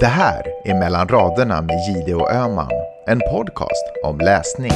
Det 0.00 0.06
här 0.06 0.42
är 0.64 0.74
Mellan 0.74 1.08
raderna 1.08 1.62
med 1.62 1.76
Gide 1.88 2.14
och 2.14 2.32
Öman, 2.32 2.70
en 3.06 3.20
podcast 3.20 3.84
om 4.04 4.18
läsning. 4.18 4.72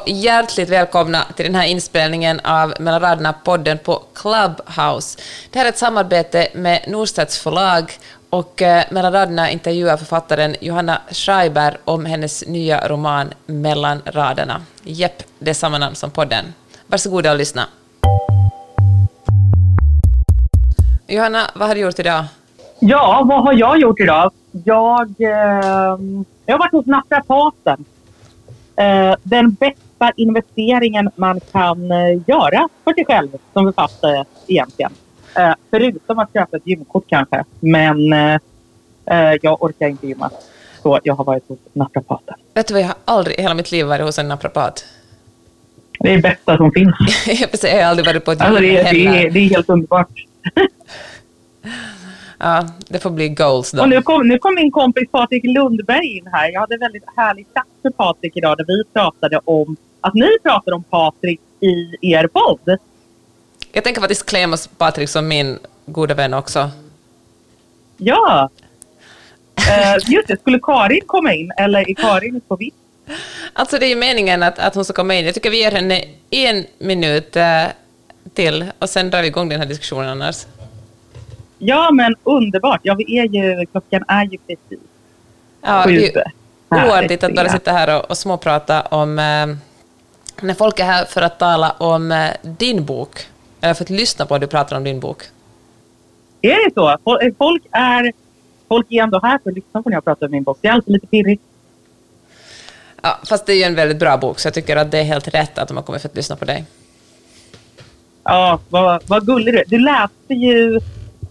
Och 0.00 0.08
hjärtligt 0.08 0.68
välkomna 0.68 1.24
till 1.36 1.44
den 1.44 1.54
här 1.54 1.66
inspelningen 1.66 2.40
av 2.40 2.74
Mellan 2.80 3.00
raderna-podden 3.00 3.78
på 3.78 4.02
Clubhouse. 4.14 5.18
Det 5.50 5.58
här 5.58 5.66
är 5.66 5.68
ett 5.68 5.78
samarbete 5.78 6.48
med 6.54 6.84
Norstedts 6.88 7.38
förlag 7.38 7.92
och 8.30 8.62
eh, 8.62 8.84
Mellan 8.90 9.12
raderna 9.12 9.50
intervjuar 9.50 9.96
författaren 9.96 10.56
Johanna 10.60 11.00
Schreiber 11.10 11.78
om 11.84 12.04
hennes 12.04 12.46
nya 12.46 12.88
roman 12.88 13.30
Mellan 13.46 14.02
raderna. 14.04 14.62
Jepp, 14.82 15.22
det 15.38 15.50
är 15.50 15.54
samma 15.54 15.78
namn 15.78 15.94
som 15.94 16.10
podden. 16.10 16.44
Varsågoda 16.86 17.30
och 17.30 17.38
lyssna. 17.38 17.66
Johanna, 21.06 21.50
vad 21.54 21.68
har 21.68 21.74
du 21.74 21.80
gjort 21.80 21.98
idag? 21.98 22.24
Ja, 22.78 23.22
vad 23.24 23.42
har 23.42 23.52
jag 23.52 23.80
gjort 23.80 24.00
idag? 24.00 24.32
Jag, 24.64 25.14
eh, 25.18 25.98
jag 26.46 26.54
har 26.54 26.58
varit 26.58 26.72
hos 26.72 26.86
naprapaten. 26.86 27.84
Eh, 28.76 29.14
den 29.22 29.50
bästa 29.50 29.89
investeringen 30.16 31.10
man 31.16 31.40
kan 31.52 31.90
eh, 31.90 31.98
göra 32.26 32.68
för 32.84 32.94
sig 32.94 33.04
själv 33.04 33.28
som 33.52 33.64
författare 33.64 34.24
egentligen. 34.46 34.92
Eh, 35.36 35.52
förutom 35.70 36.18
att 36.18 36.32
köpa 36.32 36.56
ett 36.56 36.66
gymkort 36.66 37.04
kanske. 37.08 37.44
Men 37.60 38.12
eh, 38.12 38.34
eh, 39.06 39.38
jag 39.42 39.62
orkar 39.62 39.88
inte 39.88 40.06
gymma. 40.06 40.30
Så 40.82 41.00
jag 41.04 41.14
har 41.14 41.24
varit 41.24 41.48
hos 41.48 41.58
naprapaten. 41.72 42.34
Vet 42.54 42.66
du 42.68 42.74
vad, 42.74 42.82
jag 42.82 42.86
har 42.86 42.96
aldrig 43.04 43.38
i 43.38 43.42
hela 43.42 43.54
mitt 43.54 43.72
liv 43.72 43.86
varit 43.86 44.04
hos 44.04 44.18
en 44.18 44.28
naprapat. 44.28 44.84
Det 46.00 46.10
är 46.10 46.16
det 46.16 46.22
bästa 46.22 46.56
som 46.56 46.72
finns. 46.72 46.94
jag 47.62 47.70
har 47.76 47.82
aldrig 47.82 48.06
varit 48.06 48.24
på 48.24 48.32
ett 48.32 48.38
gym 48.40 48.46
Alltså 48.46 48.62
det, 48.62 48.76
är- 48.78 48.92
det, 48.92 49.06
är, 49.26 49.30
det 49.30 49.38
är 49.40 49.48
helt 49.48 49.68
underbart. 49.68 50.08
Ja, 52.42 52.66
det 52.88 52.98
får 52.98 53.10
bli 53.10 53.28
goals 53.28 53.70
då. 53.70 53.82
Och 53.82 53.88
nu 53.88 54.02
kom, 54.02 54.28
nu 54.28 54.38
kom 54.38 54.54
min 54.54 54.70
kompis 54.70 55.10
Patrik 55.10 55.44
Lundberg 55.44 56.16
in 56.16 56.26
här. 56.32 56.50
Jag 56.52 56.60
hade 56.60 56.74
en 56.74 56.80
väldigt 56.80 57.04
härlig 57.16 57.46
chatt 57.54 57.66
med 57.82 57.96
Patrik 57.96 58.36
idag 58.36 58.56
där 58.58 58.64
vi 58.64 58.84
pratade 58.92 59.40
om 59.44 59.76
att 60.00 60.14
ni 60.14 60.38
pratade 60.42 60.76
om 60.76 60.82
Patrik 60.82 61.40
i 61.60 62.12
er 62.12 62.26
podd. 62.26 62.78
Jag 63.72 63.84
tänker 63.84 64.00
faktiskt 64.00 64.26
klämma 64.26 64.56
Patrik 64.78 65.08
som 65.08 65.28
min 65.28 65.58
goda 65.86 66.14
vän 66.14 66.34
också. 66.34 66.70
Ja! 67.96 68.50
Uh, 69.58 70.12
just 70.12 70.28
det, 70.28 70.40
skulle 70.40 70.58
Karin 70.62 71.02
komma 71.06 71.34
in 71.34 71.52
eller 71.58 71.90
är 71.90 71.94
Karin 71.94 72.40
på 72.48 72.56
vitt? 72.56 72.74
Alltså 73.52 73.78
det 73.78 73.86
är 73.86 73.96
meningen 73.96 74.42
att, 74.42 74.58
att 74.58 74.74
hon 74.74 74.84
ska 74.84 74.94
komma 74.94 75.14
in. 75.14 75.24
Jag 75.24 75.34
tycker 75.34 75.50
vi 75.50 75.58
ger 75.58 75.72
henne 75.72 76.04
en 76.30 76.66
minut 76.78 77.36
eh, 77.36 77.64
till 78.34 78.64
och 78.78 78.90
sen 78.90 79.10
drar 79.10 79.22
vi 79.22 79.28
igång 79.28 79.48
den 79.48 79.60
här 79.60 79.66
diskussionen 79.66 80.08
annars. 80.08 80.46
Ja, 81.62 81.90
men 81.92 82.14
underbart. 82.24 82.80
Ja, 82.82 82.94
vi 82.94 83.18
är 83.18 83.24
ju, 83.24 83.66
klockan 83.66 84.04
är 84.08 84.24
ju 84.24 84.38
precis 84.46 84.78
Ja, 85.62 85.82
sju. 85.86 85.96
det 85.96 86.24
är 86.76 86.88
oartigt 86.88 87.24
att 87.24 87.34
bara 87.34 87.48
sitta 87.48 87.72
här 87.72 87.98
och, 87.98 88.10
och 88.10 88.18
småprata 88.18 88.80
om... 88.82 89.18
Eh, 89.18 89.46
när 90.42 90.54
folk 90.54 90.80
är 90.80 90.84
här 90.84 91.04
för 91.04 91.22
att 91.22 91.38
tala 91.38 91.70
om 91.70 92.12
eh, 92.12 92.30
din 92.42 92.84
bok, 92.84 93.26
eller 93.60 93.74
för 93.74 93.84
att 93.84 93.90
lyssna 93.90 94.26
på 94.26 94.34
att 94.34 94.40
du 94.40 94.46
pratar 94.46 94.76
om 94.76 94.84
din 94.84 95.00
bok. 95.00 95.22
Är 96.42 96.64
det 96.68 96.74
så? 96.74 96.96
Fol- 97.04 97.34
Folk 97.38 97.62
är, 97.72 98.12
folk 98.68 98.86
är 98.90 99.02
ändå 99.02 99.20
här 99.22 99.38
för 99.42 99.50
att 99.50 99.56
lyssna 99.56 99.82
på 99.82 99.88
när 99.88 99.96
jag 99.96 100.04
pratar 100.04 100.26
om 100.26 100.32
min 100.32 100.42
bok. 100.42 100.58
Det 100.60 100.68
är 100.68 100.72
alltid 100.72 100.92
lite 100.92 101.06
pirrigt. 101.06 101.42
Ja, 103.02 103.18
fast 103.24 103.46
det 103.46 103.52
är 103.52 103.56
ju 103.56 103.62
en 103.62 103.74
väldigt 103.74 103.98
bra 103.98 104.16
bok, 104.16 104.38
så 104.38 104.46
jag 104.46 104.54
tycker 104.54 104.76
att 104.76 104.90
det 104.90 104.98
är 104.98 105.04
helt 105.04 105.28
rätt 105.34 105.58
att 105.58 105.68
de 105.68 105.76
har 105.76 105.84
kommit 105.84 106.02
för 106.02 106.08
att 106.08 106.16
lyssna 106.16 106.36
på 106.36 106.44
dig. 106.44 106.64
Ja, 108.24 108.60
vad, 108.68 109.02
vad 109.06 109.26
gullig 109.26 109.54
du 109.54 109.58
är. 109.58 109.64
Du 109.66 109.78
läste 109.78 110.34
ju 110.34 110.80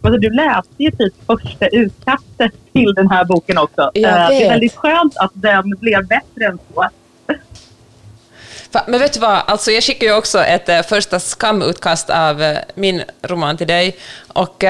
alltså, 0.01 0.19
du 0.19 0.29
läste 0.29 0.73
ju 0.77 0.91
typ 0.91 1.13
första 1.27 1.67
utkastet 1.67 2.51
till 2.73 2.93
den 2.95 3.09
här 3.09 3.25
boken 3.25 3.57
också. 3.57 3.81
Eh, 3.81 3.91
Det 3.93 4.07
är 4.45 4.49
väldigt 4.49 4.75
skönt 4.75 5.17
att 5.17 5.31
den 5.33 5.69
blev 5.69 6.07
bättre 6.07 6.45
än 6.45 6.59
så. 6.73 6.89
Men 8.87 8.99
vet 8.99 9.13
du 9.13 9.19
vad, 9.19 9.41
alltså 9.47 9.71
jag 9.71 9.83
skickade 9.83 10.05
ju 10.11 10.17
också 10.17 10.39
ett 10.39 10.69
eh, 10.69 10.81
första 10.81 11.19
skamutkast 11.19 12.09
av 12.09 12.41
eh, 12.41 12.57
min 12.75 13.01
roman 13.21 13.57
till 13.57 13.67
dig 13.67 13.97
och 14.27 14.63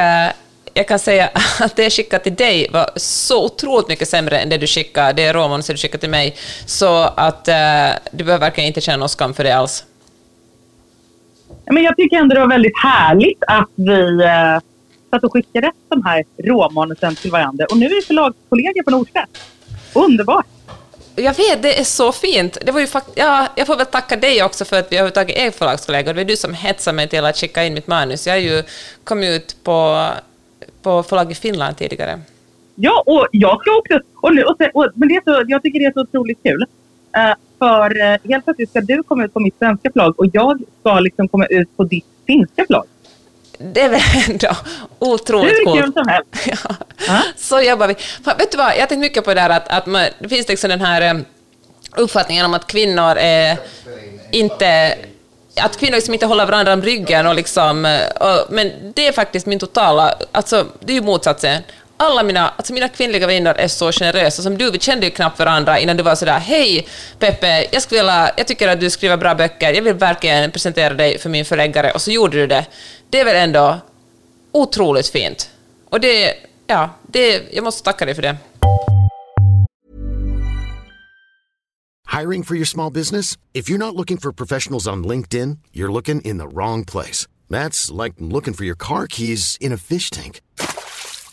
jag 0.74 0.88
kan 0.88 1.00
säga 1.00 1.30
att 1.60 1.76
det 1.76 1.84
jag 1.84 1.92
skickade 1.92 2.24
till 2.24 2.36
dig 2.36 2.68
var 2.72 2.90
så 2.96 3.46
otroligt 3.46 3.88
mycket 3.88 4.08
sämre 4.08 4.40
än 4.40 4.50
det 4.50 4.58
du 4.58 4.68
skickade, 4.68 5.14
det 5.14 5.34
råmanuset 5.34 5.76
du 5.76 5.78
skickade 5.78 6.02
till 6.02 6.10
mig, 6.10 6.36
så 6.66 7.02
att 7.02 7.46
du 8.12 8.24
behöver 8.24 8.38
verkligen 8.38 8.68
inte 8.68 8.82
känna 8.82 8.98
någon 8.98 9.10
skam 9.10 9.34
för 9.34 9.44
det 9.44 9.52
alls. 9.56 9.86
Men 11.72 11.84
jag 11.84 11.96
tycker 11.98 12.18
ändå 12.18 12.34
det 12.36 12.42
var 12.42 12.48
väldigt 12.48 12.80
härligt 12.84 13.44
att 13.48 13.70
vi 13.76 14.22
satt 15.10 15.24
och 15.24 15.34
skickade 15.34 15.72
de 15.90 16.04
här 16.06 16.24
råmanusen 16.38 17.16
till 17.16 17.32
varandra. 17.32 17.66
Och 17.72 17.78
nu 17.78 17.86
är 17.86 17.90
vi 17.90 18.02
förlagskollegor 18.02 18.84
på 18.84 18.92
Norstedts. 18.92 19.42
Underbart! 19.94 20.46
Jag 21.16 21.34
vet, 21.38 21.62
det 21.62 21.80
är 21.80 21.84
så 21.84 22.12
fint. 22.12 22.58
Det 22.66 22.72
var 22.72 22.80
ju 22.80 22.88
fakt- 22.88 23.14
ja, 23.16 23.48
jag 23.56 23.68
får 23.68 23.76
väl 23.78 23.86
tacka 23.86 24.16
dig 24.16 24.44
också 24.44 24.66
för 24.66 24.80
att 24.80 24.92
vi 24.92 24.96
överhuvudtaget 24.96 25.38
är 25.38 25.52
förlagskollegor. 25.52 26.14
Det 26.14 26.24
var 26.24 26.28
du 26.28 26.36
som 26.38 26.54
hetsade 26.54 26.96
mig 26.96 27.08
till 27.08 27.26
att 27.26 27.38
skicka 27.38 27.64
in 27.64 27.74
mitt 27.74 27.88
manus. 27.88 28.28
Jag 28.28 28.42
ju 28.42 28.64
kommit 29.04 29.30
ut 29.30 29.64
på, 29.64 30.08
på 30.82 31.04
förlag 31.04 31.32
i 31.32 31.36
Finland 31.36 31.78
tidigare. 31.78 32.20
Ja, 32.76 33.04
och 33.06 33.28
jag 33.32 33.62
ska 33.62 33.78
också... 33.78 34.00
Och 34.22 34.36
nu, 34.36 34.44
och 34.44 34.56
se, 34.58 34.70
och, 34.74 34.88
men 34.96 35.08
det 35.08 35.16
är 35.16 35.22
så, 35.26 35.46
jag 35.48 35.64
tycker 35.64 35.80
det 35.80 35.86
är 35.86 35.92
så 35.92 36.02
otroligt 36.02 36.44
kul. 36.44 36.66
Eh, 37.16 37.34
för 37.60 38.02
eh, 38.02 38.18
helt 38.30 38.46
plötsligt 38.46 38.70
ska 38.70 38.82
du 38.82 39.04
komma 39.04 39.26
ut 39.26 39.34
på 39.34 39.40
mitt 39.40 39.58
svenska 39.58 39.92
förlag 39.92 40.20
och 40.20 40.26
jag 40.34 40.62
ska 40.80 41.00
liksom 41.00 41.28
komma 41.28 41.46
ut 41.46 41.78
på 41.78 41.84
ditt 41.84 42.06
finska 42.28 42.66
förlag. 42.68 42.86
Det 43.62 43.82
är 43.82 43.90
väl 43.90 44.02
ändå 44.30 44.48
Hur 45.00 45.08
otroligt 45.14 45.66
coolt. 45.66 45.82
kul 45.84 45.94
som 45.94 46.08
helst. 46.08 46.30
Ja. 47.08 47.22
Så 47.38 47.62
jobbar 47.62 47.88
vi. 47.88 47.96
Fan, 47.96 48.38
vet 48.38 48.52
du 48.52 48.58
vad, 48.58 48.76
jag 48.76 48.80
har 48.80 48.88
tänkt 48.88 49.02
mycket 49.02 49.26
på 49.26 49.34
det 49.34 49.42
här 49.42 49.50
att, 49.50 49.68
att 49.68 49.86
man, 49.86 50.06
det 50.20 50.30
finns 50.30 50.48
liksom 50.48 50.70
den 50.70 50.82
här 50.82 51.02
eh, 51.02 51.22
uppfattningen 51.96 52.46
om 52.46 52.54
att 52.54 52.68
kvinnor 52.68 53.16
är 53.18 53.58
inte 54.32 54.96
att 55.62 55.78
kvinnor 55.78 55.96
liksom 55.96 56.14
inte 56.14 56.26
håller 56.26 56.46
varandra 56.46 56.74
om 56.74 56.82
ryggen 56.82 57.28
och 57.28 57.36
liksom, 57.36 57.86
eh, 57.86 58.10
och, 58.10 58.46
men 58.50 58.94
det 58.96 59.08
är 59.08 59.12
faktiskt 59.12 59.46
min 59.46 59.60
totala, 59.60 60.16
alltså 60.32 60.66
det 60.80 60.94
är 60.94 60.96
ju 60.96 61.02
motsatsen. 61.02 61.64
Alla 62.02 62.24
mina, 62.24 62.50
alltså 62.50 62.74
mina 62.74 62.90
kvinnliga 62.90 63.28
vänner 63.28 63.54
är 63.54 63.68
så 63.68 63.92
generösa 63.92 64.42
som 64.42 64.58
du, 64.58 64.72
vi 64.72 64.80
kände 64.80 65.06
ju 65.06 65.12
knappt 65.12 65.40
varandra 65.40 65.80
innan 65.80 65.98
du 65.98 66.04
var 66.04 66.16
sådär 66.16 66.40
hej 66.40 66.88
Peppe, 67.20 67.68
jag, 67.72 67.82
skulle 67.82 68.02
vilja, 68.02 68.32
jag 68.38 68.48
tycker 68.48 68.68
att 68.68 68.80
du 68.80 68.90
skriver 68.90 69.18
bra 69.18 69.36
böcker, 69.36 69.74
jag 69.74 69.82
vill 69.82 69.94
verkligen 69.94 70.52
presentera 70.52 70.94
dig 70.94 71.20
för 71.20 71.30
min 71.30 71.46
förläggare 71.46 71.92
och 71.92 72.02
så 72.02 72.12
gjorde 72.12 72.38
du 72.38 72.48
det. 72.48 72.66
Det 73.10 73.20
är 73.20 73.26
väl 73.26 73.36
ändå 73.36 73.80
otroligt 74.52 75.08
fint. 75.08 75.50
Och 75.90 76.00
det, 76.00 76.34
ja, 76.68 76.90
det, 77.08 77.44
jag 77.52 77.64
måste 77.64 77.84
tacka 77.84 78.06
dig 78.06 78.16
för 78.16 78.22
det. 78.22 78.38
Hiring 82.20 82.44
for 82.44 82.56
your 82.56 82.66
small 82.66 82.94
business? 82.94 83.38
If 83.54 83.70
you're 83.70 83.78
not 83.78 83.96
looking 83.96 84.18
for 84.18 84.32
professionals 84.32 84.88
on 84.88 85.08
LinkedIn, 85.08 85.58
you're 85.74 85.94
looking 85.94 86.22
in 86.22 86.38
the 86.38 86.48
wrong 86.48 86.86
place. 86.86 87.28
That's 87.50 88.04
like 88.04 88.16
looking 88.20 88.54
for 88.54 88.66
your 88.66 88.78
car 88.78 89.08
keys 89.08 89.58
in 89.62 89.74
a 89.74 89.78
fish 89.78 90.10
tank. 90.10 90.42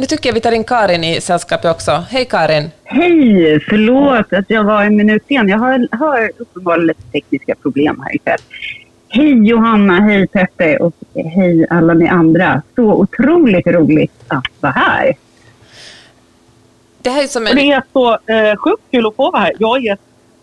Nu 0.00 0.06
tycker 0.06 0.28
jag 0.28 0.34
vi 0.34 0.40
tar 0.40 0.52
in 0.52 0.64
Karin 0.64 1.04
i 1.04 1.20
sällskapet 1.20 1.70
också. 1.70 1.90
Hej 1.90 2.24
Karin! 2.24 2.70
Hej! 2.84 3.60
Förlåt 3.68 4.32
att 4.32 4.44
jag 4.48 4.64
var 4.64 4.82
en 4.82 4.96
minut 4.96 5.22
sen. 5.28 5.48
Jag 5.48 5.58
har, 5.58 5.88
har 5.96 6.30
uppenbarligen 6.38 6.86
lite 6.86 7.02
tekniska 7.12 7.54
problem 7.62 8.02
här 8.04 8.14
ikväll. 8.14 8.38
Hej 9.08 9.48
Johanna, 9.48 10.00
hej 10.00 10.26
Peppe 10.26 10.76
och 10.76 10.94
hej 11.14 11.66
alla 11.70 11.94
ni 11.94 12.08
andra. 12.08 12.62
Så 12.74 12.82
otroligt 12.82 13.66
roligt 13.66 14.24
att 14.28 14.44
vara 14.60 14.72
här. 14.72 15.14
Det 17.02 17.10
här 17.10 17.22
är 17.22 17.26
som 17.26 17.42
Och 17.42 17.50
en... 17.50 17.56
det 17.56 17.72
är 17.72 17.82
så 17.92 18.12
eh, 18.12 18.56
sjukt 18.56 18.82
kul 18.90 19.06
att 19.06 19.16
få 19.16 19.30
vara 19.30 19.42
här. 19.42 19.52
Jag 19.58 19.86
är, 19.86 19.98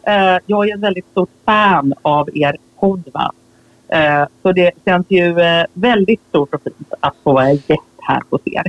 eh, 0.08 0.40
jag 0.46 0.70
är 0.70 0.74
ett 0.74 0.80
väldigt 0.80 1.06
stort 1.12 1.30
fan 1.46 1.94
av 2.02 2.30
er 2.34 2.58
podd. 2.80 3.04
Va? 3.14 3.32
Eh, 3.88 4.28
så 4.42 4.52
det 4.52 4.72
känns 4.86 5.06
ju 5.10 5.40
eh, 5.40 5.66
väldigt 5.74 6.22
stort 6.30 6.54
och 6.54 6.64
fint 6.64 6.94
att 7.00 7.16
få 7.24 7.34
vara 7.34 7.52
gäst 7.52 7.82
här 8.02 8.22
hos 8.30 8.42
er. 8.46 8.64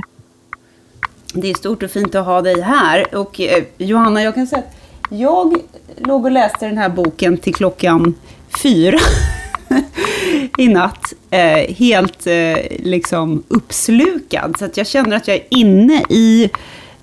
Det 1.37 1.49
är 1.49 1.53
stort 1.53 1.83
och 1.83 1.91
fint 1.91 2.15
att 2.15 2.25
ha 2.25 2.41
dig 2.41 2.61
här. 2.61 3.15
Och 3.15 3.41
eh, 3.41 3.63
Johanna, 3.77 4.23
jag 4.23 4.35
kan 4.35 4.47
säga 4.47 4.59
att 4.61 4.75
jag 5.09 5.57
låg 5.97 6.25
och 6.25 6.31
läste 6.31 6.65
den 6.65 6.77
här 6.77 6.89
boken 6.89 7.37
till 7.37 7.55
klockan 7.55 8.13
fyra 8.63 8.99
i 10.57 10.67
natt. 10.67 11.13
Eh, 11.29 11.75
helt 11.75 12.27
eh, 12.27 12.57
liksom 12.79 13.43
uppslukad. 13.47 14.55
Så 14.59 14.65
att 14.65 14.77
jag 14.77 14.87
känner 14.87 15.17
att 15.17 15.27
jag 15.27 15.37
är 15.37 15.43
inne 15.49 16.03
i... 16.09 16.49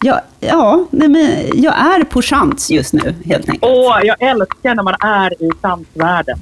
Ja, 0.01 0.21
ja 0.41 0.85
nej, 0.91 1.09
men 1.09 1.31
jag 1.55 1.75
är 1.75 2.05
på 2.05 2.23
chans 2.23 2.71
just 2.71 2.93
nu, 2.93 3.15
helt 3.25 3.49
enkelt. 3.49 3.73
Åh, 3.73 4.01
jag 4.05 4.23
älskar 4.23 4.75
när 4.75 4.83
man 4.83 4.97
är 5.01 5.43
i 5.43 5.51
chansvärlden. 5.63 6.39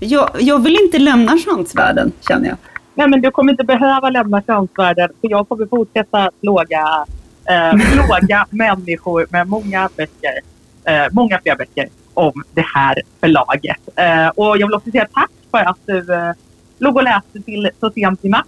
Jag, 0.00 0.30
jag 0.40 0.62
vill 0.62 0.76
inte 0.84 0.98
lämna 0.98 1.38
chansvärlden, 1.38 2.12
känner 2.28 2.48
jag. 2.48 2.56
Nej, 2.98 3.08
men 3.08 3.20
du 3.20 3.30
kommer 3.30 3.52
inte 3.52 3.64
behöva 3.64 4.10
lämna 4.10 4.42
chansvärlden 4.42 5.08
för 5.20 5.30
jag 5.30 5.48
kommer 5.48 5.66
fortsätta 5.66 6.30
plåga, 6.40 7.06
eh, 7.48 7.72
plåga 7.92 8.46
människor 8.50 9.26
med 9.30 9.48
många 9.48 9.88
böcker, 9.96 10.38
eh, 10.84 11.06
många 11.12 11.40
fler 11.42 11.56
böcker 11.56 11.88
om 12.14 12.32
det 12.54 12.64
här 12.74 12.94
förlaget. 13.20 13.76
Eh, 13.96 14.28
och 14.28 14.58
jag 14.58 14.66
vill 14.66 14.74
också 14.74 14.90
säga 14.90 15.06
tack 15.14 15.30
för 15.50 15.58
att 15.58 15.78
du 15.86 16.14
eh, 16.14 16.32
låg 16.78 16.96
och 16.96 17.02
läste 17.02 17.40
till 17.40 17.70
så 17.80 17.90
sent 17.90 18.24
i 18.24 18.28
natt. 18.28 18.46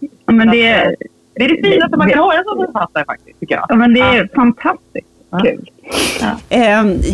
Ja, 0.00 0.08
Men 0.32 0.48
det, 0.50 0.66
är- 0.68 0.96
Det 1.34 1.44
är 1.44 1.48
det 1.48 1.70
finaste 1.70 1.96
man 1.96 2.10
kan 2.10 2.18
höra 2.18 2.44
som 2.44 2.64
författare 2.66 3.04
faktiskt, 3.04 3.40
tycker 3.40 3.54
jag. 3.54 3.66
ja, 3.68 3.74
men 3.76 3.94
det 3.94 4.00
är 4.00 4.28
fantastiskt 4.34 5.08
kul. 5.42 5.70
Eh, 6.48 6.60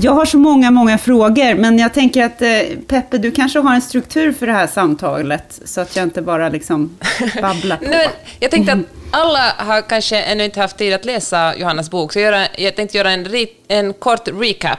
Jag 0.00 0.12
har 0.12 0.24
så 0.24 0.38
många, 0.38 0.70
många 0.70 0.98
frågor, 0.98 1.54
men 1.54 1.78
jag 1.78 1.94
tänker 1.94 2.24
att 2.24 2.42
eh, 2.42 2.48
Peppe, 2.86 3.18
du 3.18 3.30
kanske 3.30 3.58
har 3.58 3.74
en 3.74 3.82
struktur 3.82 4.32
för 4.32 4.46
det 4.46 4.52
här 4.52 4.66
samtalet, 4.66 5.60
så 5.64 5.80
att 5.80 5.96
jag 5.96 6.02
inte 6.02 6.22
bara 6.22 6.48
liksom 6.48 6.96
babblar 7.42 7.76
på. 7.76 7.84
Nu, 7.84 8.00
jag 8.40 8.50
tänkte 8.50 8.72
att 8.72 8.78
alla 9.10 9.52
har 9.56 9.82
kanske 9.82 10.20
ännu 10.20 10.44
inte 10.44 10.60
haft 10.60 10.76
tid 10.76 10.94
att 10.94 11.04
läsa 11.04 11.54
Johannas 11.56 11.90
bok, 11.90 12.12
så 12.12 12.18
jag 12.58 12.76
tänkte 12.76 12.98
göra 12.98 13.10
en, 13.10 13.26
en 13.68 13.92
kort 13.92 14.28
recap. 14.40 14.78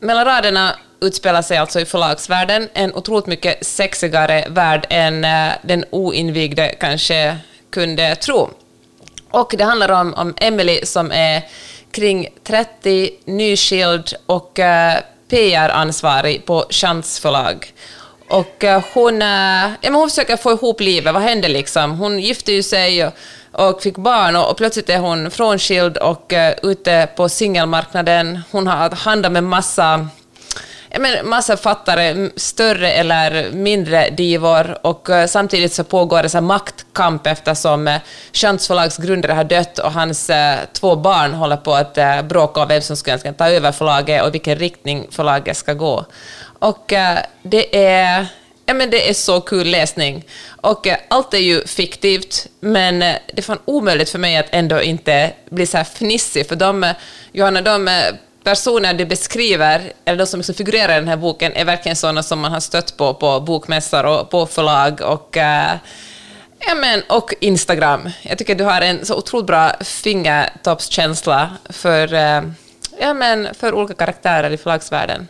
Mellan 0.00 0.24
raderna 0.24 0.74
utspelar 1.00 1.42
sig 1.42 1.56
alltså 1.56 1.80
i 1.80 1.84
förlagsvärlden, 1.84 2.68
en 2.74 2.94
otroligt 2.94 3.26
mycket 3.26 3.66
sexigare 3.66 4.44
värld 4.50 4.86
än 4.90 5.24
eh, 5.24 5.52
den 5.62 5.84
oinvigde 5.90 6.68
kanske 6.80 7.36
kunde 7.70 8.14
tro. 8.14 8.50
Och 9.30 9.54
det 9.58 9.64
handlar 9.64 10.00
om, 10.00 10.14
om 10.14 10.34
Emily 10.36 10.80
som 10.84 11.12
är 11.12 11.42
kring 11.90 12.28
30, 12.44 13.10
nyskild 13.24 14.14
och 14.26 14.58
eh, 14.58 14.98
PR-ansvarig 15.28 16.44
på 16.44 16.64
Chansförlag. 16.70 17.72
Och 18.28 18.64
eh, 18.64 18.82
hon, 18.94 19.22
eh, 19.22 19.28
ja, 19.28 19.76
men 19.82 19.94
hon 19.94 20.08
försöker 20.08 20.36
få 20.36 20.52
ihop 20.52 20.80
livet, 20.80 21.14
vad 21.14 21.22
hände 21.22 21.48
liksom? 21.48 21.98
Hon 21.98 22.18
gifte 22.18 22.52
ju 22.52 22.62
sig 22.62 23.06
och, 23.06 23.12
och 23.52 23.82
fick 23.82 23.96
barn 23.96 24.36
och, 24.36 24.50
och 24.50 24.56
plötsligt 24.56 24.88
är 24.88 24.98
hon 24.98 25.30
frånskild 25.30 25.96
och 25.96 26.32
uh, 26.32 26.70
ute 26.70 27.08
på 27.16 27.28
singelmarknaden. 27.28 28.40
Hon 28.50 28.66
har 28.66 28.90
handlat 28.90 29.32
med 29.32 29.44
massa 29.44 30.08
men 31.00 31.28
massa 31.28 31.56
fattare, 31.56 32.30
större 32.36 32.92
eller 32.92 33.50
mindre 33.52 34.10
divor 34.10 34.86
och 34.86 35.10
eh, 35.10 35.26
samtidigt 35.26 35.72
så 35.72 35.84
pågår 35.84 36.22
det 36.22 36.28
så 36.28 36.40
maktkamp 36.40 37.26
eftersom 37.26 37.88
eh, 37.88 37.94
uh, 37.94 38.58
förlags 38.58 38.96
grundare 38.96 39.32
har 39.32 39.44
dött 39.44 39.78
och 39.78 39.92
hans 39.92 40.30
eh, 40.30 40.58
två 40.72 40.96
barn 40.96 41.34
håller 41.34 41.56
på 41.56 41.74
att 41.74 41.98
uh, 41.98 42.22
bråka 42.22 42.60
om 42.60 42.68
vem 42.68 42.82
som 42.82 42.96
ska 42.96 43.18
ska 43.18 43.32
ta 43.32 43.48
över 43.48 43.72
förlaget 43.72 44.22
och 44.22 44.28
i 44.28 44.30
vilken 44.30 44.56
riktning 44.58 45.06
förlaget 45.10 45.56
ska 45.56 45.74
gå. 45.74 46.04
Och 46.58 46.92
det 47.42 47.86
är 47.86 48.26
Ja, 48.68 48.74
men 48.74 48.90
det 48.90 49.08
är 49.08 49.14
så 49.14 49.40
kul 49.40 49.66
läsning. 49.66 50.24
Och 50.60 50.86
eh, 50.86 50.96
allt 51.08 51.34
är 51.34 51.38
ju 51.38 51.66
fiktivt, 51.66 52.46
men 52.60 53.02
eh, 53.02 53.14
det 53.26 53.38
är 53.38 53.42
fan 53.42 53.58
omöjligt 53.64 54.10
för 54.10 54.18
mig 54.18 54.36
att 54.36 54.46
ändå 54.50 54.82
inte 54.82 55.32
bli 55.50 55.66
så 55.66 55.76
här 55.76 55.84
fnissig, 55.84 56.48
för 56.48 56.56
de, 56.56 56.94
Johanna, 57.32 57.60
de 57.60 57.88
personer 58.46 58.94
du 58.94 59.06
beskriver, 59.06 59.80
eller 60.04 60.18
de 60.18 60.26
som 60.26 60.38
liksom 60.38 60.54
figurerar 60.54 60.92
i 60.92 61.00
den 61.00 61.08
här 61.08 61.16
boken, 61.16 61.52
är 61.54 61.64
verkligen 61.64 61.96
sådana 61.96 62.22
som 62.22 62.40
man 62.40 62.52
har 62.52 62.60
stött 62.60 62.96
på 62.96 63.14
på 63.14 63.40
bokmässor 63.40 64.06
och 64.06 64.30
på 64.30 64.46
förlag 64.46 65.00
och, 65.00 65.36
eh, 65.36 65.72
ja, 66.58 66.74
men, 66.80 67.02
och 67.08 67.34
Instagram. 67.40 68.00
Jag 68.22 68.38
tycker 68.38 68.54
du 68.54 68.64
har 68.64 68.80
en 68.80 69.04
så 69.04 69.18
otroligt 69.18 69.46
bra 69.46 69.70
fingertoppskänsla 69.80 71.50
för, 71.70 72.14
eh, 72.14 72.42
ja, 73.00 73.14
men, 73.14 73.54
för 73.54 73.74
olika 73.74 73.94
karaktärer 73.94 74.50
i 74.50 74.56
förlagsvärlden. 74.56 75.28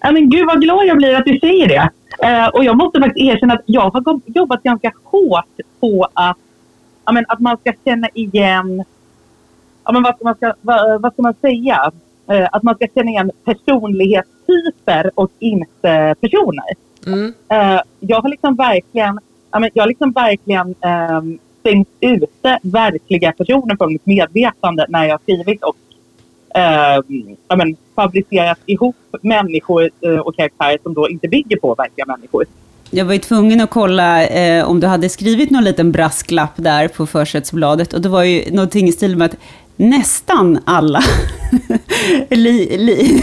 Ja, 0.00 0.12
men 0.12 0.30
gud 0.30 0.46
vad 0.46 0.60
glad 0.60 0.86
jag 0.86 0.96
blir 0.96 1.14
att 1.14 1.24
du 1.24 1.38
säger 1.40 1.68
det. 1.68 1.90
Eh, 2.26 2.46
och 2.46 2.64
jag 2.64 2.76
måste 2.76 3.00
faktiskt 3.00 3.26
erkänna 3.26 3.54
att 3.54 3.64
jag 3.66 3.90
har 3.90 4.20
jobbat 4.26 4.62
ganska 4.62 4.92
hårt 5.04 5.56
på 5.80 6.08
att, 6.14 6.38
ja, 7.04 7.12
men, 7.12 7.24
att 7.28 7.40
man 7.40 7.56
ska 7.56 7.72
känna 7.84 8.08
igen, 8.14 8.84
ja, 9.88 9.92
men, 9.92 10.02
vad, 10.02 10.14
ska 10.14 10.24
man 10.24 10.34
ska, 10.34 10.52
vad, 10.62 11.02
vad 11.02 11.12
ska 11.12 11.22
man 11.22 11.34
säga? 11.40 11.92
Eh, 12.30 12.48
att 12.52 12.62
man 12.62 12.74
ska 12.74 12.86
känna 12.94 13.10
igen 13.10 13.30
personlighetstyper 13.44 15.10
och 15.14 15.30
inte 15.38 16.14
personer. 16.20 16.64
Mm. 17.06 17.34
Eh, 17.48 17.80
jag 18.00 18.20
har 18.20 18.28
liksom 18.28 18.56
verkligen, 18.56 19.20
ja, 19.50 19.58
men, 19.58 19.70
jag 19.74 19.82
har 19.82 19.88
liksom 19.88 20.12
verkligen 20.12 20.74
ehm, 20.80 21.38
stängt 21.60 21.88
ute 22.00 22.58
verkliga 22.62 23.32
personer 23.32 23.76
från 23.76 23.92
mitt 23.92 24.06
medvetande 24.06 24.86
när 24.88 25.04
jag 25.04 25.12
har 25.12 25.18
skrivit 25.18 25.62
och 25.62 25.76
ehm, 26.54 27.36
ja, 27.48 27.56
men, 27.56 27.76
fabricerat 27.94 28.58
ihop 28.66 28.96
människor 29.22 29.90
eh, 30.00 30.18
och 30.18 30.36
karaktärer 30.36 30.78
som 30.82 30.94
då 30.94 31.08
inte 31.08 31.28
bygger 31.28 31.56
på 31.56 31.74
verkliga 31.74 32.06
människor. 32.06 32.44
Jag 32.90 33.04
var 33.04 33.12
ju 33.12 33.18
tvungen 33.18 33.60
att 33.60 33.70
kolla 33.70 34.26
eh, 34.26 34.70
om 34.70 34.80
du 34.80 34.86
hade 34.86 35.08
skrivit 35.08 35.50
någon 35.50 35.64
liten 35.64 35.92
brasklapp 35.92 36.52
där 36.56 36.88
på 36.88 37.06
försättsbladet. 37.06 37.92
Och 37.92 38.00
det 38.00 38.08
var 38.08 38.22
ju 38.22 38.50
någonting 38.50 38.88
i 38.88 38.92
stil 38.92 39.16
med 39.16 39.24
att 39.26 39.36
nästan 39.78 40.58
alla 40.64 41.00
li, 42.30 42.78
li, 42.78 43.22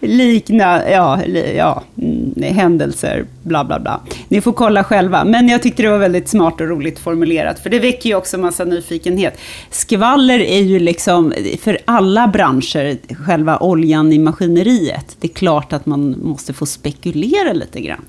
likna, 0.00 0.90
ja, 0.90 1.20
li, 1.26 1.56
ja, 1.56 1.82
mm, 1.98 2.54
händelser, 2.54 3.24
bla 3.42 3.64
bla 3.64 3.80
bla. 3.80 4.00
Ni 4.28 4.40
får 4.40 4.52
kolla 4.52 4.84
själva. 4.84 5.24
Men 5.24 5.48
jag 5.48 5.62
tyckte 5.62 5.82
det 5.82 5.90
var 5.90 5.98
väldigt 5.98 6.28
smart 6.28 6.60
och 6.60 6.68
roligt 6.68 6.98
formulerat. 6.98 7.58
För 7.58 7.70
det 7.70 7.78
väcker 7.78 8.08
ju 8.08 8.14
också 8.14 8.38
massa 8.38 8.64
nyfikenhet. 8.64 9.38
Skvaller 9.70 10.40
är 10.40 10.62
ju 10.62 10.78
liksom 10.78 11.32
för 11.60 11.78
alla 11.84 12.28
branscher 12.28 13.14
själva 13.24 13.58
oljan 13.58 14.12
i 14.12 14.18
maskineriet. 14.18 15.16
Det 15.20 15.26
är 15.28 15.34
klart 15.34 15.72
att 15.72 15.86
man 15.86 16.16
måste 16.22 16.52
få 16.52 16.66
spekulera 16.66 17.52
lite 17.52 17.80
grann. 17.80 18.04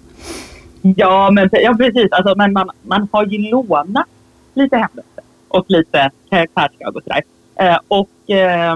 Ja, 0.82 1.32
men, 1.32 1.50
ja 1.52 1.76
precis. 1.78 2.12
Alltså, 2.12 2.36
men 2.38 2.54
man, 2.54 2.70
man 2.84 3.08
har 3.12 3.26
ju 3.26 3.38
lånat 3.38 4.06
lite 4.54 4.76
händelser 4.78 5.17
och 5.48 5.66
lite 5.68 6.12
karaktärsdrag 6.30 6.96
och 6.96 7.04
sådär. 7.04 7.22
Eh, 7.56 7.80
och 7.88 8.30
eh, 8.30 8.76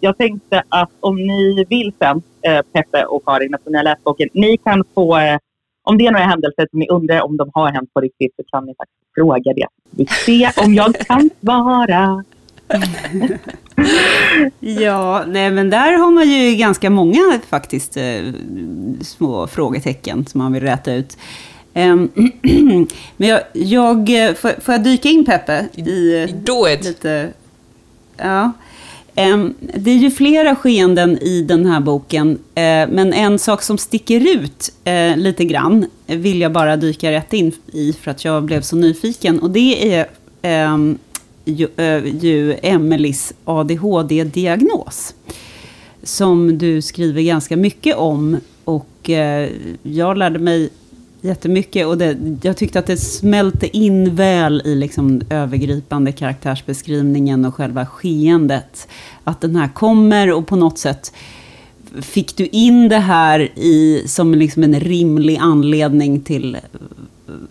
jag 0.00 0.18
tänkte 0.18 0.62
att 0.68 0.90
om 1.00 1.16
ni 1.16 1.64
vill 1.68 1.92
sen, 1.98 2.22
eh, 2.42 2.62
Peppe 2.72 3.04
och 3.04 3.24
Karin, 3.24 3.54
eftersom 3.54 3.72
ni 3.72 3.78
har 3.78 3.84
läst 3.84 4.04
boken, 4.04 4.28
ni 4.32 4.56
kan 4.56 4.84
få, 4.94 5.18
eh, 5.18 5.38
om 5.82 5.98
det 5.98 6.06
är 6.06 6.10
några 6.10 6.26
händelser 6.26 6.66
som 6.70 6.78
ni 6.78 6.88
undrar 6.88 7.20
om 7.20 7.36
de 7.36 7.50
har 7.54 7.72
hänt 7.72 7.94
på 7.94 8.00
riktigt 8.00 8.32
så 8.36 8.42
kan 8.42 8.66
ni 8.66 8.74
faktiskt 8.74 9.14
fråga 9.14 9.52
det. 9.52 9.66
Vi 9.90 10.06
får 10.06 10.14
se 10.14 10.50
om 10.64 10.74
jag 10.74 10.94
kan 10.94 11.30
svara. 11.40 12.24
Ja, 14.60 15.24
nej 15.26 15.50
men 15.50 15.70
där 15.70 15.92
har 15.92 16.10
man 16.10 16.30
ju 16.30 16.54
ganska 16.56 16.90
många 16.90 17.40
faktiskt 17.48 17.96
eh, 17.96 18.32
små 19.00 19.46
frågetecken 19.46 20.26
som 20.26 20.38
man 20.38 20.52
vill 20.52 20.62
räta 20.62 20.94
ut. 20.94 21.18
Ehm, 21.74 22.10
men 23.16 23.28
jag, 23.28 23.40
jag, 23.52 24.08
får, 24.38 24.60
får 24.60 24.74
jag 24.74 24.84
dyka 24.84 25.08
in 25.08 25.24
Peppe? 25.24 25.68
I, 25.76 26.26
Do 26.44 26.68
it! 26.68 26.84
lite, 26.84 27.28
ja. 28.16 28.52
Ehm, 29.14 29.54
det 29.60 29.90
är 29.90 29.96
ju 29.96 30.10
flera 30.10 30.56
skeenden 30.56 31.18
i 31.18 31.42
den 31.42 31.66
här 31.66 31.80
boken, 31.80 32.30
eh, 32.54 32.88
men 32.88 33.12
en 33.12 33.38
sak 33.38 33.62
som 33.62 33.78
sticker 33.78 34.36
ut 34.36 34.72
eh, 34.84 35.16
lite 35.16 35.44
grann 35.44 35.86
vill 36.06 36.40
jag 36.40 36.52
bara 36.52 36.76
dyka 36.76 37.12
rätt 37.12 37.32
in 37.32 37.52
i 37.72 37.92
för 37.92 38.10
att 38.10 38.24
jag 38.24 38.42
blev 38.42 38.60
så 38.60 38.76
nyfiken. 38.76 39.38
Och 39.38 39.50
det 39.50 39.94
är 39.94 40.06
ehm, 40.42 40.98
ju, 41.44 41.68
eh, 41.76 42.06
ju 42.24 42.56
Emelies 42.62 43.32
ADHD-diagnos. 43.44 45.14
Som 46.02 46.58
du 46.58 46.82
skriver 46.82 47.22
ganska 47.22 47.56
mycket 47.56 47.96
om. 47.96 48.40
Och 48.64 49.10
jag 49.82 50.18
lärde 50.18 50.38
mig 50.38 50.70
jättemycket. 51.22 51.86
Och 51.86 51.98
det, 51.98 52.16
jag 52.42 52.56
tyckte 52.56 52.78
att 52.78 52.86
det 52.86 52.96
smälte 52.96 53.76
in 53.76 54.14
väl 54.14 54.62
i 54.64 54.74
liksom 54.74 55.22
övergripande 55.30 56.12
karaktärsbeskrivningen 56.12 57.44
och 57.44 57.54
själva 57.54 57.86
skeendet. 57.86 58.88
Att 59.24 59.40
den 59.40 59.56
här 59.56 59.68
kommer 59.68 60.32
och 60.32 60.46
på 60.46 60.56
något 60.56 60.78
sätt 60.78 61.12
fick 62.00 62.36
du 62.36 62.46
in 62.46 62.88
det 62.88 62.98
här 62.98 63.40
i, 63.54 64.04
som 64.06 64.34
liksom 64.34 64.62
en 64.62 64.80
rimlig 64.80 65.36
anledning 65.36 66.20
till 66.20 66.56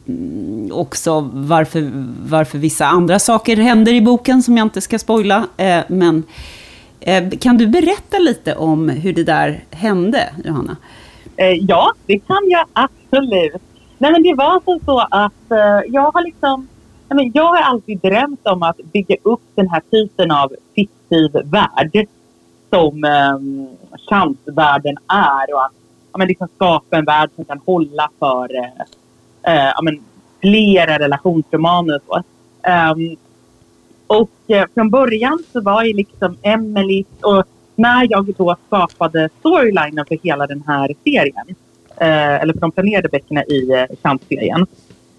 mm, 0.08 0.72
också 0.72 1.30
varför, 1.34 1.92
varför 2.26 2.58
vissa 2.58 2.86
andra 2.86 3.20
saker 3.20 3.58
händer 3.58 3.94
i 3.94 4.02
boken 4.02 4.44
som 4.44 4.58
jag 4.58 4.66
inte 4.66 4.82
ska 4.82 5.00
spoila. 5.00 5.48
Eh, 5.58 5.80
men 5.88 6.24
eh, 7.00 7.30
kan 7.30 7.58
du 7.58 7.68
berätta 7.68 8.20
lite 8.20 8.56
om 8.56 8.90
hur 8.90 9.14
det 9.14 9.24
där 9.24 9.64
hände, 9.72 10.30
Johanna? 10.46 10.78
Eh, 11.42 11.58
ja, 11.68 11.94
det 12.06 12.20
kan 12.20 12.50
jag 12.50 12.66
absolut. 12.74 13.62
Nej, 13.98 14.12
men 14.12 14.24
det 14.24 14.34
var 14.34 14.62
så, 14.66 14.80
så 14.86 15.00
att 15.00 15.52
eh, 15.52 15.92
jag 15.94 16.12
har 16.12 16.24
liksom... 16.24 16.68
Nej, 17.10 17.16
men, 17.16 17.32
jag 17.34 17.46
har 17.46 17.62
alltid 17.62 18.00
drömt 18.00 18.48
om 18.48 18.64
att 18.64 18.78
bygga 18.78 19.16
upp 19.24 19.42
den 19.56 19.70
här 19.70 19.82
typen 19.92 20.32
av 20.32 20.54
fiktiv 20.76 21.32
värld 21.44 22.08
som 22.70 23.04
eh, 23.04 23.38
chansvärlden 24.10 24.98
är 25.08 25.54
och 25.54 25.66
att 25.66 25.72
ja, 26.12 26.18
men, 26.18 26.28
liksom 26.28 26.48
skapa 26.56 26.98
en 26.98 27.06
värld 27.06 27.30
som 27.36 27.46
kan 27.46 27.60
hålla 27.66 28.10
för 28.20 28.56
eh, 28.56 29.54
eh, 29.54 29.72
ja, 29.76 29.82
men, 29.82 30.00
flera 30.42 31.00
relationsromaner. 31.00 32.00
Och, 32.08 32.18
så. 32.18 32.92
Um, 32.92 33.16
och 34.08 34.52
eh, 34.56 34.66
från 34.74 34.90
början 34.90 35.44
så 35.52 35.62
var 35.62 35.84
ju 35.84 35.94
liksom 35.94 36.38
Emily 36.42 37.04
och 37.22 37.44
när 37.82 38.08
jag 38.10 38.34
då 38.38 38.56
skapade 38.68 39.30
storylinen 39.40 40.06
för 40.06 40.18
hela 40.24 40.48
den 40.48 40.64
här 40.68 40.94
serien, 41.04 41.56
eh, 41.98 42.42
eller 42.42 42.54
för 42.54 42.60
de 42.60 42.72
planerade 42.72 43.10
böckerna 43.10 43.44
i 43.44 43.72
eh, 43.72 43.86
Champ-serien, 44.04 44.66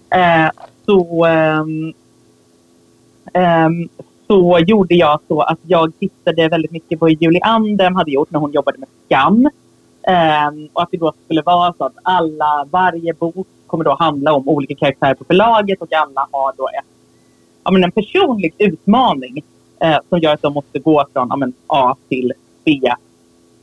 eh, 0.09 0.49
så, 0.85 1.25
ehm, 1.25 1.93
ehm, 3.33 3.89
så 4.27 4.59
gjorde 4.59 4.95
jag 4.95 5.19
så 5.27 5.41
att 5.41 5.59
jag 5.61 5.99
tittade 5.99 6.47
väldigt 6.47 6.71
mycket 6.71 6.99
på 6.99 7.05
vad 7.05 7.11
Julie 7.11 7.41
Andem 7.41 7.95
hade 7.95 8.11
gjort 8.11 8.31
när 8.31 8.39
hon 8.39 8.51
jobbade 8.51 8.77
med 8.77 8.89
Skam. 9.05 9.49
Ehm, 10.07 10.69
och 10.73 10.81
att 10.81 10.91
det 10.91 10.97
då 10.97 11.13
skulle 11.25 11.41
vara 11.41 11.73
så 11.77 11.85
att 11.85 11.97
alla, 12.03 12.67
varje 12.71 13.13
bok 13.13 13.47
kommer 13.67 13.83
då 13.83 13.95
handla 13.99 14.33
om 14.33 14.49
olika 14.49 14.75
karaktärer 14.75 15.13
på 15.13 15.23
förlaget 15.23 15.81
och 15.81 15.93
alla 15.93 16.27
har 16.31 16.53
då 16.57 16.67
ett, 16.67 16.85
ja, 17.63 17.71
men 17.71 17.83
en 17.83 17.91
personlig 17.91 18.53
utmaning 18.57 19.43
eh, 19.79 19.97
som 20.09 20.19
gör 20.19 20.33
att 20.33 20.41
de 20.41 20.53
måste 20.53 20.79
gå 20.79 21.05
från 21.13 21.27
ja, 21.29 21.35
men, 21.35 21.53
A 21.67 21.95
till 22.09 22.33
B 22.63 22.81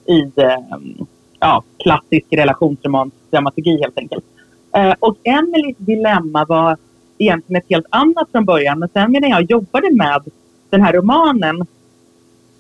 i 0.07 0.23
um, 0.23 1.07
ja, 1.41 1.63
klassisk 1.79 2.27
relationsromansdramaturgi 2.31 3.79
helt 3.81 3.99
enkelt. 3.99 4.25
Uh, 4.77 4.95
och 5.01 5.17
Emelies 5.25 5.77
dilemma 5.77 6.45
var 6.45 6.77
egentligen 7.19 7.63
ett 7.63 7.71
helt 7.71 7.87
annat 7.91 8.29
från 8.33 8.45
början 8.45 8.79
men 8.79 8.89
sen 8.89 9.13
när 9.13 9.31
jag 9.31 9.51
jobbade 9.51 9.91
med 9.95 10.23
den 10.71 10.83
här 10.83 10.93
romanen 10.93 11.67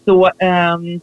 så, 0.04 0.30
um, 0.74 1.00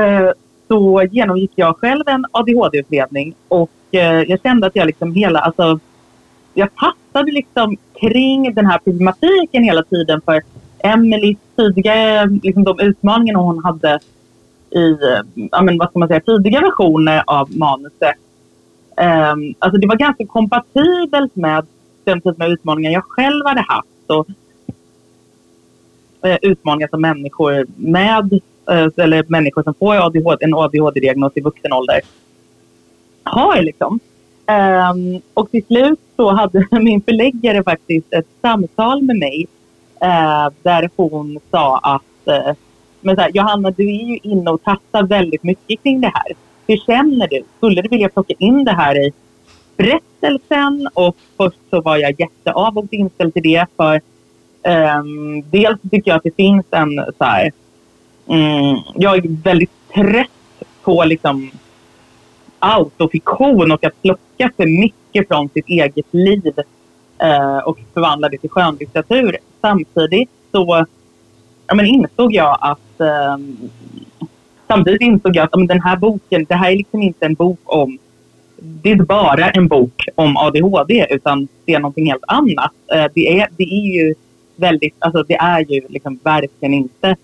uh, 0.00 0.30
så 0.68 1.02
genomgick 1.10 1.52
jag 1.54 1.76
själv 1.76 2.02
en 2.06 2.26
ADHD-utredning 2.30 3.34
och 3.48 3.70
uh, 3.94 4.00
jag 4.00 4.42
kände 4.42 4.66
att 4.66 4.76
jag 4.76 4.86
liksom 4.86 5.14
hela, 5.14 5.40
alltså 5.40 5.78
jag 6.54 6.68
passade 6.74 7.32
liksom 7.32 7.76
kring 8.00 8.54
den 8.54 8.66
här 8.66 8.78
problematiken 8.78 9.64
hela 9.64 9.82
tiden 9.82 10.20
för 10.24 10.42
Emelies 10.84 11.38
tidigare 11.56 12.26
liksom 12.42 12.64
de 12.64 12.80
utmaningarna 12.80 13.38
hon 13.38 13.64
hade 13.64 13.98
i, 14.70 14.90
eh, 14.90 15.46
ja 15.50 15.62
men 15.62 15.78
vad 15.78 15.90
ska 15.90 15.98
man 15.98 16.08
säga, 16.08 16.20
tidiga 16.20 16.60
versioner 16.60 17.22
av 17.26 17.56
manuset. 17.56 18.14
Um, 18.96 19.54
alltså 19.58 19.80
det 19.80 19.86
var 19.86 19.96
ganska 19.96 20.26
kompatibelt 20.26 21.36
med 21.36 21.66
den 22.04 22.20
typen 22.20 22.42
av 22.42 22.52
utmaningar 22.52 22.90
jag 22.90 23.04
själv 23.04 23.46
hade 23.46 23.60
haft. 23.60 23.88
Och 24.06 24.26
uh, 26.26 26.36
utmaningar 26.42 26.88
som 26.88 27.00
människor 27.00 27.66
med, 27.76 28.32
uh, 28.70 28.88
eller 28.96 29.24
människor 29.28 29.62
som 29.62 29.74
får 29.74 30.06
ADHD, 30.06 30.44
en 30.44 30.54
ADHD-diagnos 30.54 31.32
i 31.34 31.40
vuxen 31.40 31.72
ålder 31.72 32.00
har. 33.22 33.62
Liksom. 33.62 34.00
Um, 34.46 35.20
och 35.34 35.50
till 35.50 35.64
slut 35.64 36.00
så 36.16 36.30
hade 36.30 36.66
min 36.80 37.02
förläggare 37.02 37.62
faktiskt 37.62 38.12
ett 38.12 38.28
samtal 38.42 39.02
med 39.02 39.16
mig 39.16 39.46
Eh, 40.00 40.48
där 40.62 40.90
hon 40.96 41.40
sa 41.50 41.78
att 41.78 42.28
eh, 42.28 42.54
men 43.04 43.16
så 43.16 43.22
här, 43.22 43.30
Johanna, 43.34 43.70
du 43.70 43.88
är 43.88 44.04
ju 44.04 44.18
inne 44.22 44.50
och 44.50 44.62
tassar 44.62 45.02
väldigt 45.02 45.42
mycket 45.42 45.82
kring 45.82 46.00
det 46.00 46.12
här. 46.14 46.32
Hur 46.66 46.76
känner 46.76 47.28
du? 47.28 47.42
Skulle 47.56 47.82
du 47.82 47.88
vilja 47.88 48.08
plocka 48.08 48.34
in 48.38 48.64
det 48.64 48.72
här 48.72 49.06
i 49.06 49.12
berättelsen? 49.76 50.88
Och 50.94 51.16
först 51.36 51.58
så 51.70 51.80
var 51.80 51.96
jag 51.96 52.20
jätteavogt 52.20 52.92
inställd 52.92 53.34
till 53.34 53.42
det 53.42 53.66
för 53.76 53.94
eh, 54.62 55.02
dels 55.50 55.80
tycker 55.90 56.10
jag 56.10 56.16
att 56.16 56.22
det 56.22 56.36
finns 56.36 56.66
en 56.70 57.04
så 57.18 57.24
här, 57.24 57.52
mm, 58.28 58.76
jag 58.94 59.16
är 59.16 59.42
väldigt 59.42 59.88
trött 59.94 60.28
på 60.82 61.04
liksom 61.04 61.50
autofiktion 62.58 63.72
och 63.72 63.84
att 63.84 64.02
plocka 64.02 64.50
för 64.56 64.80
mycket 64.80 65.28
från 65.28 65.48
sitt 65.48 65.68
eget 65.68 66.06
liv 66.10 66.52
eh, 67.18 67.58
och 67.58 67.78
förvandla 67.94 68.28
det 68.28 68.38
till 68.38 68.50
skönlitteratur. 68.50 69.36
Samtidigt 69.64 70.30
så 70.52 70.86
ja, 71.66 71.74
men 71.74 71.86
insåg 71.86 72.34
jag 72.34 72.58
att 72.60 73.00
eh, 73.00 73.36
samtidigt 74.68 75.02
insåg 75.02 75.36
jag 75.36 75.44
att 75.44 75.56
men 75.56 75.66
den 75.66 75.80
här 75.80 75.96
boken, 75.96 76.46
det 76.48 76.54
här 76.54 76.70
är 76.70 76.76
liksom 76.76 77.02
inte 77.02 77.26
en 77.26 77.34
bok 77.34 77.60
om 77.64 77.98
det 78.56 78.88
är 78.88 78.92
inte 78.92 79.04
bara 79.04 79.50
en 79.50 79.68
bok 79.68 80.06
om 80.14 80.36
ADHD 80.36 81.06
utan 81.10 81.48
det 81.64 81.74
är 81.74 81.78
någonting 81.78 82.06
helt 82.06 82.24
annat. 82.26 82.72
Eh, 82.94 83.06
det, 83.14 83.40
är, 83.40 83.48
det 83.56 83.64
är 83.64 83.86
ju 83.96 84.14
väldigt, 84.56 84.94
alltså 84.98 85.22
det 85.22 85.34
är 85.34 85.60
ju 85.72 85.80
liksom 85.88 86.18
verkligen 86.22 86.74
inte 86.74 87.16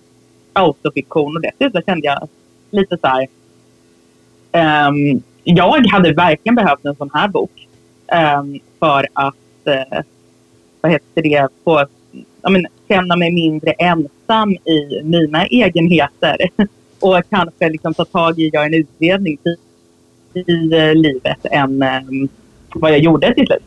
autofiktion 0.53 1.37
och 1.37 1.43
dessutom 1.43 1.83
kände 1.87 2.07
jag 2.07 2.29
lite 2.71 2.99
så 2.99 3.07
här. 3.07 3.29
Um, 4.89 5.23
jag 5.45 5.87
hade 5.87 6.13
verkligen 6.13 6.55
behövt 6.55 6.85
en 6.85 6.97
sån 6.97 7.11
här 7.13 7.29
bok 7.29 7.69
um, 8.39 8.61
för 8.79 9.07
att, 9.13 9.35
uh, 9.67 10.01
vad 10.81 10.93
heter 10.93 11.23
det, 11.23 11.49
få 11.65 11.87
ja, 12.43 12.51
men, 12.51 12.67
känna 12.89 13.17
mig 13.17 13.33
mindre 13.33 13.73
ensam 13.73 14.53
i 14.53 15.03
mina 15.05 15.47
egenheter 15.47 16.37
och 17.01 17.23
kanske 17.31 17.69
liksom 17.69 17.95
ta 17.95 18.05
tag 18.05 18.39
i, 18.39 18.51
göra 18.53 18.65
en 18.65 18.75
utredning 18.75 19.39
i, 19.45 20.41
i 20.41 20.73
eh, 20.73 20.95
livet 20.95 21.47
än 21.51 21.83
um, 21.83 22.29
vad 22.75 22.93
jag 22.93 22.99
gjorde 22.99 23.35
till 23.35 23.47
slut. 23.47 23.63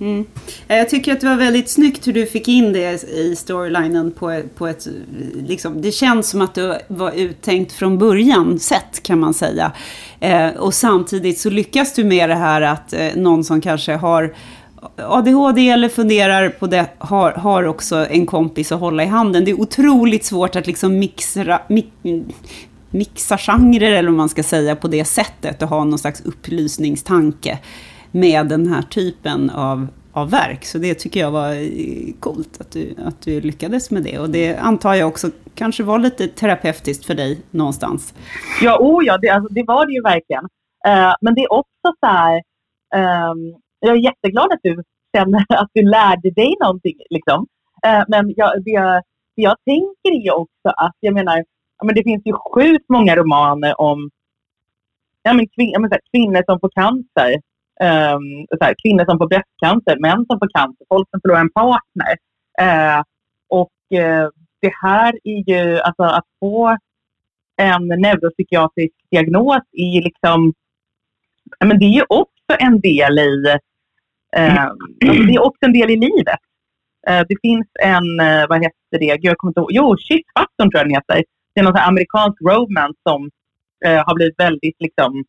Mm. 0.00 0.24
Jag 0.68 0.88
tycker 0.88 1.12
att 1.12 1.20
det 1.20 1.26
var 1.26 1.36
väldigt 1.36 1.68
snyggt 1.68 2.06
hur 2.06 2.12
du 2.12 2.26
fick 2.26 2.48
in 2.48 2.72
det 2.72 3.04
i 3.04 3.36
storylinen 3.36 4.10
på, 4.10 4.42
på 4.56 4.66
ett... 4.66 4.88
Liksom, 5.34 5.82
det 5.82 5.92
känns 5.92 6.30
som 6.30 6.40
att 6.40 6.54
det 6.54 6.82
var 6.88 7.12
uttänkt 7.12 7.72
från 7.72 7.98
början 7.98 8.58
sett 8.58 9.02
kan 9.02 9.18
man 9.18 9.34
säga. 9.34 9.72
Eh, 10.20 10.48
och 10.48 10.74
samtidigt 10.74 11.38
så 11.38 11.50
lyckas 11.50 11.94
du 11.94 12.04
med 12.04 12.30
det 12.30 12.34
här 12.34 12.62
att 12.62 12.92
eh, 12.92 13.08
någon 13.16 13.44
som 13.44 13.60
kanske 13.60 13.92
har 13.92 14.34
ADHD 14.96 15.68
eller 15.70 15.88
funderar 15.88 16.48
på 16.48 16.66
det 16.66 16.86
har, 16.98 17.32
har 17.32 17.64
också 17.64 18.06
en 18.10 18.26
kompis 18.26 18.72
att 18.72 18.80
hålla 18.80 19.02
i 19.02 19.06
handen. 19.06 19.44
Det 19.44 19.50
är 19.50 19.60
otroligt 19.60 20.24
svårt 20.24 20.56
att 20.56 20.66
liksom 20.66 20.98
mixa, 20.98 21.60
mi, 21.68 21.86
mixa 22.90 23.38
genrer 23.38 23.92
eller 23.92 24.08
vad 24.08 24.16
man 24.16 24.28
ska 24.28 24.42
säga 24.42 24.76
på 24.76 24.88
det 24.88 25.04
sättet 25.04 25.62
och 25.62 25.68
ha 25.68 25.84
någon 25.84 25.98
slags 25.98 26.20
upplysningstanke 26.20 27.58
med 28.10 28.46
den 28.46 28.66
här 28.66 28.82
typen 28.82 29.50
av, 29.50 29.86
av 30.12 30.30
verk. 30.30 30.64
Så 30.64 30.78
det 30.78 30.94
tycker 30.94 31.20
jag 31.20 31.30
var 31.30 31.52
eh, 31.52 32.14
coolt 32.20 32.60
att 32.60 32.70
du, 32.70 32.94
att 33.04 33.22
du 33.22 33.40
lyckades 33.40 33.90
med 33.90 34.02
det. 34.02 34.18
Och 34.18 34.30
det 34.30 34.56
antar 34.56 34.94
jag 34.94 35.08
också 35.08 35.30
kanske 35.54 35.82
var 35.82 35.98
lite 35.98 36.28
terapeutiskt 36.28 37.06
för 37.06 37.14
dig 37.14 37.40
någonstans. 37.50 38.14
Ja, 38.62 38.78
oh 38.80 39.04
ja 39.04 39.18
det, 39.18 39.28
alltså, 39.28 39.54
det 39.54 39.62
var 39.62 39.86
det 39.86 39.92
ju 39.92 40.02
verkligen. 40.02 40.44
Uh, 40.88 41.14
men 41.20 41.34
det 41.34 41.40
är 41.40 41.52
också 41.52 41.94
så 42.00 42.06
här, 42.06 42.42
um, 43.30 43.54
jag 43.80 43.96
är 43.96 44.00
jätteglad 44.00 44.52
att 44.52 44.60
du 44.62 44.82
känner 45.16 45.44
att 45.54 45.70
du 45.74 45.82
lärde 45.82 46.30
dig 46.30 46.56
någonting. 46.60 46.96
Liksom. 47.10 47.46
Eh, 47.86 48.04
men 48.08 48.32
jag, 48.36 48.64
det, 48.64 49.02
det 49.36 49.42
jag 49.42 49.56
tänker 49.64 50.26
är 50.26 50.34
också 50.34 50.68
att, 50.76 50.96
jag 51.00 51.14
menar, 51.14 51.44
ja, 51.78 51.84
men 51.84 51.94
det 51.94 52.02
finns 52.02 52.22
ju 52.26 52.32
sjukt 52.32 52.88
många 52.88 53.16
romaner 53.16 53.80
om 53.80 54.10
ja, 55.22 55.32
men 55.32 55.48
kvin, 55.48 55.70
ja, 55.70 55.78
men 55.78 55.90
här, 55.90 56.00
kvinnor 56.12 56.42
som 56.46 56.60
får 56.60 56.70
cancer 56.74 57.40
Um, 57.80 58.46
så 58.58 58.64
här, 58.64 58.74
kvinnor 58.82 59.04
som 59.04 59.18
får 59.18 59.28
bröstcancer, 59.28 60.00
män 60.00 60.26
som 60.26 60.38
får 60.38 60.48
cancer, 60.58 60.86
folk 60.88 61.08
som 61.10 61.20
förlorar 61.20 61.40
en 61.40 61.50
partner. 61.50 62.12
Uh, 62.62 63.02
och 63.48 63.72
uh, 63.94 64.28
det 64.60 64.72
här 64.82 65.18
är 65.24 65.50
ju, 65.50 65.78
alltså 65.78 66.02
att 66.02 66.24
få 66.40 66.76
en 67.56 67.88
neuropsykiatrisk 67.88 68.94
diagnos 69.10 69.62
är 69.72 69.94
ju 69.94 70.00
liksom, 70.00 70.52
men 71.64 71.78
det 71.78 71.84
är 71.84 71.94
ju 71.94 72.04
också 72.08 72.52
en 72.58 72.80
del 72.80 73.18
i, 73.18 73.58
uh, 74.36 74.64
alltså 74.64 74.86
det 75.26 75.34
är 75.34 75.46
också 75.46 75.58
en 75.60 75.72
del 75.72 75.90
i 75.90 75.96
livet. 75.96 76.40
det 77.28 77.36
finns 77.42 77.66
en, 77.80 78.06
vad 78.48 78.58
heter 78.62 78.98
det, 79.00 79.18
jag 79.20 79.36
kommer 79.38 79.50
inte 79.50 79.60
ihåg, 79.60 79.72
jo, 79.72 79.96
Shitfaktorn 79.96 80.70
tror 80.70 80.78
jag 80.80 80.86
den 80.86 80.94
heter. 80.94 81.24
Det 81.54 81.60
är 81.60 81.64
någon 81.64 81.76
amerikansk 81.76 82.38
romance 82.42 82.98
som 83.08 83.30
har 84.06 84.14
blivit 84.14 84.34
väldigt 84.38 84.76
liksom 84.78 85.24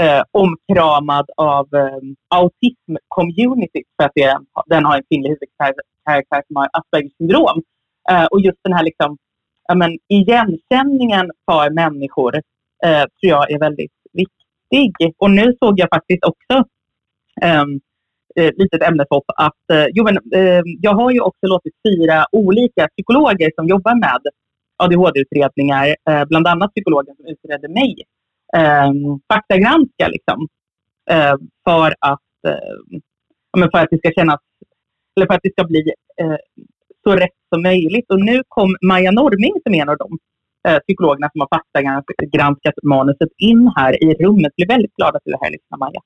eh, 0.00 0.22
omkramad 0.30 1.30
av 1.36 1.68
eh, 1.74 1.98
autism-communityt 2.28 3.88
för 3.96 4.04
att 4.04 4.12
det, 4.14 4.38
den 4.66 4.84
har 4.84 4.96
en 4.96 5.02
kvinnlig 5.08 5.28
huvudkaraktär 5.28 6.42
som 6.46 6.56
har 6.56 6.68
Aspergers 6.72 7.12
syndrom. 7.18 7.62
Eh, 8.10 8.24
och 8.24 8.40
just 8.40 8.58
den 8.62 8.72
här 8.72 8.84
liksom, 8.84 9.18
ja, 9.68 9.74
men, 9.74 9.98
igenkänningen 10.08 11.30
för 11.50 11.70
människor 11.70 12.36
eh, 12.84 13.00
tror 13.00 13.30
jag 13.30 13.50
är 13.50 13.58
väldigt 13.58 13.92
viktig. 14.12 15.14
Och 15.18 15.30
nu 15.30 15.56
såg 15.58 15.80
jag 15.80 15.88
faktiskt 15.88 16.24
också 16.24 16.64
um, 17.42 17.80
eh, 18.40 18.50
litet 18.56 18.82
ämneshopp 18.82 19.24
att 19.36 19.70
eh, 19.72 19.86
jo, 19.92 20.04
men, 20.04 20.16
eh, 20.34 20.62
jag 20.80 20.94
har 20.94 21.10
ju 21.10 21.20
också 21.20 21.46
låtit 21.46 21.74
fyra 21.88 22.26
olika 22.32 22.88
psykologer 22.88 23.50
som 23.56 23.68
jobbar 23.68 23.94
med 23.94 24.20
ADHD-utredningar, 24.76 25.96
eh, 26.10 26.24
bland 26.24 26.46
annat 26.46 26.70
psykologen 26.70 27.16
som 27.16 27.26
utredde 27.26 27.68
mig, 27.68 28.02
eh, 28.56 28.92
faktagranska 29.32 30.08
liksom, 30.08 30.48
eh, 31.10 31.34
för, 31.64 31.94
att, 31.98 32.30
eh, 32.48 33.68
för 33.72 33.78
att 33.78 33.90
det 33.90 33.98
ska 33.98 34.10
kännas, 34.10 34.40
eller 35.16 35.26
för 35.26 35.34
att 35.34 35.42
det 35.42 35.52
ska 35.52 35.64
bli 35.64 35.92
eh, 36.20 36.36
så 37.04 37.16
rätt 37.16 37.38
som 37.54 37.62
möjligt. 37.62 38.10
Och 38.10 38.20
nu 38.20 38.42
kom 38.48 38.76
Maja 38.82 39.10
Norming 39.10 39.54
som 39.62 39.74
är 39.74 39.82
en 39.82 39.88
av 39.88 39.96
de 39.96 40.18
eh, 40.68 40.78
psykologerna 40.78 41.30
som 41.32 41.40
har 41.40 41.48
faktagranskat 41.56 42.74
manuset 42.82 43.28
in 43.38 43.72
här 43.76 44.04
i 44.04 44.14
rummet. 44.14 44.52
Jag 44.56 44.68
blir 44.68 44.74
väldigt 44.74 44.94
glad 44.94 45.16
att 45.16 45.22
du 45.24 45.32
är 45.32 45.38
här, 45.44 45.50
lyssna 45.50 45.76
Maja. 45.76 46.00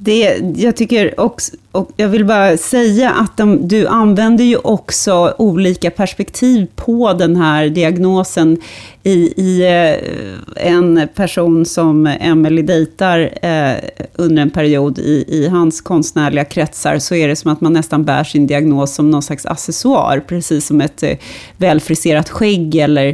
Det, 0.00 0.40
jag 0.56 0.76
tycker 0.76 1.20
också, 1.20 1.56
och 1.72 1.90
jag 1.96 2.08
vill 2.08 2.24
bara 2.24 2.56
säga 2.56 3.10
att 3.10 3.36
de, 3.36 3.68
du 3.68 3.86
använder 3.86 4.44
ju 4.44 4.56
också 4.56 5.34
olika 5.38 5.90
perspektiv 5.90 6.66
på 6.76 7.12
den 7.12 7.36
här 7.36 7.68
diagnosen. 7.68 8.60
I, 9.02 9.32
i 9.36 9.62
eh, 9.62 10.66
en 10.72 11.08
person 11.14 11.64
som 11.66 12.06
Emily 12.06 12.62
dejtar 12.62 13.18
eh, 13.42 13.74
under 14.14 14.42
en 14.42 14.50
period 14.50 14.98
i, 14.98 15.24
i 15.28 15.48
hans 15.48 15.80
konstnärliga 15.80 16.44
kretsar, 16.44 16.98
så 16.98 17.14
är 17.14 17.28
det 17.28 17.36
som 17.36 17.52
att 17.52 17.60
man 17.60 17.72
nästan 17.72 18.04
bär 18.04 18.24
sin 18.24 18.46
diagnos 18.46 18.94
som 18.94 19.10
någon 19.10 19.22
slags 19.22 19.46
accessoar, 19.46 20.20
precis 20.28 20.66
som 20.66 20.80
ett 20.80 21.02
eh, 21.02 21.16
välfriserat 21.56 22.28
skägg 22.28 22.74
eller 22.74 23.06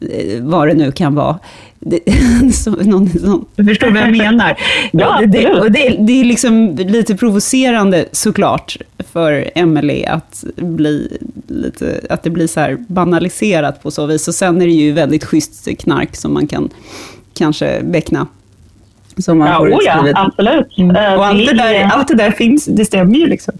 eh, 0.00 0.42
vad 0.42 0.68
det 0.68 0.74
nu 0.74 0.92
kan 0.92 1.14
vara. 1.14 1.38
Det, 1.80 2.00
så, 2.54 2.70
någon, 2.70 3.10
någon, 3.22 3.44
du 3.56 3.64
förstår 3.64 3.90
vad 3.90 4.02
jag 4.02 4.16
menar? 4.16 4.56
ja, 4.92 5.22
det, 5.26 5.50
och 5.50 5.72
det, 5.72 5.96
det 5.98 6.20
är 6.20 6.24
liksom 6.24 6.76
lite 6.76 7.16
provocerande 7.16 8.04
såklart 8.12 8.76
för 9.12 9.50
Emily 9.54 10.04
att, 10.04 10.44
bli 10.56 11.18
lite, 11.46 12.00
att 12.10 12.22
det 12.22 12.30
blir 12.30 12.46
så 12.46 12.60
här 12.60 12.76
banaliserat 12.88 13.82
på 13.82 13.90
så 13.90 14.06
vis. 14.06 14.28
Och 14.28 14.34
sen 14.34 14.62
är 14.62 14.66
det 14.66 14.72
ju 14.72 14.92
väldigt 14.92 15.24
schysst 15.24 15.68
knark 15.78 16.16
som 16.16 16.34
man 16.34 16.46
kan 16.46 16.70
kanske 17.34 17.82
beckna. 17.82 18.26
Som 19.16 19.38
man 19.38 19.48
ja, 19.48 19.58
får 19.58 19.68
oh 19.68 19.84
ja, 19.84 20.12
absolut. 20.14 20.78
Mm. 20.78 20.96
Uh, 20.96 21.14
och 21.14 21.26
allt 21.26 21.46
det, 21.46 21.54
där, 21.54 21.84
allt 21.84 22.08
det 22.08 22.14
där 22.14 22.30
finns, 22.30 22.64
det 22.64 22.84
stämmer 22.84 23.14
ju 23.14 23.26
liksom. 23.26 23.54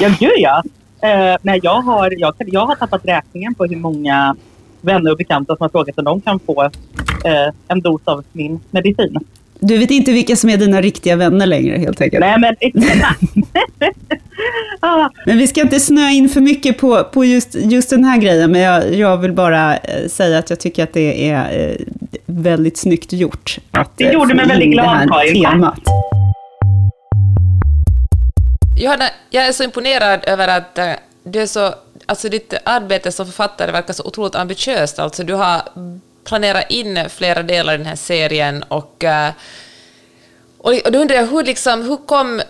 Ja, 0.00 0.08
gud 0.20 0.32
ja. 0.36 0.62
Uh, 1.04 1.36
nej, 1.42 1.60
jag, 1.62 1.80
har, 1.80 2.14
jag, 2.18 2.34
jag 2.38 2.66
har 2.66 2.74
tappat 2.74 3.00
räkningen 3.04 3.54
på 3.54 3.64
hur 3.64 3.76
många 3.76 4.36
vänner 4.84 5.10
och 5.10 5.16
bekanta 5.16 5.56
som 5.56 5.64
har 5.64 5.68
frågat 5.68 5.98
om 5.98 6.04
de 6.04 6.20
kan 6.20 6.40
få 6.40 6.62
eh, 6.62 7.54
en 7.68 7.80
dos 7.80 8.00
av 8.04 8.24
min 8.32 8.60
medicin. 8.70 9.18
Du 9.60 9.78
vet 9.78 9.90
inte 9.90 10.12
vilka 10.12 10.36
som 10.36 10.50
är 10.50 10.56
dina 10.56 10.80
riktiga 10.80 11.16
vänner 11.16 11.46
längre 11.46 11.78
helt 11.78 12.00
enkelt? 12.00 12.20
Nej, 12.20 12.38
men 12.38 12.56
ah. 14.80 15.10
Men 15.26 15.38
vi 15.38 15.46
ska 15.46 15.60
inte 15.60 15.80
snöa 15.80 16.10
in 16.10 16.28
för 16.28 16.40
mycket 16.40 16.78
på, 16.78 17.04
på 17.04 17.24
just, 17.24 17.54
just 17.54 17.90
den 17.90 18.04
här 18.04 18.18
grejen, 18.18 18.52
men 18.52 18.60
jag, 18.60 18.94
jag 18.94 19.16
vill 19.16 19.32
bara 19.32 19.76
eh, 19.76 20.08
säga 20.08 20.38
att 20.38 20.50
jag 20.50 20.60
tycker 20.60 20.82
att 20.82 20.92
det 20.92 21.30
är 21.30 21.68
eh, 21.68 21.76
väldigt 22.26 22.76
snyggt 22.76 23.12
gjort. 23.12 23.58
Att, 23.70 23.90
det 23.96 24.12
gjorde 24.12 24.34
mig 24.34 24.46
väldigt 24.46 24.72
glad, 24.72 25.08
Karin. 25.08 25.66
Johanna, 28.76 29.04
jag 29.30 29.46
är 29.46 29.52
så 29.52 29.64
imponerad 29.64 30.20
över 30.26 30.48
att 30.48 30.78
du 31.24 31.42
är 31.42 31.46
så 31.46 31.74
alltså 32.06 32.28
ditt 32.28 32.54
arbete 32.64 33.12
som 33.12 33.26
författare 33.26 33.72
verkar 33.72 33.92
så 33.92 34.04
otroligt 34.04 34.34
ambitiöst. 34.34 34.98
Alltså 34.98 35.24
du 35.24 35.34
har 35.34 35.62
planerat 36.24 36.70
in 36.70 36.98
flera 37.08 37.42
delar 37.42 37.74
i 37.74 37.76
den 37.76 37.86
här 37.86 37.96
serien 37.96 38.62
och, 38.62 39.04
eh, 39.04 39.32
och, 40.58 40.72
och 40.84 40.92
då 40.92 40.98
undrar 40.98 41.16
jag, 41.16 41.26
hur, 41.26 41.44
liksom, 41.44 41.82
hur 41.82 41.96
kom... 41.96 42.40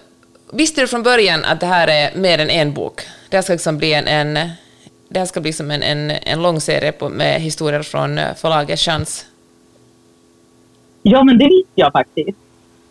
Visste 0.52 0.80
du 0.80 0.86
från 0.86 1.02
början 1.02 1.44
att 1.44 1.60
det 1.60 1.66
här 1.66 1.88
är 1.88 2.16
mer 2.16 2.38
än 2.38 2.50
en 2.50 2.72
bok? 2.72 3.00
Det 3.28 3.36
här 3.36 3.42
ska 3.42 3.52
liksom 3.52 3.78
bli 3.78 3.92
en, 3.94 4.08
en 4.08 4.50
det 5.08 5.18
här 5.18 5.26
ska 5.26 5.40
bli 5.40 5.52
som 5.52 5.70
en, 5.70 5.82
en, 5.82 6.10
en 6.10 6.42
lång 6.42 6.60
serie 6.60 6.92
på, 6.92 7.08
med 7.08 7.40
historier 7.40 7.82
från 7.82 8.18
eh, 8.18 8.34
förlaget 8.34 8.78
Chans. 8.78 9.26
Ja, 11.02 11.24
men 11.24 11.38
det 11.38 11.44
visste 11.44 11.72
jag 11.74 11.92
faktiskt. 11.92 12.38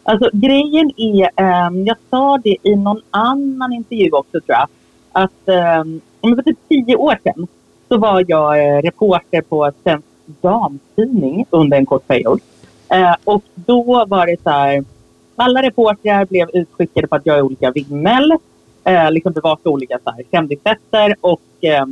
Alltså 0.03 0.29
grejen 0.33 0.91
är, 0.97 1.43
um, 1.67 1.85
jag 1.85 1.97
sa 2.09 2.37
det 2.37 2.57
i 2.63 2.75
någon 2.75 3.01
annan 3.11 3.73
intervju 3.73 4.11
också 4.11 4.41
tror 4.41 4.57
jag, 4.57 4.67
att 5.11 5.47
ehm, 5.47 6.01
för 6.23 6.41
typ 6.41 6.57
tio 6.69 6.95
år 6.95 7.19
sedan 7.23 7.47
så 7.87 7.97
var 7.97 8.25
jag 8.27 8.59
eh, 8.59 8.81
reporter 8.81 9.41
på 9.41 9.71
Svensk 9.83 10.07
Damtidning 10.25 11.45
under 11.49 11.77
en 11.77 11.85
kort 11.85 12.07
period. 12.07 12.39
Eh, 12.89 13.15
och 13.23 13.43
då 13.55 14.05
var 14.05 14.27
det 14.27 14.43
så 14.43 14.49
här, 14.49 14.83
alla 15.35 15.61
reportrar 15.61 16.25
blev 16.25 16.49
utskickade 16.53 17.07
på 17.07 17.15
att 17.15 17.25
göra 17.25 17.43
olika 17.43 17.71
vimmel, 17.71 18.31
eh, 18.83 19.11
liksom 19.11 19.33
bevaka 19.33 19.69
olika 19.69 19.99
så 20.03 20.11
här, 20.11 20.23
kändisfester 20.31 21.15
och 21.21 21.41
eh, 21.61 21.85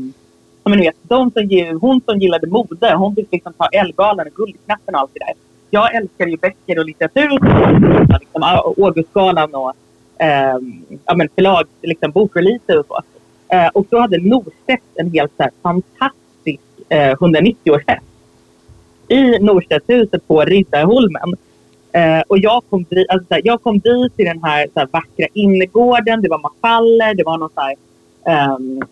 men 0.63 0.79
ni 0.79 0.85
vet, 0.85 0.95
de 1.01 1.31
som, 1.31 1.79
hon 1.81 2.01
som 2.05 2.19
gillade 2.19 2.47
mode, 2.47 2.95
hon 2.95 3.15
fick 3.15 3.31
liksom 3.31 3.53
ta 3.53 3.67
Ellegalan 3.67 4.27
och 4.27 4.33
Guldknappen 4.33 4.95
och 4.95 5.01
allt 5.01 5.11
det 5.13 5.19
där. 5.19 5.33
Jag 5.69 5.95
älskar 5.95 6.27
ju 6.27 6.37
böcker 6.37 6.79
och 6.79 6.85
litteratur, 6.85 7.39
liksom, 8.19 8.43
Augustgalan 8.77 9.55
och 9.55 9.73
eh, 10.23 10.57
ja, 11.05 11.15
men 11.15 11.29
förlag, 11.35 11.63
liksom, 11.81 12.11
bokreleaser 12.11 12.79
och 12.79 12.85
så. 12.87 13.01
Eh, 13.51 13.67
och 13.73 13.85
då 13.89 13.99
hade 13.99 14.17
Norstedts 14.17 14.85
en 14.95 15.11
helt 15.11 15.31
så 15.37 15.43
här, 15.43 15.51
fantastisk 15.61 16.61
eh, 16.89 17.15
190-årsfest 17.15 18.01
i 19.07 19.39
Norstedtshuset 19.39 20.27
på 20.27 20.41
Riddarholmen. 20.41 21.35
Eh, 21.91 22.21
och 22.27 22.37
jag 22.39 22.63
kom, 22.69 22.85
dit, 22.89 23.09
alltså, 23.09 23.33
här, 23.33 23.41
jag 23.45 23.61
kom 23.61 23.79
dit 23.79 24.15
till 24.15 24.25
den 24.25 24.43
här, 24.43 24.67
så 24.73 24.79
här 24.79 24.87
vackra 24.91 25.27
innergården. 25.33 26.21
Det 26.21 26.29
var 26.29 26.39
mafaller, 26.39 27.13
det 27.13 27.23
var 27.23 27.37
någon 27.37 27.49
så 27.55 27.61
här, 27.61 27.75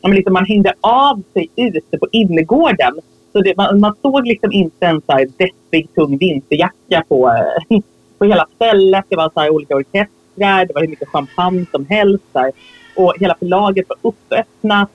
eh, 0.04 0.13
liksom 0.13 0.34
man 0.34 0.45
hängde 0.45 0.74
av 0.82 1.24
sig 1.34 1.50
ute 1.56 1.98
på 1.98 2.08
innergården. 2.12 3.00
Så 3.32 3.41
det, 3.41 3.58
man, 3.58 3.80
man, 3.80 3.95
såg 4.02 4.28
liksom 4.28 4.52
inte 4.52 4.86
en 4.86 5.02
så 5.06 5.12
här 5.12 5.28
deppig, 5.38 5.93
tung 5.95 6.17
vinterjacka 6.17 7.04
på, 7.08 7.32
på 8.17 8.26
hela 8.26 8.48
stället. 8.56 9.06
Det 9.10 9.15
var 9.15 9.32
så 9.34 9.39
här 9.39 9.50
olika 9.50 9.76
orkestrar, 9.76 10.65
det 10.65 10.74
var 10.74 10.82
hur 10.82 10.88
mycket 10.88 11.10
champagne 11.10 11.65
som 11.72 11.86
helst. 11.86 12.26
Där 12.32 12.52
och 12.95 13.13
hela 13.19 13.36
förlaget 13.39 13.89
var 13.89 13.97
uppöppnat. 14.02 14.89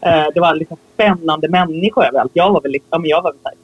Eh, 0.00 0.26
det 0.34 0.40
var 0.40 0.54
liksom 0.54 0.76
spännande 0.94 1.48
människor 1.48 2.04
överallt. 2.04 2.30
Jag 2.34 2.52
var 2.52 2.60
väl 2.60 2.72
liksom, 2.72 3.06
jag 3.06 3.22
var 3.22 3.32
väl 3.32 3.40
så 3.42 3.48
här, 3.48 3.56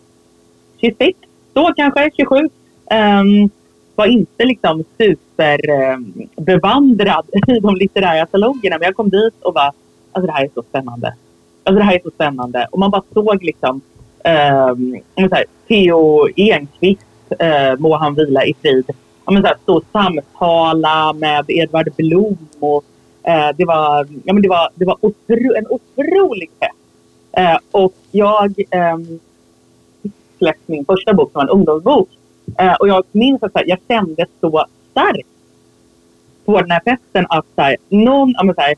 26, 0.81 1.19
då 1.53 1.73
kanske, 1.77 2.11
27. 2.17 2.37
Um, 2.37 2.51
ehm, 2.91 3.51
var 3.95 4.07
inte 4.07 4.45
liksom 4.45 4.85
superbevandrad 4.99 7.27
eh, 7.33 7.41
um, 7.49 7.55
i 7.57 7.61
de 7.61 7.77
litterära 7.77 8.27
salongerna. 8.27 8.79
Men 8.79 8.87
jag 8.87 8.97
kom 8.97 9.11
dit 9.11 9.43
och 9.43 9.55
bara, 9.55 9.73
alltså 10.13 10.27
det 10.27 10.33
här 10.33 10.45
är 10.45 10.51
så 10.55 10.63
spännande. 10.63 11.15
Alltså 11.65 11.79
det 11.79 11.85
här 11.85 11.95
är 11.95 12.01
så 12.05 12.11
spännande. 12.11 12.67
Och 12.71 12.79
man 12.79 12.91
bara 12.91 13.03
såg 13.15 13.45
liksom 13.45 13.81
um, 14.25 15.01
så 15.29 15.35
här, 15.35 15.45
Theo 15.69 16.29
Enquist, 16.37 17.07
uh, 17.33 17.75
må 17.79 17.97
han 17.97 18.15
vila 18.15 18.45
i 18.45 18.55
frid, 18.63 18.91
ja, 19.25 19.33
men 19.33 19.43
så 19.43 19.49
här, 19.49 19.57
stå 19.63 19.77
och 19.77 19.85
samtala 19.93 21.13
med 21.13 21.45
Edvard 21.49 21.89
Blom 21.97 22.39
och 22.61 22.85
Eh, 23.25 23.51
det 23.57 23.65
var, 23.65 24.09
ja, 24.25 24.33
men 24.33 24.43
det 24.43 24.49
var, 24.49 24.69
det 24.75 24.85
var 24.85 24.97
otro, 25.01 25.55
en 25.57 25.67
otrolig 25.67 26.51
fest. 26.61 26.75
Eh, 27.33 27.59
och 27.71 27.95
jag 28.11 28.55
eh, 28.71 28.99
släppte 30.39 30.73
min 30.73 30.85
första 30.85 31.15
bok 31.15 31.33
som 31.33 31.39
var 31.39 31.43
en 31.43 31.59
ungdomsbok. 31.59 32.09
Eh, 32.59 32.75
och 32.75 32.89
jag 32.89 33.05
minns 33.13 33.43
att 33.43 33.55
här, 33.55 33.65
jag 33.67 33.79
kände 33.89 34.27
så 34.41 34.67
starkt 34.91 35.29
på 36.45 36.61
den 36.61 36.71
här 36.71 36.81
festen 36.85 37.27
att 37.29 37.47
så 37.55 37.63
här, 37.63 37.77
någon, 37.89 38.35
ja, 38.39 38.55
så 38.55 38.61
här, 38.61 38.75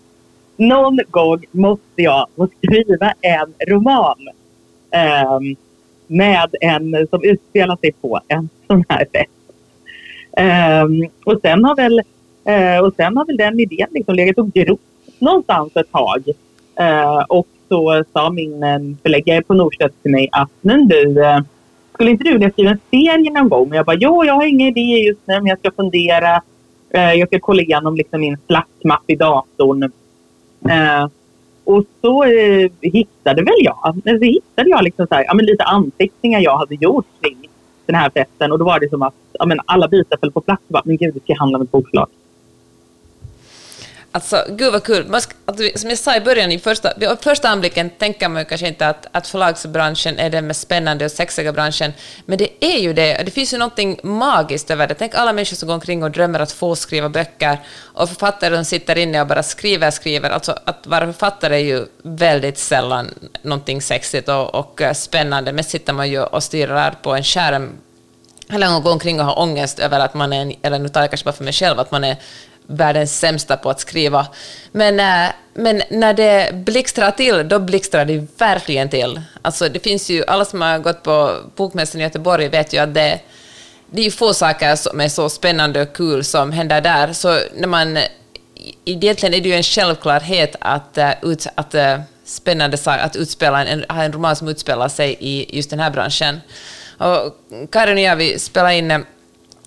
någon 0.56 0.98
gång 1.10 1.44
måste 1.50 2.02
jag 2.02 2.26
få 2.36 2.48
skriva 2.58 3.14
en 3.20 3.54
roman 3.68 4.28
eh, 4.90 5.38
med 6.06 6.54
en 6.60 7.06
som 7.10 7.24
utspelar 7.24 7.76
sig 7.76 7.92
på 7.92 8.20
en 8.28 8.48
sån 8.66 8.84
här 8.88 9.06
fest. 9.12 9.30
Um, 10.36 11.08
och 11.24 11.40
sen 11.42 11.64
har 11.64 11.76
väl 11.76 12.02
Eh, 12.44 12.78
och 12.78 12.94
sen 12.96 13.16
har 13.16 13.24
väl 13.24 13.36
den 13.36 13.60
idén 13.60 13.88
liksom 13.90 14.14
legat 14.14 14.38
och 14.38 14.52
grott 14.52 14.80
någonstans 15.18 15.76
ett 15.76 15.92
tag. 15.92 16.28
Eh, 16.76 17.18
och 17.18 17.46
så 17.68 18.04
sa 18.12 18.30
min 18.30 18.62
eh, 18.62 18.78
förläggare 19.02 19.42
på 19.42 19.54
Norstedts 19.54 19.94
till 20.02 20.10
mig 20.10 20.28
att 20.32 20.50
men 20.60 20.88
du, 20.88 21.24
eh, 21.24 21.40
skulle 21.94 22.10
inte 22.10 22.24
du 22.24 22.32
vilja 22.32 22.50
skriva 22.50 22.70
en 22.70 22.80
serie 22.90 23.30
någon 23.30 23.48
gång? 23.48 23.70
Och 23.70 23.76
jag 23.76 23.86
bara, 23.86 23.96
jo, 23.96 24.24
jag 24.24 24.34
har 24.34 24.46
inga 24.46 24.68
idéer 24.68 25.06
just 25.06 25.20
nu, 25.24 25.34
men 25.34 25.46
jag 25.46 25.58
ska 25.58 25.70
fundera. 25.70 26.42
Eh, 26.90 27.12
jag 27.12 27.28
ska 27.28 27.38
kolla 27.40 27.62
igenom 27.62 27.96
liksom 27.96 28.20
min 28.20 28.36
slaktmapp 28.46 29.02
i 29.06 29.16
datorn. 29.16 29.82
Eh, 30.68 31.08
och 31.64 31.84
så 32.00 32.24
eh, 32.24 32.70
hittade 32.80 33.42
väl 33.42 33.54
jag, 33.58 33.94
så 34.04 34.24
hittade 34.24 34.70
jag 34.70 34.84
liksom 34.84 35.06
så 35.06 35.14
här, 35.14 35.24
ja, 35.24 35.34
men 35.34 35.46
lite 35.46 35.64
anteckningar 35.64 36.40
jag 36.40 36.58
hade 36.58 36.74
gjort 36.74 37.06
kring 37.20 37.36
den 37.86 37.96
här 37.96 38.10
festen 38.10 38.52
och 38.52 38.58
då 38.58 38.64
var 38.64 38.80
det 38.80 38.90
som 38.90 39.02
att 39.02 39.14
ja, 39.32 39.46
men 39.46 39.60
alla 39.64 39.88
bitar 39.88 40.16
föll 40.16 40.32
på 40.32 40.40
plats. 40.40 40.62
Bara, 40.68 40.82
men 40.84 40.96
gud, 40.96 41.14
det 41.14 41.20
ska 41.20 41.34
handla 41.38 41.58
om 41.58 41.64
ett 41.64 41.70
bokförlag. 41.70 42.08
Alltså, 44.14 44.44
gud 44.48 44.72
vad 44.72 44.84
kul. 44.84 45.06
Man 45.08 45.20
ska, 45.20 45.34
alltså, 45.44 45.78
som 45.78 45.90
jag 45.90 45.98
sa 45.98 46.16
i 46.16 46.20
början, 46.20 46.52
i 46.52 46.58
första, 46.58 46.92
vid 46.96 47.08
första 47.20 47.48
anblicken 47.48 47.90
tänker 47.90 48.28
man 48.28 48.44
kanske 48.44 48.68
inte 48.68 48.88
att, 48.88 49.06
att 49.12 49.26
förlagsbranschen 49.26 50.18
är 50.18 50.30
den 50.30 50.46
mest 50.46 50.60
spännande 50.60 51.04
och 51.04 51.10
sexiga 51.10 51.52
branschen, 51.52 51.92
men 52.26 52.38
det 52.38 52.64
är 52.64 52.78
ju 52.78 52.92
det. 52.92 53.22
Det 53.24 53.30
finns 53.30 53.54
ju 53.54 53.58
någonting 53.58 54.00
magiskt 54.02 54.70
över 54.70 54.86
det. 54.86 54.94
Tänk 54.94 55.14
alla 55.14 55.32
människor 55.32 55.56
som 55.56 55.66
går 55.66 55.74
omkring 55.74 56.02
och 56.02 56.10
drömmer 56.10 56.40
att 56.40 56.52
få 56.52 56.76
skriva 56.76 57.08
böcker, 57.08 57.58
och 57.82 58.08
författare 58.08 58.54
som 58.56 58.64
sitter 58.64 58.98
inne 58.98 59.20
och 59.20 59.26
bara 59.26 59.42
skriver, 59.42 59.90
skriver. 59.90 60.30
Alltså, 60.30 60.58
att 60.64 60.86
vara 60.86 61.06
författare 61.06 61.54
är 61.56 61.64
ju 61.64 61.86
väldigt 62.02 62.58
sällan 62.58 63.10
någonting 63.42 63.82
sexigt 63.82 64.28
och, 64.28 64.54
och 64.54 64.82
eh, 64.82 64.92
spännande. 64.92 65.52
Mest 65.52 65.70
sitter 65.70 65.92
man 65.92 66.10
ju 66.10 66.22
och 66.22 66.42
stirrar 66.42 66.94
på 67.02 67.14
en 67.14 67.24
skärm 67.24 67.72
eller 68.48 68.80
går 68.80 68.92
omkring 68.92 69.20
och 69.20 69.26
har 69.26 69.38
ångest 69.38 69.78
över 69.78 70.00
att 70.00 70.14
man 70.14 70.32
är, 70.32 70.54
eller 70.62 70.78
nu 70.78 70.88
tar 70.88 71.00
jag 71.00 71.10
kanske 71.10 71.24
bara 71.24 71.32
för 71.32 71.44
mig 71.44 71.52
själv, 71.52 71.80
att 71.80 71.90
man 71.90 72.04
är 72.04 72.16
världens 72.66 73.18
sämsta 73.18 73.56
på 73.56 73.70
att 73.70 73.80
skriva. 73.80 74.26
Men, 74.72 75.00
eh, 75.00 75.32
men 75.54 75.82
när 75.90 76.14
det 76.14 76.54
blixtrar 76.54 77.10
till, 77.10 77.48
då 77.48 77.58
blixtrar 77.58 78.04
det 78.04 78.26
verkligen 78.38 78.88
till. 78.88 79.20
Alltså 79.42 79.68
det 79.68 79.80
finns 79.80 80.10
ju, 80.10 80.24
alla 80.26 80.44
som 80.44 80.60
har 80.60 80.78
gått 80.78 81.02
på 81.02 81.36
Bokmässan 81.56 82.00
i 82.00 82.04
Göteborg 82.04 82.48
vet 82.48 82.72
ju 82.72 82.78
att 82.78 82.94
det, 82.94 83.20
det 83.90 84.06
är 84.06 84.10
få 84.10 84.34
saker 84.34 84.76
som 84.76 85.00
är 85.00 85.08
så 85.08 85.28
spännande 85.28 85.82
och 85.82 85.96
kul 85.96 86.24
som 86.24 86.52
händer 86.52 86.80
där. 86.80 87.12
Så 87.12 87.38
när 87.56 87.68
man, 87.68 87.98
egentligen 88.84 89.34
är 89.34 89.40
det 89.40 89.48
ju 89.48 89.54
en 89.54 89.62
självklarhet 89.62 90.56
att, 90.60 90.98
eh, 90.98 91.10
ut, 91.22 91.46
att 91.54 91.74
eh, 91.74 92.00
spännande 92.24 92.76
sak, 92.76 93.00
att 93.00 93.16
utspela 93.16 93.64
en, 93.64 93.84
ha 93.88 94.02
en 94.02 94.12
roman 94.12 94.36
som 94.36 94.48
utspelar 94.48 94.88
sig 94.88 95.16
i 95.20 95.56
just 95.56 95.70
den 95.70 95.80
här 95.80 95.90
branschen. 95.90 96.40
Och 96.98 97.36
Karin 97.72 97.94
och 97.94 98.02
jag, 98.02 98.16
vi 98.16 98.38
spelade 98.38 98.74
in 98.74 99.04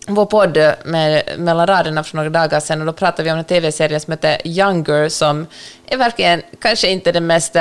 vår 0.07 0.25
podd 0.25 0.57
med, 0.85 1.23
mellan 1.37 1.67
raderna 1.67 2.03
för 2.03 2.15
några 2.15 2.29
dagar 2.29 2.59
sedan 2.59 2.79
och 2.79 2.85
då 2.85 2.93
pratade 2.93 3.23
vi 3.23 3.31
om 3.31 3.37
en 3.37 3.45
tv-serie 3.45 3.99
som 3.99 4.11
heter 4.11 4.47
Younger 4.47 5.09
som 5.09 5.47
är 5.85 5.97
verkligen 5.97 6.41
kanske 6.59 6.87
inte 6.87 7.11
den 7.11 7.27
mest... 7.27 7.53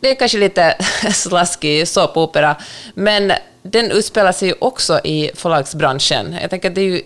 Det 0.00 0.10
är 0.10 0.14
kanske 0.14 0.38
lite 0.38 0.76
slaskig 1.12 1.88
såpopera, 1.88 2.56
men 2.94 3.32
den 3.62 3.90
utspelar 3.90 4.32
sig 4.32 4.48
ju 4.48 4.54
också 4.58 5.00
i 5.04 5.30
förlagsbranschen. 5.34 6.36
Jag 6.40 6.50
tänker 6.50 6.68
att 6.68 6.74
det 6.74 6.80
är 6.80 6.84
ju 6.84 7.02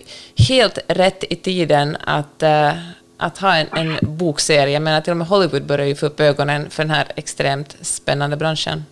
helt 0.47 0.79
rätt 0.87 1.23
i 1.29 1.35
tiden 1.35 1.97
att, 2.05 2.43
uh, 2.43 2.71
att 3.17 3.37
ha 3.37 3.55
en, 3.55 3.67
en 3.71 3.97
bokserie. 4.01 4.73
Jag 4.73 4.81
menar, 4.81 5.01
till 5.01 5.11
och 5.11 5.17
med 5.17 5.27
Hollywood 5.27 5.65
börjar 5.65 5.85
ju 5.85 5.95
få 5.95 6.05
upp 6.05 6.19
ögonen 6.19 6.69
för 6.69 6.83
den 6.83 6.89
här 6.89 7.07
extremt 7.15 7.75
spännande 7.81 8.37
branschen. 8.37 8.85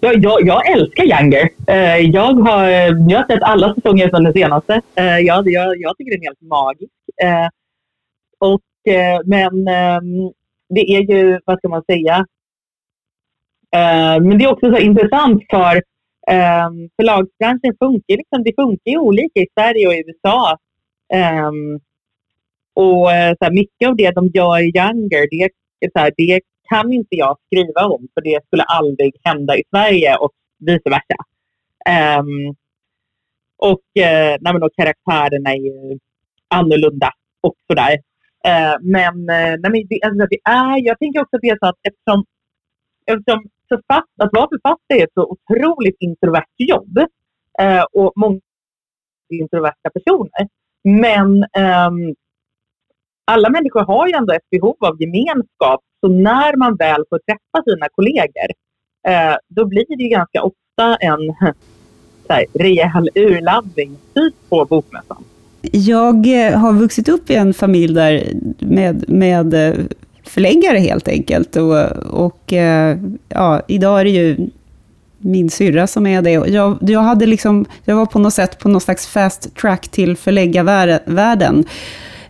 Jag, 0.00 0.24
jag, 0.24 0.46
jag 0.46 0.70
älskar 0.70 1.04
Younger. 1.04 1.48
Uh, 1.70 2.10
jag, 2.10 2.34
har, 2.34 2.64
jag 3.10 3.18
har 3.18 3.26
sett 3.26 3.42
alla 3.42 3.74
säsonger 3.74 4.08
från 4.08 4.24
den 4.24 4.32
senaste. 4.32 4.80
Eh, 4.94 5.04
uh, 5.04 5.18
jag, 5.18 5.48
jag, 5.48 5.80
jag 5.80 5.96
tycker 5.96 6.12
den 6.12 6.22
är 6.22 6.26
helt 6.26 6.40
magisk. 6.40 6.92
Uh, 7.24 7.48
och, 8.40 8.60
men 9.24 9.54
um, 9.54 10.32
det 10.68 10.80
är 10.80 11.00
ju, 11.12 11.40
vad 11.44 11.58
ska 11.58 11.68
man 11.68 11.82
säga, 11.90 12.26
men 14.20 14.38
det 14.38 14.44
är 14.44 14.52
också 14.52 14.70
så 14.70 14.78
intressant 14.78 15.42
för 15.50 15.76
um, 16.30 16.90
förlagsbranschen 16.96 17.76
funkar, 17.78 18.16
liksom, 18.16 18.42
det 18.44 18.52
funkar 18.56 18.90
ju 18.90 18.98
olika 18.98 19.40
i 19.40 19.46
Sverige 19.54 19.86
och 19.86 19.94
i 19.94 20.04
USA. 20.06 20.56
Um, 21.48 21.80
och 22.74 23.06
så 23.38 23.44
här, 23.44 23.50
mycket 23.50 23.88
av 23.88 23.96
det 23.96 24.10
de 24.10 24.26
gör 24.26 24.58
i 24.58 24.64
Younger, 24.64 25.28
det, 25.30 25.50
så 25.92 25.98
här, 25.98 26.12
det 26.16 26.40
kan 26.68 26.92
inte 26.92 27.16
jag 27.16 27.36
skriva 27.46 27.86
om 27.86 28.08
för 28.14 28.20
det 28.20 28.46
skulle 28.46 28.62
aldrig 28.62 29.16
hända 29.24 29.56
i 29.56 29.62
Sverige 29.70 30.16
och 30.16 30.32
vice 30.58 30.90
versa. 30.90 31.18
Um, 32.20 32.56
och, 33.56 33.84
uh, 33.98 34.36
nej, 34.40 34.54
och 34.62 34.74
karaktärerna 34.76 35.50
är 35.50 35.56
ju 35.56 35.98
annorlunda 36.48 37.12
och 37.40 37.54
sådär. 37.66 37.92
Uh, 38.48 38.76
men, 38.80 39.14
eh, 39.28 39.54
nej, 39.60 39.70
men 39.72 39.86
det, 39.88 40.00
alltså, 40.02 40.26
det 40.30 40.40
är, 40.44 40.86
jag 40.86 40.98
tänker 40.98 41.20
också 41.20 41.36
att 41.36 41.42
det 41.42 41.48
är 41.48 41.58
så 41.60 41.66
att 41.66 41.78
eftersom, 41.82 42.24
eftersom 43.06 43.48
författ, 43.68 44.10
att 44.18 44.32
vara 44.32 44.48
författare 44.48 45.00
är 45.00 45.04
ett 45.04 45.14
så 45.14 45.36
otroligt 45.36 45.96
introvert 46.00 46.54
jobb 46.56 46.98
uh, 47.62 47.84
och 47.92 48.12
många 48.16 48.40
introverta 49.30 49.90
personer. 49.90 50.48
Men 50.84 51.28
um, 51.42 52.14
alla 53.28 53.50
människor 53.50 53.80
har 53.80 54.06
ju 54.06 54.12
ändå 54.12 54.32
ett 54.32 54.50
behov 54.50 54.76
av 54.80 55.02
gemenskap 55.02 55.80
så 56.00 56.08
när 56.08 56.56
man 56.56 56.76
väl 56.76 57.04
får 57.08 57.18
träffa 57.18 57.70
sina 57.70 57.86
kollegor, 57.92 58.50
eh, 59.08 59.36
då 59.48 59.66
blir 59.66 59.96
det 59.96 60.02
ju 60.02 60.08
ganska 60.08 60.42
ofta 60.42 60.96
en 61.00 61.20
så 62.26 62.32
här, 62.32 62.44
rejäl 62.54 63.08
urladdning, 63.14 63.96
typ 64.14 64.34
på 64.48 64.64
bokmässan. 64.64 65.24
Jag 65.72 66.46
eh, 66.46 66.58
har 66.58 66.72
vuxit 66.72 67.08
upp 67.08 67.30
i 67.30 67.34
en 67.34 67.54
familj 67.54 67.94
där 67.94 68.24
med, 68.58 69.08
med 69.08 69.54
eh, 69.54 69.74
förläggare 70.24 70.78
helt 70.78 71.08
enkelt. 71.08 71.56
Och, 71.56 71.86
och 72.26 72.52
eh, 72.52 72.98
ja, 73.28 73.62
idag 73.68 74.00
är 74.00 74.04
det 74.04 74.10
ju 74.10 74.36
min 75.18 75.50
syrra 75.50 75.86
som 75.86 76.06
är 76.06 76.22
det. 76.22 76.30
Jag, 76.30 76.78
jag, 76.80 77.00
hade 77.00 77.26
liksom, 77.26 77.66
jag 77.84 77.96
var 77.96 78.06
på 78.06 78.18
något 78.18 78.34
sätt 78.34 78.58
på 78.58 78.68
något 78.68 78.82
slags 78.82 79.06
fast 79.06 79.56
track 79.56 79.88
till 79.88 80.16
förläggarvärlden 80.16 81.64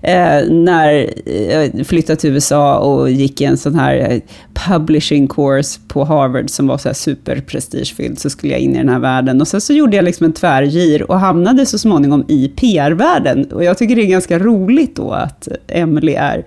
eh, 0.02 0.50
när 0.50 1.10
jag 1.50 1.86
flyttade 1.86 2.20
till 2.20 2.30
USA 2.30 2.78
och 2.78 3.10
gick 3.10 3.40
i 3.40 3.44
en 3.44 3.56
sån 3.56 3.74
här 3.74 4.10
eh, 4.10 4.20
publishing 4.52 5.28
course 5.28 5.80
på 5.88 6.04
Harvard 6.04 6.50
som 6.50 6.66
var 6.66 6.78
så 6.78 6.88
här 6.88 6.94
superprestigefylld, 6.94 8.18
så 8.18 8.30
skulle 8.30 8.52
jag 8.52 8.60
in 8.60 8.74
i 8.74 8.78
den 8.78 8.88
här 8.88 8.98
världen. 8.98 9.40
Och 9.40 9.48
sen 9.48 9.60
så 9.60 9.72
gjorde 9.72 9.96
jag 9.96 10.04
liksom 10.04 10.24
en 10.24 10.32
tvärgir 10.32 11.10
och 11.10 11.20
hamnade 11.20 11.66
så 11.66 11.78
småningom 11.78 12.24
i 12.28 12.48
PR-världen. 12.48 13.52
Och 13.52 13.64
jag 13.64 13.78
tycker 13.78 13.96
det 13.96 14.02
är 14.02 14.06
ganska 14.06 14.38
roligt 14.38 14.96
då 14.96 15.10
att 15.10 15.48
Emily 15.68 16.12
är 16.12 16.46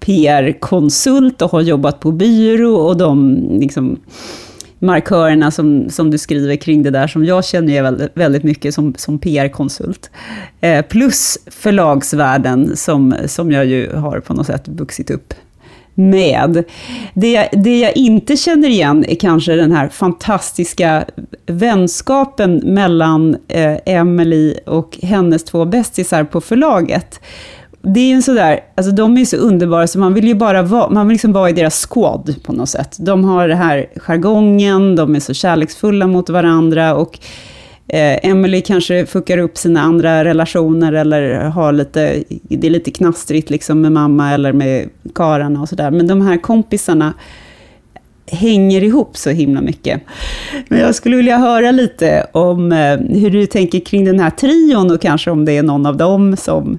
PR-konsult 0.00 1.42
och 1.42 1.50
har 1.50 1.60
jobbat 1.60 2.00
på 2.00 2.12
byrå 2.12 2.74
och 2.74 2.96
de 2.96 3.40
liksom 3.60 4.00
markörerna 4.86 5.50
som, 5.50 5.90
som 5.90 6.10
du 6.10 6.18
skriver 6.18 6.56
kring 6.56 6.82
det 6.82 6.90
där, 6.90 7.06
som 7.06 7.24
jag 7.24 7.44
känner 7.44 7.72
ju 7.72 7.82
väldigt, 7.82 8.10
väldigt 8.14 8.42
mycket 8.42 8.74
som, 8.74 8.94
som 8.96 9.18
PR-konsult. 9.18 10.10
Eh, 10.60 10.82
plus 10.82 11.38
förlagsvärlden, 11.46 12.76
som, 12.76 13.14
som 13.26 13.52
jag 13.52 13.66
ju 13.66 13.92
har 13.92 14.20
på 14.20 14.34
något 14.34 14.46
sätt 14.46 14.68
vuxit 14.68 15.10
upp 15.10 15.34
med. 15.96 16.64
Det, 17.14 17.48
det 17.52 17.78
jag 17.80 17.96
inte 17.96 18.36
känner 18.36 18.68
igen 18.68 19.04
är 19.08 19.14
kanske 19.14 19.52
den 19.52 19.72
här 19.72 19.88
fantastiska 19.88 21.04
vänskapen 21.46 22.56
mellan 22.56 23.36
eh, 23.48 23.76
Emily 23.86 24.54
och 24.66 24.98
hennes 25.02 25.44
två 25.44 25.64
bästisar 25.64 26.24
på 26.24 26.40
förlaget 26.40 27.20
det 27.88 28.00
är 28.00 28.06
ju 28.06 28.12
en 28.12 28.22
sådär, 28.22 28.60
alltså 28.74 28.92
de 28.92 29.18
är 29.18 29.24
så 29.24 29.36
underbara 29.36 29.86
så 29.86 29.98
man 29.98 30.14
vill 30.14 30.28
ju 30.28 30.34
bara 30.34 30.62
vara, 30.62 30.90
man 30.90 31.08
vill 31.08 31.14
liksom 31.14 31.32
vara 31.32 31.50
i 31.50 31.52
deras 31.52 31.86
squad 31.86 32.34
på 32.42 32.52
något 32.52 32.68
sätt. 32.68 32.96
De 32.98 33.24
har 33.24 33.48
den 33.48 33.58
här 33.58 33.86
jargongen, 33.96 34.96
de 34.96 35.14
är 35.14 35.20
så 35.20 35.34
kärleksfulla 35.34 36.06
mot 36.06 36.30
varandra 36.30 36.94
och 36.94 37.18
eh, 37.88 38.30
Emily 38.30 38.60
kanske 38.60 39.06
fuckar 39.06 39.38
upp 39.38 39.58
sina 39.58 39.80
andra 39.80 40.24
relationer 40.24 40.92
eller 40.92 41.34
har 41.34 41.72
lite, 41.72 42.24
det 42.42 42.66
är 42.66 42.70
lite 42.70 42.90
knastrigt 42.90 43.50
liksom 43.50 43.80
med 43.80 43.92
mamma 43.92 44.32
eller 44.32 44.52
med 44.52 44.88
kararna 45.14 45.60
och 45.60 45.68
sådär. 45.68 45.90
Men 45.90 46.06
de 46.06 46.20
här 46.20 46.36
kompisarna 46.36 47.14
hänger 48.30 48.84
ihop 48.84 49.16
så 49.16 49.30
himla 49.30 49.60
mycket. 49.60 50.02
Men 50.68 50.78
jag 50.78 50.94
skulle 50.94 51.16
vilja 51.16 51.36
höra 51.36 51.70
lite 51.70 52.26
om 52.32 52.72
eh, 52.72 52.96
hur 52.98 53.30
du 53.30 53.46
tänker 53.46 53.80
kring 53.80 54.04
den 54.04 54.20
här 54.20 54.30
trion 54.30 54.90
och 54.90 55.00
kanske 55.00 55.30
om 55.30 55.44
det 55.44 55.52
är 55.52 55.62
någon 55.62 55.86
av 55.86 55.96
dem 55.96 56.36
som 56.36 56.78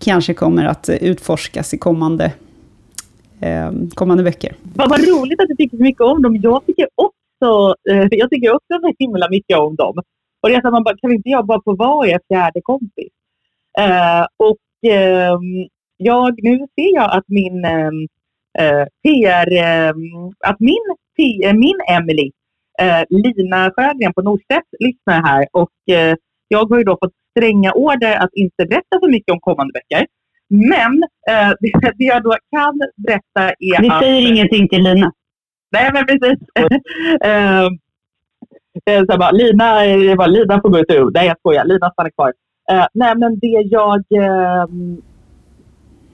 kanske 0.00 0.34
kommer 0.34 0.64
att 0.64 0.88
utforskas 0.88 1.74
i 1.74 1.78
kommande, 1.78 2.32
eh, 3.40 3.72
kommande 3.94 4.22
böcker. 4.22 4.54
Vad, 4.74 4.90
vad 4.90 5.08
roligt 5.08 5.40
att 5.40 5.48
du 5.48 5.56
tycker 5.56 5.76
så 5.76 5.82
mycket 5.82 6.02
om 6.02 6.22
dem. 6.22 6.36
Jag 6.36 6.66
tycker 6.66 6.88
också, 6.94 7.74
eh, 7.90 8.06
jag 8.10 8.30
tycker 8.30 8.54
också 8.54 8.80
så 8.80 8.92
himla 8.98 9.28
mycket 9.30 9.58
om 9.58 9.76
dem. 9.76 9.94
Och 10.42 10.48
det 10.48 10.54
är 10.54 10.60
så 10.60 10.70
man 10.70 10.84
bara, 10.84 10.96
kan 10.96 11.12
inte 11.12 11.28
jag 11.28 11.46
bara 11.46 11.62
få 11.64 11.76
vara 11.76 12.08
er 12.08 12.20
fjärde 12.28 12.60
kompis? 12.62 13.12
Eh, 13.78 14.26
och 14.36 14.90
eh, 14.90 15.38
jag, 15.96 16.42
nu 16.42 16.58
ser 16.58 16.94
jag 16.94 17.10
att 17.16 17.24
min 17.26 17.64
ehm, 17.64 18.06
eh, 18.58 18.86
PR, 19.02 19.52
ehm, 19.52 19.96
att 20.46 20.60
min, 20.60 20.84
eh, 21.44 21.54
min 21.54 21.80
Emily, 21.88 22.30
eh, 22.80 23.02
Lina 23.08 23.70
Sjögren 23.76 24.12
på 24.14 24.22
Norstedt 24.22 24.68
lyssnar 24.78 25.22
här 25.22 25.46
och 25.52 25.94
eh, 25.94 26.16
jag 26.48 26.68
har 26.70 26.78
ju 26.78 26.84
då 26.84 26.98
fått 27.02 27.12
stränga 27.30 27.72
order 27.72 28.16
att 28.24 28.34
inte 28.34 28.66
berätta 28.66 29.00
för 29.00 29.10
mycket 29.10 29.32
om 29.32 29.40
kommande 29.40 29.72
böcker. 29.72 30.06
Men 30.48 31.02
eh, 31.30 31.50
det, 31.60 31.92
det 31.98 32.04
jag 32.04 32.22
då 32.22 32.36
kan 32.56 32.80
berätta 32.96 33.42
är 33.58 33.80
Vi 33.82 33.88
att... 33.88 34.02
Vi 34.02 34.06
säger 34.06 34.28
ingenting 34.28 34.68
till 34.68 34.82
Lina. 34.82 35.12
Nej, 35.72 35.90
men 35.92 36.06
precis. 36.06 36.38
eh, 37.24 37.68
så 39.10 39.18
bara, 39.18 39.30
Lina, 39.30 39.74
bara, 40.16 40.26
Lina 40.26 40.60
får 40.60 40.68
gå 40.68 40.78
ut 40.78 40.90
ur. 40.90 41.10
Nej, 41.14 41.26
jag 41.26 41.38
skojar. 41.38 41.64
Lina 41.64 41.90
stannar 41.90 42.10
kvar. 42.10 42.32
Eh, 42.70 42.86
nej, 42.94 43.14
men 43.16 43.38
det 43.38 43.62
jag... 43.70 43.96
Eh, 43.96 44.66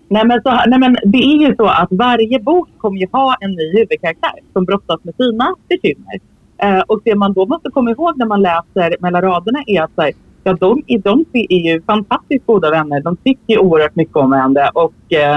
nej, 0.08 0.26
men 0.26 0.42
så, 0.42 0.50
nej, 0.66 0.78
men 0.78 0.96
det 1.04 1.18
är 1.18 1.48
ju 1.48 1.56
så 1.56 1.66
att 1.66 1.88
varje 1.90 2.40
bok 2.40 2.68
kommer 2.78 3.00
ju 3.00 3.06
ha 3.12 3.36
en 3.40 3.50
ny 3.50 3.72
huvudkaraktär 3.72 4.40
som 4.52 4.64
brottas 4.64 5.04
med 5.04 5.14
sina 5.14 5.54
bekymmer. 5.68 6.20
Eh, 6.58 6.80
och 6.80 7.00
det 7.04 7.14
man 7.14 7.32
då 7.32 7.46
måste 7.46 7.70
komma 7.70 7.90
ihåg 7.90 8.18
när 8.18 8.26
man 8.26 8.42
läser 8.42 8.96
mellan 9.00 9.22
raderna 9.22 9.62
är 9.66 9.82
att 9.82 9.94
så 9.94 10.10
ja, 10.46 10.56
de, 10.60 10.82
de 10.98 11.24
är 11.32 11.72
ju 11.72 11.82
fantastiskt 11.82 12.46
goda 12.46 12.70
vänner. 12.70 13.00
De 13.00 13.16
tycker 13.16 13.58
oerhört 13.58 13.96
mycket 13.96 14.16
om 14.16 14.30
varandra 14.30 14.70
och 14.74 15.12
eh, 15.12 15.36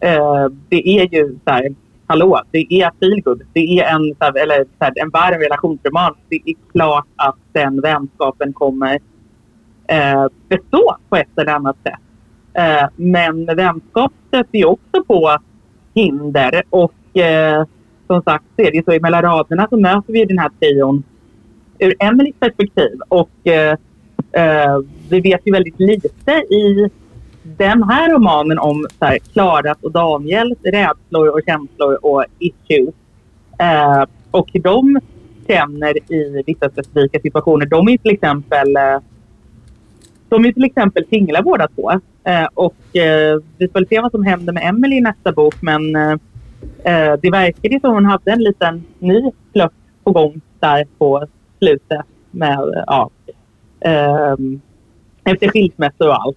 eh, 0.00 0.46
det 0.68 0.88
är 0.88 1.14
ju 1.14 1.38
så 1.44 1.50
här, 1.50 1.74
hallå, 2.06 2.42
det 2.50 2.66
är 2.70 2.90
feelgood. 3.00 3.42
Det 3.52 3.78
är 3.80 3.94
en, 3.94 4.14
så 4.18 4.24
här, 4.24 4.42
eller, 4.42 4.64
så 4.64 4.84
här, 4.84 4.92
en 4.96 5.10
varm 5.10 5.40
relationsroman. 5.40 6.14
Det 6.28 6.40
är 6.44 6.54
klart 6.72 7.06
att 7.16 7.36
den 7.52 7.80
vänskapen 7.80 8.52
kommer 8.52 8.98
eh, 9.86 10.26
bestå 10.48 10.96
på 11.08 11.16
ett 11.16 11.38
eller 11.38 11.52
annat 11.52 11.76
sätt. 11.82 12.00
Eh, 12.52 12.88
men 12.96 13.46
vänskap 13.46 14.12
stöter 14.28 14.58
ju 14.58 14.64
också 14.64 15.04
på 15.06 15.38
hinder 15.94 16.62
och 16.70 17.18
eh, 17.18 17.64
som 18.06 18.22
sagt 18.22 18.44
så 18.56 18.62
är 18.62 18.72
det 18.72 18.84
så 18.84 18.92
i 18.92 19.00
mellan 19.00 19.22
raderna 19.22 19.66
så 19.70 19.76
möter 19.76 20.12
vi 20.12 20.24
den 20.24 20.38
här 20.38 20.50
trion 20.60 21.02
ur 21.78 21.94
Emelies 21.98 22.36
perspektiv 22.40 23.00
och 23.08 23.46
eh, 23.46 23.76
eh, 24.32 24.78
vi 25.08 25.20
vet 25.20 25.40
ju 25.44 25.52
väldigt 25.52 25.80
lite 25.80 26.32
i 26.32 26.90
den 27.42 27.82
här 27.82 28.12
romanen 28.12 28.58
om 28.58 28.86
så 28.98 29.04
här, 29.04 29.18
Klaras 29.32 29.78
och 29.80 29.92
Daniels 29.92 30.58
rädslor 30.62 31.28
och 31.28 31.40
känslor 31.46 31.98
och 32.02 32.24
issues. 32.38 32.94
Eh, 33.58 34.04
och 34.30 34.50
de 34.52 35.00
känner 35.46 36.12
i 36.12 36.42
vissa 36.46 36.70
specifika 36.70 37.20
situationer. 37.20 37.66
De 37.66 37.88
är 37.88 37.98
till 37.98 38.10
exempel 38.10 38.76
eh, 38.76 38.98
de 40.28 40.44
är 40.44 40.52
till 40.52 40.64
exempel 40.64 41.04
singlar 41.10 41.42
båda 41.42 41.68
två. 41.68 41.90
Eh, 42.24 42.48
och 42.54 42.96
eh, 42.96 43.38
vi 43.58 43.68
får 43.68 43.84
se 43.88 44.00
vad 44.00 44.10
som 44.10 44.22
händer 44.22 44.52
med 44.52 44.68
Emily 44.68 44.96
i 44.96 45.00
nästa 45.00 45.32
bok 45.32 45.54
men 45.60 45.96
eh, 45.96 46.12
eh 46.84 47.14
det 47.22 47.30
verkar 47.30 47.80
som 47.80 47.94
hon 47.94 48.04
hade 48.04 48.30
en 48.30 48.42
liten 48.42 48.84
ny 48.98 49.30
flört 49.52 49.72
på 50.04 50.12
gång 50.12 50.40
där 50.60 50.86
på 50.98 51.26
slutet 51.58 52.00
med, 52.30 52.58
eh, 52.58 52.84
ja, 52.86 53.10
efter 55.24 55.48
skilsmässor 55.48 56.08
och 56.08 56.22
allt. 56.22 56.36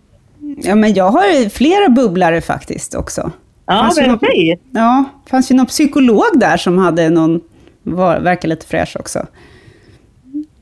Ja, 0.58 0.76
men 0.76 0.94
jag 0.94 1.12
har 1.12 1.50
flera 1.50 1.90
bubblare 1.90 2.42
faktiskt 2.42 2.96
också. 2.96 3.32
Ja, 3.66 3.92
men 3.98 4.12
okej. 4.12 4.60
Ja, 4.72 5.04
det 5.24 5.30
fanns 5.30 5.52
ju 5.52 5.56
någon 5.56 5.66
psykolog 5.66 6.26
där 6.36 6.58
som 6.58 6.78
hade 6.78 7.10
någon, 7.10 7.42
var, 7.84 8.20
verkar 8.20 8.48
lite 8.48 8.66
fräsch 8.66 8.96
också. 9.00 9.28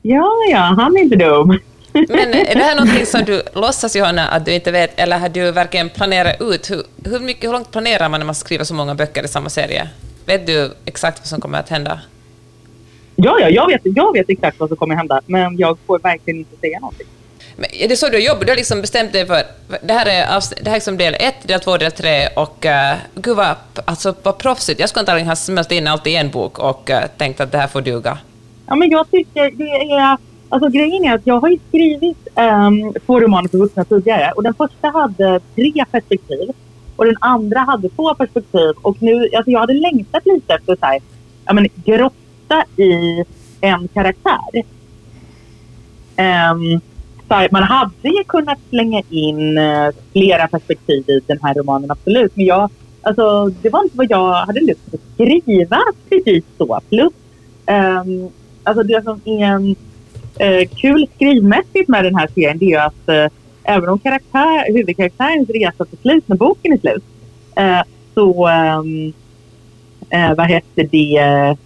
Ja, 0.02 0.28
ja, 0.50 0.58
han 0.58 0.96
är 0.96 1.00
inte 1.00 1.16
dum. 1.16 1.58
Men 1.92 2.34
är 2.34 2.54
det 2.54 2.62
här 2.62 2.76
någonting 2.80 3.06
som 3.06 3.24
du 3.24 3.42
låtsas, 3.54 3.96
Johanna, 3.96 4.28
att 4.28 4.44
du 4.44 4.54
inte 4.54 4.72
vet, 4.72 5.00
eller 5.00 5.18
har 5.18 5.28
du 5.28 5.52
verkligen 5.52 5.88
planerat 5.88 6.40
ut? 6.40 6.70
Hur, 6.70 6.82
hur, 7.04 7.20
mycket, 7.20 7.44
hur 7.44 7.52
långt 7.52 7.70
planerar 7.70 8.08
man 8.08 8.20
när 8.20 8.26
man 8.26 8.34
skriver 8.34 8.64
så 8.64 8.74
många 8.74 8.94
böcker 8.94 9.24
i 9.24 9.28
samma 9.28 9.48
serie? 9.48 9.88
Vet 10.26 10.46
du 10.46 10.70
exakt 10.84 11.18
vad 11.18 11.26
som 11.26 11.40
kommer 11.40 11.58
att 11.58 11.68
hända? 11.68 12.00
Ja, 13.22 13.40
ja 13.40 13.48
jag, 13.48 13.66
vet, 13.66 13.80
jag 13.84 14.12
vet 14.12 14.30
exakt 14.30 14.60
vad 14.60 14.68
som 14.68 14.76
kommer 14.76 14.94
hända, 14.94 15.20
men 15.26 15.58
jag 15.58 15.78
får 15.86 15.98
verkligen 15.98 16.38
inte 16.38 16.56
säga 16.56 16.80
någonting. 16.80 17.06
Men 17.56 17.70
är 17.72 17.88
det 17.88 17.96
så 17.96 18.08
du 18.08 18.18
jobbar? 18.18 18.44
Du 18.44 18.50
har 18.50 18.56
liksom 18.56 18.80
bestämt 18.80 19.12
dig 19.12 19.26
för... 19.26 19.42
Det 19.82 19.92
här 19.92 20.06
är, 20.06 20.42
det 20.62 20.70
här 20.70 20.70
är 20.70 20.74
liksom 20.74 20.96
del 20.96 21.14
ett, 21.14 21.48
del 21.48 21.60
två, 21.60 21.76
del 21.76 21.92
tre 21.92 22.28
och... 22.36 22.64
Uh, 22.64 22.98
gud 23.14 23.36
vad, 23.36 23.56
alltså, 23.84 24.14
vad 24.22 24.38
proffsigt. 24.38 24.80
Jag 24.80 24.88
skulle 24.88 25.00
antagligen 25.00 25.28
ha 25.28 25.36
smält 25.36 25.72
in 25.72 25.86
allt 25.86 26.06
i 26.06 26.16
en 26.16 26.30
bok 26.30 26.58
och 26.58 26.90
uh, 26.90 26.96
tänkt 27.16 27.40
att 27.40 27.52
det 27.52 27.58
här 27.58 27.66
får 27.66 27.80
duga. 27.80 28.18
Ja, 28.66 28.74
men 28.74 28.90
jag 28.90 29.10
tycker 29.10 29.50
det 29.50 29.92
är... 29.92 30.16
Alltså 30.48 30.68
grejen 30.68 31.04
är 31.04 31.14
att 31.14 31.26
jag 31.26 31.40
har 31.40 31.48
ju 31.48 31.58
skrivit 31.68 32.28
um, 32.34 32.94
två 33.06 33.20
romaner 33.20 33.48
för 33.48 33.58
vuxna 33.58 33.84
tidigare 33.84 34.32
och 34.36 34.42
den 34.42 34.54
första 34.54 34.88
hade 34.88 35.40
tre 35.54 35.84
perspektiv 35.90 36.50
och 36.96 37.04
den 37.04 37.16
andra 37.20 37.60
hade 37.60 37.88
två 37.88 38.14
perspektiv 38.14 38.72
och 38.82 38.96
nu, 39.02 39.28
alltså 39.36 39.50
jag 39.50 39.60
hade 39.60 39.72
längtat 39.72 40.26
lite 40.26 40.54
efter 40.54 40.76
så 40.80 40.86
här, 40.86 41.00
ja 41.46 41.52
men 41.52 41.68
grotta 42.50 42.82
i 42.82 43.24
en 43.60 43.88
karaktär. 43.88 44.62
Um, 46.18 46.80
man 47.50 47.62
hade 47.62 48.08
ju 48.08 48.24
kunnat 48.26 48.58
slänga 48.70 49.02
in 49.10 49.58
eh, 49.58 49.88
flera 50.12 50.48
perspektiv 50.48 51.10
i 51.10 51.20
den 51.26 51.38
här 51.42 51.54
romanen, 51.54 51.90
absolut. 51.90 52.36
Men 52.36 52.46
jag, 52.46 52.70
alltså, 53.02 53.46
det 53.62 53.70
var 53.70 53.82
inte 53.82 53.96
vad 53.96 54.10
jag 54.10 54.32
hade 54.32 54.60
lust 54.60 54.94
att 54.94 55.00
skriva 55.14 55.78
precis 56.08 56.44
så. 56.58 56.80
Plus, 56.88 57.12
um, 57.66 58.30
alltså 58.64 58.82
det 58.82 59.04
som 59.04 59.20
är 59.24 59.44
en 59.44 59.76
uh, 60.40 60.68
kul 60.76 61.06
skrivmässigt 61.14 61.88
med 61.88 62.04
den 62.04 62.14
här 62.14 62.28
serien 62.34 62.58
det 62.58 62.64
är 62.64 62.68
ju 62.68 62.76
att 62.76 63.08
uh, 63.08 63.36
även 63.64 63.88
om 63.88 63.98
karaktär, 63.98 64.72
huvudkaraktärens 64.72 65.50
resa 65.50 65.84
till 65.84 65.98
slut 65.98 66.28
när 66.28 66.36
boken 66.36 66.72
är 66.72 66.78
slut 66.78 67.04
så 68.14 68.48
um, 68.48 69.12
vad 70.36 70.48
heter 70.48 70.88
det, 70.90 71.56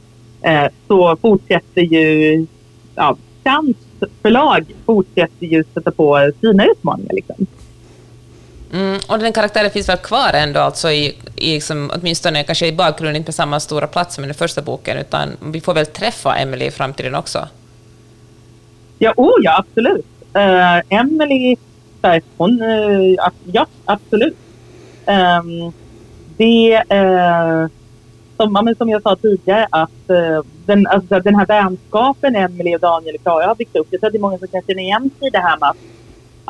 så 0.88 1.16
fortsätter 1.16 1.80
ju 1.80 2.46
ja, 2.94 3.16
chans 3.44 3.76
förlag 4.22 4.74
fortsätter 4.86 5.46
ju 5.46 5.64
sätta 5.74 5.90
på 5.90 6.32
sina 6.40 6.66
utmaningar. 6.66 7.14
Liksom. 7.14 7.46
Mm, 8.72 9.00
och 9.08 9.18
den 9.18 9.32
karaktären 9.32 9.70
finns 9.70 9.88
väl 9.88 9.96
kvar 9.96 10.30
ändå, 10.34 10.60
alltså 10.60 10.90
i, 10.90 11.16
i 11.36 11.54
liksom, 11.54 11.90
åtminstone 11.94 12.44
kanske 12.44 12.66
i 12.66 12.72
bakgrunden, 12.72 13.16
inte 13.16 13.26
på 13.26 13.32
samma 13.32 13.60
stora 13.60 13.86
plats 13.86 14.14
som 14.14 14.24
i 14.24 14.26
den 14.26 14.34
första 14.34 14.62
boken, 14.62 14.98
utan 14.98 15.28
vi 15.52 15.60
får 15.60 15.74
väl 15.74 15.86
träffa 15.86 16.36
Emily 16.36 16.64
i 16.64 16.70
framtiden 16.70 17.14
också? 17.14 17.48
Ja, 18.98 19.14
oh 19.16 19.34
ja, 19.42 19.58
absolut. 19.58 20.06
Uh, 20.36 20.98
Emily, 21.00 21.56
hon, 22.36 22.62
uh, 22.62 23.16
ja, 23.52 23.66
absolut. 23.84 24.36
Um, 25.06 25.72
det, 26.36 26.82
uh, 26.92 27.68
som, 28.36 28.74
som 28.78 28.88
jag 28.88 29.02
sa 29.02 29.16
tidigare, 29.16 29.66
att 29.70 30.10
uh, 30.10 30.42
den, 30.66 30.86
alltså, 30.86 31.20
den 31.20 31.34
här 31.34 31.46
vänskapen 31.46 32.36
Emelie 32.36 32.74
och 32.74 32.80
Daniel 32.80 33.14
och 33.14 33.22
Klara 33.22 33.46
har 33.46 33.54
byggt 33.54 33.76
upp. 33.76 33.86
Jag 33.90 34.00
tror 34.00 34.08
att 34.08 34.12
det 34.12 34.18
är 34.18 34.20
många 34.20 34.38
som 34.38 34.48
kan 34.48 34.62
känna 34.66 34.80
igen 34.80 35.10
sig 35.18 35.28
i 35.28 35.30
det 35.30 35.38
här 35.38 35.58
med 35.58 35.68
att 35.68 35.76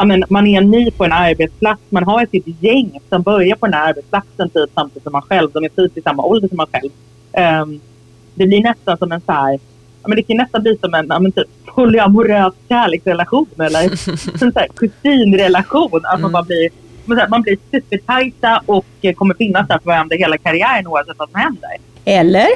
men, 0.03 0.25
man 0.29 0.47
är 0.47 0.61
ny 0.61 0.91
på 0.91 1.05
en 1.05 1.13
arbetsplats. 1.13 1.83
Man 1.89 2.05
har 2.05 2.23
ett 2.23 2.63
gäng 2.63 3.01
som 3.09 3.23
börjar 3.23 3.57
på 3.57 3.67
den 3.67 3.75
här 3.75 3.89
arbetsplatsen 3.89 4.51
typ 4.51 4.71
samtidigt 4.75 5.03
som 5.03 5.13
man 5.13 5.23
själv. 5.23 5.51
De 5.53 5.65
är 5.65 5.69
typ 5.69 5.99
i 5.99 6.03
samma 6.03 6.23
ålder 6.23 6.49
som 6.49 6.57
man 6.57 6.67
själv. 6.73 6.91
Um, 7.63 7.81
det 8.35 8.47
blir 8.47 8.63
nästan 8.63 8.99
som 8.99 9.13
en 9.13 9.21
så 9.21 9.33
här, 9.33 9.59
men 10.07 10.17
det 10.17 10.23
kan 10.23 10.37
nästan 10.37 10.63
bli 10.63 10.79
som 10.81 10.95
en 10.95 11.07
men 11.07 11.33
typ, 11.33 11.49
polyamorös 11.65 12.55
kärleksrelation 12.69 13.47
eller 13.59 13.83
en 14.43 14.53
så 14.53 14.59
här, 14.59 14.69
kusinrelation. 14.77 16.01
Att 16.05 16.21
man 16.21 16.33
bara 16.33 16.43
blir 16.43 16.71
man 17.07 17.43
blir 17.43 17.59
supertajta 17.71 18.63
och 18.67 18.87
kommer 19.17 19.35
finnas 19.35 19.69
där 19.69 19.79
för 19.79 19.87
varandra 19.87 20.17
hela 20.17 20.39
karriären 20.39 20.87
oavsett 20.87 21.19
vad 21.19 21.31
som 21.31 21.41
händer. 21.41 21.71
Eller? 22.05 22.49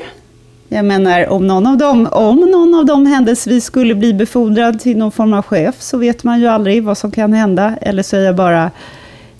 Jag 0.68 0.84
menar, 0.84 1.28
om 1.28 1.46
någon 1.46 1.66
av 1.66 1.78
dem, 1.78 2.08
om 2.12 2.36
någon 2.36 2.74
av 2.74 2.86
dem 2.86 3.06
händelsevis 3.06 3.64
skulle 3.64 3.94
bli 3.94 4.14
befordrad 4.14 4.80
till 4.80 4.96
någon 4.96 5.12
form 5.12 5.32
av 5.32 5.42
chef, 5.42 5.74
så 5.78 5.98
vet 5.98 6.24
man 6.24 6.40
ju 6.40 6.46
aldrig 6.46 6.84
vad 6.84 6.98
som 6.98 7.10
kan 7.10 7.32
hända. 7.32 7.76
Eller 7.80 8.02
så 8.02 8.16
är 8.16 8.20
jag 8.20 8.36
bara, 8.36 8.70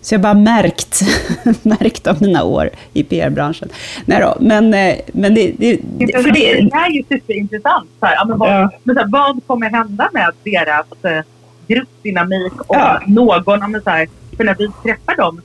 så 0.01 0.14
jag 0.14 0.21
bara 0.21 0.35
märkt, 0.35 1.01
märkt 1.62 2.07
av 2.07 2.23
mina 2.23 2.44
år 2.44 2.71
i 2.92 3.05
PR-branschen. 3.05 3.68
Nej 4.05 4.21
då, 4.21 4.37
men, 4.40 4.75
eh, 4.75 4.97
men 5.12 5.35
det, 5.35 5.53
det, 5.59 5.81
det, 5.83 6.23
för 6.23 6.31
det, 6.31 6.61
det 6.61 6.77
här 6.77 6.90
är 6.90 6.94
ju 6.94 7.03
superintressant. 7.03 7.90
Så 8.01 8.07
här, 8.07 8.14
ja, 8.14 8.25
men 8.25 8.38
vad, 8.38 8.51
ja. 8.51 8.71
men 8.85 8.94
så 8.94 9.01
här, 9.01 9.09
vad 9.09 9.40
kommer 9.47 9.71
hända 9.71 10.09
med 10.12 10.33
deras 10.44 10.87
eh, 11.05 11.25
gruppdynamik 11.66 12.61
och 12.61 12.77
ja. 12.77 13.01
någon, 13.07 13.71
men 13.71 13.83
så 13.83 13.90
här, 13.90 14.09
för 14.38 14.44
när 14.44 14.55
vi 14.55 14.68
träffar 14.83 15.16
dem 15.16 15.40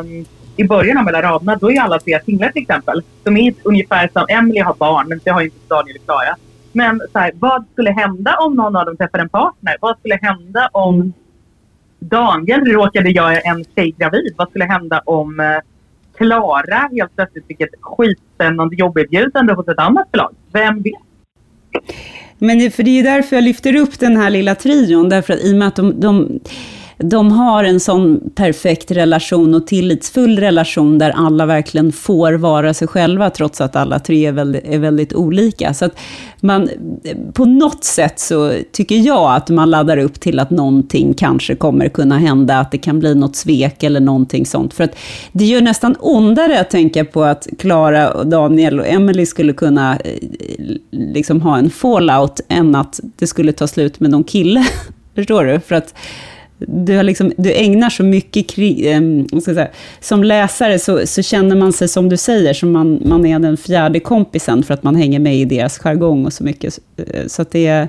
um, 0.00 0.24
i 0.56 0.64
början 0.64 0.98
av 0.98 1.04
mellan 1.04 1.22
raderna, 1.22 1.56
då 1.56 1.72
är 1.72 1.80
alla 1.80 1.98
tre 1.98 2.20
singlar 2.24 2.48
till 2.48 2.62
exempel. 2.62 3.02
De 3.22 3.36
är 3.36 3.54
ungefär 3.62 4.10
som 4.12 4.26
Emily 4.28 4.60
har 4.60 4.74
barn, 4.74 5.08
men 5.08 5.20
det 5.24 5.30
har 5.30 5.42
inte 5.42 5.56
Daniel 5.68 5.96
och 5.96 6.04
Klara. 6.04 6.36
Men 6.72 7.00
så 7.12 7.18
här, 7.18 7.32
vad 7.34 7.64
skulle 7.72 7.90
hända 7.90 8.36
om 8.36 8.54
någon 8.54 8.76
av 8.76 8.86
dem 8.86 8.96
träffar 8.96 9.18
en 9.18 9.28
partner? 9.28 9.76
Vad 9.80 9.98
skulle 9.98 10.18
hända 10.22 10.68
om 10.72 10.94
mm. 10.94 11.12
Daniel 11.98 12.64
råkade 12.64 13.10
göra 13.10 13.40
en 13.40 13.64
tjej 13.74 13.94
gravid? 13.98 14.34
Vad 14.36 14.48
skulle 14.48 14.64
hända 14.64 15.02
om 15.04 15.40
eh, 15.40 15.46
Klara 16.16 16.88
helt 16.92 17.16
plötsligt 17.16 17.46
fick 17.46 17.60
ett 17.60 17.74
skitspännande 17.80 18.76
jobberbjudande 18.76 19.52
hos 19.52 19.68
ett 19.68 19.78
annat 19.78 20.08
förlag? 20.10 20.34
Vem 20.52 20.82
vet? 20.82 20.92
Men 22.38 22.58
det, 22.58 22.70
för 22.70 22.82
det 22.82 22.98
är 22.98 23.02
därför 23.02 23.36
jag 23.36 23.44
lyfter 23.44 23.76
upp 23.76 23.98
den 23.98 24.16
här 24.16 24.30
lilla 24.30 24.54
trion, 24.54 25.08
därför 25.08 25.34
att 25.34 25.40
i 25.40 25.52
och 25.52 25.56
med 25.56 25.68
att 25.68 25.76
de, 25.76 26.00
de 26.00 26.40
de 27.02 27.32
har 27.32 27.64
en 27.64 27.80
sån 27.80 28.30
perfekt 28.34 28.90
relation 28.90 29.54
och 29.54 29.66
tillitsfull 29.66 30.38
relation 30.38 30.98
där 30.98 31.10
alla 31.10 31.46
verkligen 31.46 31.92
får 31.92 32.32
vara 32.32 32.74
sig 32.74 32.88
själva, 32.88 33.30
trots 33.30 33.60
att 33.60 33.76
alla 33.76 33.98
tre 33.98 34.26
är 34.26 34.32
väldigt, 34.32 34.64
är 34.64 34.78
väldigt 34.78 35.14
olika. 35.14 35.74
Så 35.74 35.84
att 35.84 35.98
man, 36.40 36.68
på 37.32 37.44
något 37.44 37.84
sätt 37.84 38.20
så 38.20 38.52
tycker 38.72 38.96
jag 38.96 39.34
att 39.34 39.48
man 39.48 39.70
laddar 39.70 39.96
upp 39.96 40.20
till 40.20 40.38
att 40.38 40.50
någonting 40.50 41.14
kanske 41.14 41.54
kommer 41.54 41.88
kunna 41.88 42.18
hända, 42.18 42.58
att 42.58 42.70
det 42.70 42.78
kan 42.78 43.00
bli 43.00 43.14
något 43.14 43.36
svek 43.36 43.82
eller 43.82 44.00
någonting 44.00 44.46
sånt. 44.46 44.74
För 44.74 44.84
att 44.84 44.96
det 45.32 45.44
gör 45.44 45.60
nästan 45.60 45.96
ondare 46.00 46.60
att 46.60 46.70
tänka 46.70 47.04
på 47.04 47.24
att 47.24 47.46
Klara, 47.58 48.24
Daniel 48.24 48.80
och 48.80 48.86
Emily 48.86 49.26
skulle 49.26 49.52
kunna 49.52 49.96
eh, 49.96 50.76
liksom 50.90 51.40
ha 51.40 51.58
en 51.58 51.70
fallout, 51.70 52.40
än 52.48 52.74
att 52.74 53.00
det 53.16 53.26
skulle 53.26 53.52
ta 53.52 53.66
slut 53.66 54.00
med 54.00 54.10
någon 54.10 54.24
kille. 54.24 54.66
Förstår 55.14 55.44
du? 55.44 55.60
För 55.60 55.74
att 55.74 55.94
du, 56.66 56.96
har 56.96 57.02
liksom, 57.02 57.32
du 57.36 57.52
ägnar 57.52 57.90
så 57.90 58.02
mycket 58.02 58.50
krig, 58.50 58.86
eh, 58.92 59.40
säga, 59.40 59.68
som 60.00 60.24
läsare 60.24 60.78
så, 60.78 61.06
så, 61.06 61.22
känner 61.22 61.56
man 61.56 61.72
sig 61.72 61.88
som 61.88 62.08
du 62.08 62.16
säger, 62.16 62.54
som 62.54 62.72
man, 62.72 63.02
man 63.04 63.26
är 63.26 63.38
den 63.38 63.56
fjärde 63.56 64.00
kompisen 64.00 64.62
för 64.62 64.74
att 64.74 64.82
man 64.82 64.96
hänger 64.96 65.18
med 65.18 65.36
i 65.36 65.44
deras 65.44 65.78
jargong 65.78 66.26
och 66.26 66.32
så 66.32 66.44
mycket. 66.44 66.78
Eh, 66.96 67.26
så 67.26 67.42
att 67.42 67.50
det 67.50 67.66
är, 67.66 67.88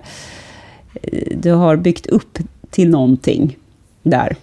du 1.31 1.51
har 1.51 1.75
byggt 1.75 2.05
upp 2.05 2.37
till 2.69 2.89
någonting 2.89 3.57
där, 4.03 4.35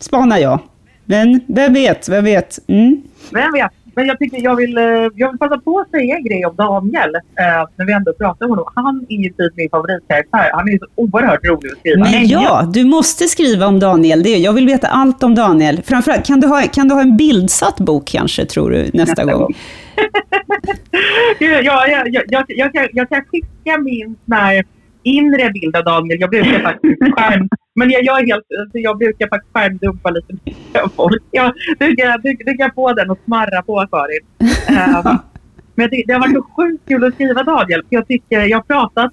spanar 0.00 0.38
jag. 0.38 0.60
Men 1.04 1.40
vem 1.46 1.74
vet, 1.74 2.08
vem 2.08 2.24
vet. 2.24 2.58
Mm. 2.66 3.02
Vem 3.30 3.52
vet. 3.52 3.70
Men 3.96 4.06
jag, 4.06 4.18
tycker 4.18 4.42
jag, 4.42 4.56
vill, 4.56 4.78
eh, 4.78 4.84
jag 5.14 5.30
vill 5.30 5.38
passa 5.38 5.58
på 5.58 5.78
att 5.78 5.90
säga 5.90 6.16
en 6.16 6.24
grej 6.24 6.46
om 6.46 6.56
Daniel. 6.56 7.14
Eh, 7.14 7.68
när 7.76 7.86
vi 7.86 7.92
ändå 7.92 8.12
pratar 8.12 8.46
om 8.46 8.50
honom. 8.50 8.64
Han 8.74 9.06
är 9.08 9.16
ju 9.16 9.28
typ 9.28 9.56
min 9.56 9.70
favoritkaraktär. 9.70 10.50
Han 10.52 10.68
är 10.68 10.78
så 10.78 10.86
oerhört 10.94 11.44
rolig 11.44 11.70
att 11.72 11.78
skriva. 11.78 12.04
Men 12.04 12.28
ja, 12.28 12.70
du 12.74 12.84
måste 12.84 13.24
skriva 13.24 13.66
om 13.66 13.80
Daniel. 13.80 14.22
Det, 14.22 14.36
jag 14.36 14.52
vill 14.52 14.66
veta 14.66 14.86
allt 14.86 15.22
om 15.22 15.34
Daniel. 15.34 15.82
Framförallt, 15.82 16.26
kan 16.26 16.40
du 16.40 16.46
ha, 16.46 16.62
kan 16.62 16.88
du 16.88 16.94
ha 16.94 17.02
en 17.02 17.16
bildsatt 17.16 17.76
bok 17.80 18.06
kanske, 18.06 18.46
tror 18.46 18.70
du, 18.70 18.76
nästa, 18.76 18.98
nästa 18.98 19.24
gång? 19.24 19.40
gång. 19.40 19.54
ja, 21.38 21.60
ja, 21.62 21.86
ja, 21.86 22.22
jag, 22.28 22.44
jag, 22.48 22.72
kan, 22.72 22.88
jag 22.92 23.08
kan 23.08 23.24
skicka 23.24 23.78
min 23.78 24.16
när 24.24 24.64
inre 25.06 25.50
bild 25.50 25.76
av 25.76 25.84
Daniel. 25.84 26.20
Jag 26.20 26.30
brukar 26.30 26.60
faktiskt 26.60 27.00
skärm... 27.16 27.48
Men 27.74 27.90
jag, 27.90 28.04
jag, 28.04 28.20
är 28.20 28.26
helt, 28.26 28.44
jag 28.72 28.98
brukar 28.98 29.28
faktiskt 29.28 29.52
skärmdumpa 29.54 30.10
lite 30.10 30.32
mer 30.32 30.88
folk. 30.96 31.22
Jag, 31.30 31.52
du, 31.78 31.96
kan, 31.96 32.20
du, 32.22 32.36
du 32.46 32.56
kan 32.56 32.70
få 32.74 32.92
den 32.92 33.10
att 33.10 33.24
smarra 33.24 33.62
på, 33.62 33.86
Karin. 33.90 34.20
Um, 34.68 35.18
men 35.74 35.82
jag 35.82 35.90
tycker, 35.90 36.06
det 36.06 36.12
har 36.12 36.20
varit 36.20 36.34
så 36.34 36.42
sjukt 36.56 36.88
kul 36.88 37.04
att 37.04 37.14
skriva 37.14 37.42
Daniel. 37.42 37.82
Jag 37.88 38.08
tycker 38.08 38.40
jag 38.40 38.58
har 38.58 38.62
pratat, 38.62 39.12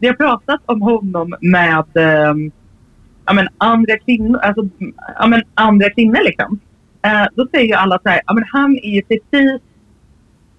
vi 0.00 0.06
har 0.06 0.14
pratat 0.14 0.60
om 0.66 0.82
honom 0.82 1.34
med 1.40 1.84
um, 2.30 2.52
ja, 3.26 3.32
men 3.32 3.48
andra 3.58 3.98
kvinnor. 3.98 4.38
Alltså, 4.38 4.68
ja, 5.18 5.26
men 5.26 5.42
andra 5.54 5.90
kvinnor 5.90 6.24
liksom. 6.24 6.60
Uh, 7.06 7.26
då 7.34 7.46
säger 7.50 7.66
ju 7.66 7.74
alla 7.74 7.98
så 8.02 8.08
här, 8.08 8.20
ja, 8.26 8.34
men 8.34 8.44
han 8.52 8.78
är 8.82 8.94
ju 8.94 9.02
precis 9.02 9.60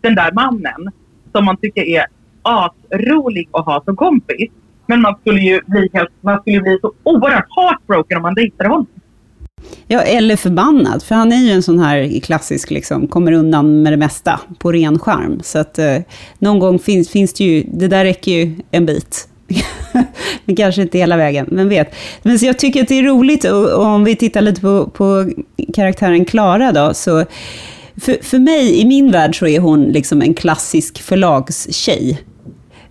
den 0.02 0.16
där 0.16 0.32
mannen 0.32 0.92
som 1.32 1.46
man 1.46 1.58
tycker 1.58 1.82
är 1.82 2.06
asrolig 2.48 3.50
att 3.52 3.66
ha 3.66 3.82
som 3.86 3.96
kompis. 3.96 4.52
Men 4.86 5.02
man 5.02 5.16
skulle 5.22 5.42
ju 5.42 5.62
bli, 5.66 5.90
helt, 5.94 6.10
man 6.22 6.40
skulle 6.42 6.62
bli 6.62 6.78
så 6.82 6.94
oerhört 7.04 7.48
heartbroken 7.56 8.18
om 8.18 8.24
man 8.24 8.36
dejtade 8.36 8.70
honom. 8.70 8.88
Ja, 9.88 10.02
eller 10.02 10.36
förbannad, 10.36 11.04
för 11.04 11.16
han 11.16 11.32
är 11.32 11.38
ju 11.38 11.52
en 11.52 11.64
sån 11.64 11.80
här 11.80 12.20
klassisk, 12.20 12.72
liksom, 12.72 13.08
kommer 13.08 13.32
undan 13.32 13.82
med 13.82 13.94
det 13.94 13.98
mesta 13.98 14.40
på 14.60 14.72
ren 14.72 15.00
charm. 15.00 15.40
Så 15.44 15.60
att 15.60 15.80
eh, 15.80 15.98
någon 16.40 16.60
gång 16.60 16.80
finns, 16.80 17.10
finns 17.10 17.34
det 17.34 17.44
ju, 17.44 17.64
det 17.64 17.88
där 17.88 18.06
räcker 18.06 18.32
ju 18.32 18.56
en 18.72 18.86
bit. 18.86 19.28
men 20.46 20.56
kanske 20.56 20.82
inte 20.82 20.98
hela 20.98 21.18
vägen, 21.18 21.48
vem 21.52 21.70
vet. 21.70 21.96
Men 22.24 22.40
så 22.40 22.46
jag 22.46 22.60
tycker 22.60 22.82
att 22.82 22.88
det 22.88 23.00
är 23.00 23.04
roligt, 23.04 23.44
och, 23.44 23.74
och 23.74 23.86
om 23.86 24.04
vi 24.04 24.16
tittar 24.16 24.42
lite 24.42 24.62
på, 24.62 24.88
på 24.90 25.32
karaktären 25.74 26.26
Klara 26.26 26.72
då, 26.72 26.94
så 26.94 27.26
för, 28.02 28.24
för 28.24 28.40
mig, 28.40 28.82
i 28.82 28.86
min 28.86 29.12
värld, 29.12 29.40
så 29.40 29.48
är 29.48 29.60
hon 29.60 29.84
liksom 29.84 30.22
en 30.22 30.34
klassisk 30.34 31.02
förlagstjej. 31.02 32.22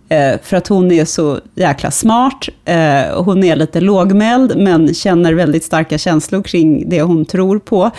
Eh, 0.09 0.41
för 0.43 0.57
att 0.57 0.69
hon 0.69 0.93
är 0.93 1.05
så 1.05 1.41
jäkla 1.55 1.91
smart, 1.91 2.49
eh, 2.65 3.23
hon 3.25 3.45
är 3.45 3.57
lite 3.57 3.81
lågmäld, 3.81 4.57
men 4.57 4.95
känner 4.95 5.33
väldigt 5.33 5.65
starka 5.65 5.99
känslor 5.99 6.43
kring 6.43 6.89
det 6.89 7.03
hon 7.03 7.25
tror 7.25 7.59
på. 7.59 7.91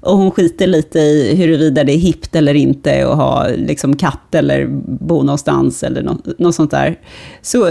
Och 0.00 0.16
hon 0.16 0.30
skiter 0.30 0.66
lite 0.66 0.98
i 0.98 1.34
huruvida 1.36 1.84
det 1.84 1.92
är 1.92 1.98
hippt 1.98 2.36
eller 2.36 2.54
inte 2.54 3.08
att 3.08 3.16
ha 3.16 3.48
liksom, 3.56 3.96
katt 3.96 4.34
eller 4.34 4.66
bo 5.06 5.22
någonstans 5.22 5.82
eller 5.82 6.16
något 6.38 6.54
sånt 6.54 6.70
där. 6.70 6.98
Så, 7.42 7.70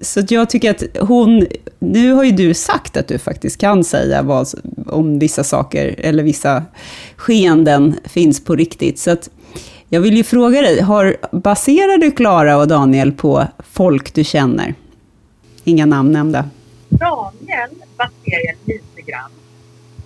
så 0.00 0.20
jag 0.28 0.50
tycker 0.50 0.70
att 0.70 0.84
hon... 1.00 1.46
Nu 1.78 2.12
har 2.12 2.24
ju 2.24 2.30
du 2.30 2.54
sagt 2.54 2.96
att 2.96 3.08
du 3.08 3.18
faktiskt 3.18 3.60
kan 3.60 3.84
säga 3.84 4.22
vad, 4.22 4.48
om 4.86 5.18
vissa 5.18 5.44
saker, 5.44 5.94
eller 5.98 6.22
vissa 6.22 6.62
skeenden 7.16 7.94
finns 8.04 8.44
på 8.44 8.56
riktigt. 8.56 8.98
Så 8.98 9.10
att, 9.10 9.30
jag 9.94 10.00
vill 10.00 10.16
ju 10.16 10.24
fråga 10.24 10.62
dig, 10.62 10.80
har, 10.80 11.16
baserar 11.32 11.98
du 11.98 12.10
Klara 12.10 12.56
och 12.56 12.68
Daniel 12.68 13.12
på 13.12 13.46
folk 13.58 14.14
du 14.14 14.24
känner? 14.24 14.74
Inga 15.64 15.86
namn 15.86 16.12
nämnda. 16.12 16.48
Daniel 16.88 17.70
baserar 17.96 18.40
jag 18.46 18.54
lite 18.64 19.10
grann 19.10 19.30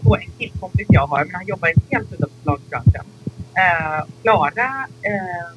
på 0.00 0.16
en 0.16 0.30
killkompis 0.38 0.86
jag 0.88 1.06
har, 1.06 1.24
men 1.24 1.34
han 1.34 1.46
jobbar 1.46 1.70
helt 1.90 2.12
utanför 2.12 2.36
förlagsbranschen. 2.42 3.04
Uh, 3.56 3.98
eh, 3.98 4.04
Klara, 4.22 4.86
uh, 5.08 5.56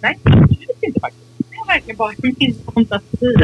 nej, 0.00 0.18
absolut 0.22 0.82
inte 0.82 1.00
faktiskt. 1.00 1.24
Det 1.38 1.56
är 1.56 1.66
verkligen 1.66 1.96
bara 1.96 2.12
min 2.22 2.54
fantasi. 2.74 3.36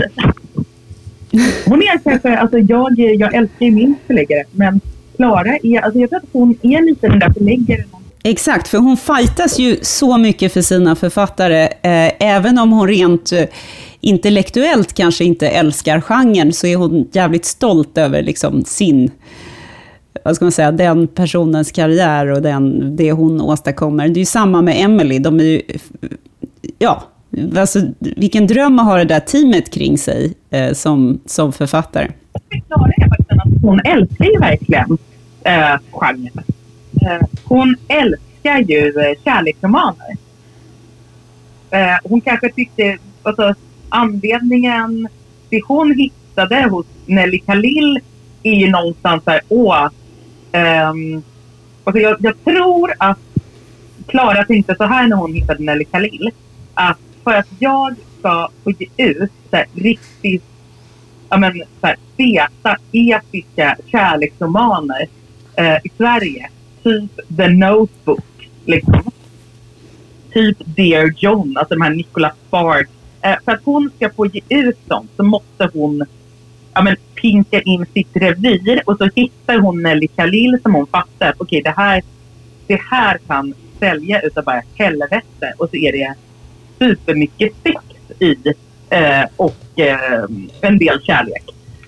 Hon 1.66 1.82
är 1.82 1.98
kanske, 2.04 2.38
alltså 2.38 2.58
jag, 2.58 2.98
jag 2.98 3.34
älskar 3.34 3.66
ju 3.66 3.72
min 3.72 3.94
förläggare, 4.06 4.44
men 4.50 4.80
Klara 5.16 5.56
är, 5.62 5.80
alltså 5.80 6.00
jag 6.00 6.10
tror 6.10 6.18
att 6.18 6.28
hon 6.32 6.58
är 6.62 6.82
lite 6.82 7.08
den 7.08 7.18
där 7.18 7.32
förläggaren 7.32 7.88
Exakt, 8.22 8.68
för 8.68 8.78
hon 8.78 8.96
fightas 8.96 9.58
ju 9.58 9.76
så 9.82 10.18
mycket 10.18 10.52
för 10.52 10.62
sina 10.62 10.96
författare. 10.96 11.62
Eh, 11.62 12.12
även 12.18 12.58
om 12.58 12.72
hon 12.72 12.88
rent 12.88 13.32
eh, 13.32 13.44
intellektuellt 14.00 14.92
kanske 14.92 15.24
inte 15.24 15.48
älskar 15.48 16.00
genren, 16.00 16.52
så 16.52 16.66
är 16.66 16.76
hon 16.76 17.08
jävligt 17.12 17.44
stolt 17.44 17.98
över 17.98 18.22
liksom, 18.22 18.64
sin, 18.64 19.10
vad 20.24 20.36
ska 20.36 20.44
man 20.44 20.52
säga, 20.52 20.72
den 20.72 21.08
personens 21.08 21.72
karriär 21.72 22.26
och 22.26 22.42
den, 22.42 22.96
det 22.96 23.12
hon 23.12 23.40
åstadkommer. 23.40 24.08
Det 24.08 24.18
är 24.18 24.20
ju 24.20 24.24
samma 24.24 24.62
med 24.62 24.84
Emily, 24.84 25.18
de 25.18 25.40
är 25.40 25.44
ju, 25.44 25.62
ja, 26.78 27.02
alltså, 27.56 27.80
vilken 27.98 28.46
dröm 28.46 28.78
att 28.78 28.86
ha 28.86 28.96
det 28.96 29.04
där 29.04 29.20
teamet 29.20 29.70
kring 29.70 29.98
sig 29.98 30.34
eh, 30.50 30.72
som, 30.72 31.20
som 31.26 31.52
författare. 31.52 32.08
Klara 32.66 32.92
är 32.96 33.08
faktiskt 33.08 33.30
att 33.30 33.62
hon 33.62 33.80
älskar 33.84 34.24
ju 34.24 34.38
verkligen 34.38 34.98
eh, 35.44 35.78
genren. 35.92 36.44
Eh, 37.02 37.26
hon 37.44 37.76
älskar 37.88 38.58
ju 38.58 39.00
eh, 39.00 39.22
kärleksromaner. 39.24 40.16
Eh, 41.70 41.96
hon 42.04 42.20
kanske 42.20 42.52
tyckte, 42.52 42.98
alltså 43.22 43.54
anledningen, 43.88 45.08
det 45.48 45.60
hon 45.66 45.94
hittade 45.94 46.68
hos 46.68 46.86
Nelly 47.06 47.38
Khalil 47.38 48.00
är 48.42 48.54
ju 48.54 48.70
någonstans 48.70 49.22
här, 49.26 49.40
åh, 49.48 49.88
um, 50.52 51.22
alltså 51.84 52.00
jag, 52.00 52.16
jag, 52.20 52.44
tror 52.44 52.92
att 52.98 53.18
Klara 54.06 54.44
tänkte 54.44 54.74
så 54.76 54.84
här 54.84 55.08
när 55.08 55.16
hon 55.16 55.34
hittade 55.34 55.64
Nelly 55.64 55.84
Khalil. 55.84 56.30
Att 56.74 56.98
för 57.24 57.30
att 57.30 57.48
jag 57.58 57.94
ska 58.18 58.48
få 58.64 58.70
ge 58.70 58.86
ut 58.96 59.32
så 59.50 59.56
här, 59.56 59.66
riktigt 59.74 60.44
ja, 61.28 61.36
men, 61.36 61.62
så 61.80 61.86
här, 61.86 61.96
feta, 62.16 62.76
episka 62.92 63.76
kärleksromaner 63.86 65.08
eh, 65.56 65.76
i 65.84 65.90
Sverige 65.96 66.50
typ 66.82 67.36
The 67.36 67.48
Notebook. 67.48 68.50
Liksom. 68.64 69.10
Typ 70.32 70.56
Dear 70.64 71.14
John, 71.18 71.56
alltså 71.56 71.74
de 71.74 71.80
här 71.82 71.90
Nicholas 71.90 72.34
Spark. 72.48 72.88
Eh, 73.22 73.36
för 73.44 73.52
att 73.52 73.64
hon 73.64 73.90
ska 73.96 74.10
få 74.10 74.26
ge 74.26 74.40
ut 74.48 74.78
sånt 74.88 75.10
så 75.16 75.22
måste 75.22 75.70
hon 75.72 76.04
ja, 76.74 76.82
men, 76.82 76.96
pinka 77.14 77.60
in 77.60 77.86
sitt 77.94 78.16
revir 78.16 78.82
och 78.86 78.96
så 78.98 79.10
hittar 79.14 79.58
hon 79.58 79.82
Nelly 79.82 80.08
Khalil 80.08 80.58
som 80.62 80.74
hon 80.74 80.86
fattar. 80.86 81.34
Okej, 81.38 81.60
okay, 81.60 81.62
det, 81.62 81.80
här, 81.80 82.02
det 82.66 82.80
här 82.90 83.18
kan 83.26 83.54
sälja 83.78 84.20
utav 84.20 84.44
bara 84.44 84.62
helvete. 84.74 85.52
Och 85.56 85.70
så 85.70 85.76
är 85.76 85.92
det 85.92 86.14
supermycket 86.78 87.52
sex 87.62 87.78
i 88.18 88.36
eh, 88.90 89.24
och 89.36 89.80
eh, 89.80 90.24
en 90.60 90.78
del 90.78 91.02
kärlek. 91.02 91.44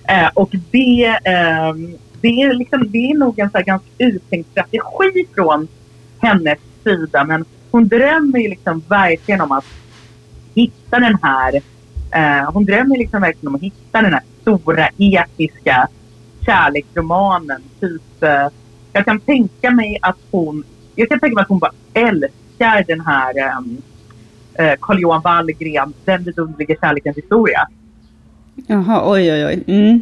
Eh, 0.07 0.29
och 0.33 0.51
det 0.71 1.19
eh, 1.25 1.73
det 2.23 2.41
är, 2.41 2.53
liksom, 2.53 2.91
det 2.91 3.11
är 3.11 3.17
nog 3.17 3.39
en 3.39 3.49
så 3.49 3.61
ganska 3.65 3.89
uttänkt 3.97 4.51
strategi 4.51 5.27
från 5.35 5.67
hennes 6.19 6.59
sida. 6.83 7.23
Men 7.23 7.45
hon 7.71 7.87
drömmer 7.87 8.39
ju 8.39 8.49
liksom 8.49 8.83
verkligen 8.89 9.41
om 9.41 9.51
att 9.51 9.65
hitta 10.55 10.99
den 10.99 11.17
här... 11.21 11.55
Eh, 12.11 12.51
hon 12.53 12.65
drömmer 12.65 12.97
liksom 12.97 13.21
verkligen 13.21 13.47
om 13.47 13.55
att 13.55 13.61
hitta 13.61 14.01
den 14.01 14.13
här 14.13 14.21
stora 14.41 14.87
episka 14.97 15.87
kärleksromanen. 16.45 17.61
Typ, 17.79 18.23
eh, 18.23 18.47
jag 18.93 19.05
kan 19.05 19.19
tänka 19.19 19.71
mig 19.71 19.97
att 20.01 20.17
hon... 20.31 20.63
Jag 20.95 21.09
kan 21.09 21.19
tänka 21.19 21.35
mig 21.35 21.41
att 21.41 21.49
hon 21.49 21.59
bara 21.59 21.73
älskar 21.93 22.83
den 22.87 23.01
här 23.01 23.37
ehm, 23.37 23.77
eh, 24.53 24.73
Carl 24.79 24.99
Johan 24.99 25.21
Wallgren, 25.21 25.93
Den 26.05 26.23
vidunderliga 26.23 26.75
kärlekens 26.81 27.17
historia. 27.17 27.67
Jaha, 28.67 29.11
oj, 29.11 29.31
oj, 29.31 29.45
oj. 29.45 29.63
Mm. 29.67 30.01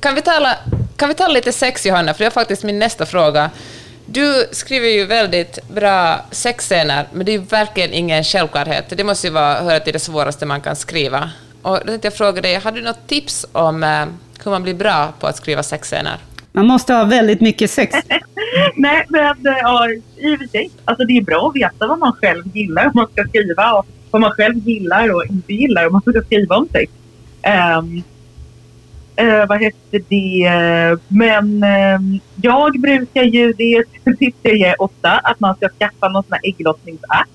Kan 0.00 0.14
vi, 0.14 0.22
tala, 0.22 0.56
kan 0.96 1.08
vi 1.08 1.14
tala 1.14 1.34
lite 1.34 1.52
sex, 1.52 1.86
Johanna? 1.86 2.14
För 2.14 2.18
det 2.18 2.26
är 2.26 2.30
faktiskt 2.30 2.64
min 2.64 2.78
nästa 2.78 3.06
fråga. 3.06 3.50
Du 4.06 4.48
skriver 4.50 4.88
ju 4.88 5.04
väldigt 5.04 5.68
bra 5.68 6.20
sexscener, 6.30 7.06
men 7.12 7.26
det 7.26 7.32
är 7.32 7.38
ju 7.38 7.44
verkligen 7.44 7.92
ingen 7.92 8.24
självklarhet. 8.24 8.84
Det 8.96 9.04
måste 9.04 9.26
ju 9.26 9.32
vara, 9.32 9.54
höra 9.54 9.80
till 9.80 9.92
det 9.92 9.98
svåraste 9.98 10.46
man 10.46 10.60
kan 10.60 10.76
skriva. 10.76 11.30
Och 11.62 11.78
då 11.78 11.84
tänkte 11.86 12.06
jag 12.06 12.14
fråga 12.14 12.40
dig, 12.40 12.54
har 12.54 12.72
du 12.72 12.82
något 12.82 13.06
tips 13.06 13.46
om 13.52 13.82
eh, 13.82 14.06
hur 14.44 14.50
man 14.50 14.62
blir 14.62 14.74
bra 14.74 15.12
på 15.20 15.26
att 15.26 15.36
skriva 15.36 15.62
sexscener? 15.62 16.16
Man 16.52 16.66
måste 16.66 16.94
ha 16.94 17.04
väldigt 17.04 17.40
mycket 17.40 17.70
sex. 17.70 17.96
Nej, 18.74 19.06
men 19.08 19.36
ja, 19.42 19.88
i 20.16 20.34
och 20.34 20.38
för 20.38 20.46
sig. 20.46 20.70
Alltså 20.84 21.04
det 21.04 21.16
är 21.16 21.22
bra 21.22 21.48
att 21.48 21.56
veta 21.56 21.86
vad 21.86 21.98
man 21.98 22.12
själv 22.12 22.56
gillar 22.56 22.86
om 22.86 22.92
man 22.94 23.06
ska 23.12 23.24
skriva 23.28 23.72
och 23.72 23.86
vad 24.10 24.20
man 24.20 24.30
själv 24.30 24.58
gillar 24.68 25.14
och 25.14 25.24
inte 25.24 25.52
gillar 25.52 25.86
om 25.86 25.92
man 25.92 26.02
ska 26.02 26.22
skriva 26.22 26.56
om 26.56 26.68
sex. 26.72 26.92
Um, 27.78 28.02
uh, 29.20 29.46
vad 29.48 29.60
heter 29.62 30.02
det? 30.08 30.98
Men 31.08 31.64
um, 31.96 32.20
jag 32.42 32.80
brukar 32.80 33.22
ju, 33.22 33.52
det 33.52 33.74
är 33.74 33.80
ett 33.80 34.18
tips 34.18 34.36
jag 34.42 34.74
ofta, 34.78 35.10
att 35.10 35.40
man 35.40 35.56
ska 35.56 35.68
skaffa 35.68 36.08
någon 36.08 36.22
sån 36.22 36.32
här 36.32 36.40
ägglossningsapp. 36.48 37.28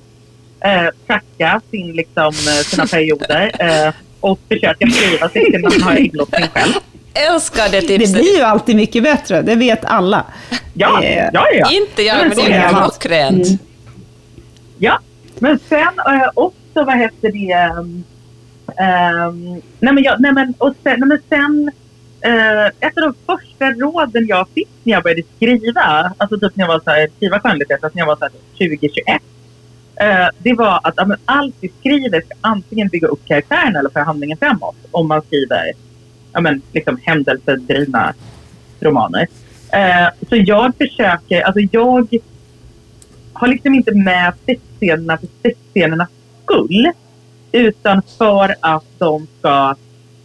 Uh, 0.66 0.90
tracka 1.08 1.62
sin, 1.72 1.92
liksom, 1.92 2.32
sina 2.66 2.86
perioder 2.86 3.52
uh, 3.88 3.94
och 4.20 4.40
försöka 4.50 4.88
skriva 4.88 5.30
sig 5.30 5.44
till 5.52 5.62
när 5.62 5.70
man 5.70 5.82
har 5.82 5.96
ägglossning 5.96 6.48
själv. 6.54 6.74
Älskar 7.14 7.70
det 7.72 7.82
tipset. 7.82 8.14
Det 8.14 8.20
blir 8.22 8.38
ju 8.38 8.44
alltid 8.44 8.76
mycket 8.76 9.04
bättre, 9.04 9.42
det 9.42 9.56
vet 9.56 9.86
alla. 9.86 10.26
Ja, 10.74 11.04
Eh, 11.04 11.30
ja, 11.34 11.46
ja. 11.54 11.72
Inte 11.72 12.02
jag, 12.02 12.18
men 12.28 12.38
det 12.38 12.54
är 12.54 12.64
Ja. 12.64 12.70
klockrent. 12.70 13.48
Mm. 13.48 13.58
Ja, 14.78 15.00
men 15.40 15.60
sen 15.70 16.00
äh, 16.08 16.30
också 16.34 16.84
vad 16.86 16.98
heter 16.98 17.32
det? 17.32 17.86
Um, 18.80 19.62
nej 19.80 19.94
men, 19.94 20.04
jag, 20.04 20.22
nej 20.22 20.34
men, 20.34 20.54
och 20.58 20.76
sen, 20.84 21.00
nej 21.00 21.08
men 21.10 21.20
sen 21.30 21.72
uh, 22.26 22.66
ett 22.66 22.98
av 22.98 23.04
de 23.04 23.14
första 23.26 23.72
råden 23.72 24.28
jag 24.28 24.48
fick 24.50 24.70
när 24.84 24.94
jag 24.94 25.04
började 25.04 25.24
skriva, 25.36 26.14
alltså 26.18 26.40
typ 26.40 26.56
när 26.56 26.66
jag 26.66 26.74
var 26.74 26.80
så 26.80 26.90
här, 26.90 27.08
skriva 27.16 27.40
skönlitteratur, 27.40 27.86
alltså 27.86 27.98
när 27.98 28.02
jag 28.02 28.08
var 28.08 28.16
så 28.16 28.24
här 28.24 28.32
2021. 28.68 29.22
Uh, 30.02 30.08
eh, 30.08 30.28
det 30.38 30.54
var 30.54 30.80
att 30.84 30.94
ja, 30.98 31.16
allt 31.26 31.56
vi 31.60 31.72
skriver 31.80 32.22
ska 32.22 32.34
antingen 32.42 32.88
bygga 32.88 33.08
upp 33.08 33.26
karaktären 33.26 33.76
eller 33.76 33.90
föra 33.90 34.04
handlingen 34.04 34.38
framåt. 34.38 34.76
Om 34.92 35.08
man 35.08 35.22
skriver 35.22 35.72
ja, 36.34 36.42
men, 36.42 36.62
liksom, 36.72 37.00
händelsedrivna 37.04 38.14
romaner. 38.80 39.28
Uh, 39.76 40.28
så 40.30 40.36
jag 40.36 40.74
försöker, 40.78 41.42
alltså 41.42 41.60
jag 41.72 42.08
har 43.34 43.48
liksom 43.48 43.76
inte 43.76 43.96
med 43.96 44.34
sexscenerna 44.46 45.18
för 45.18 45.28
sexscenernas 45.42 46.10
skull. 46.44 46.92
Utan 47.54 48.02
för 48.02 48.56
att 48.62 49.00
de 49.00 49.28
ska 49.40 49.76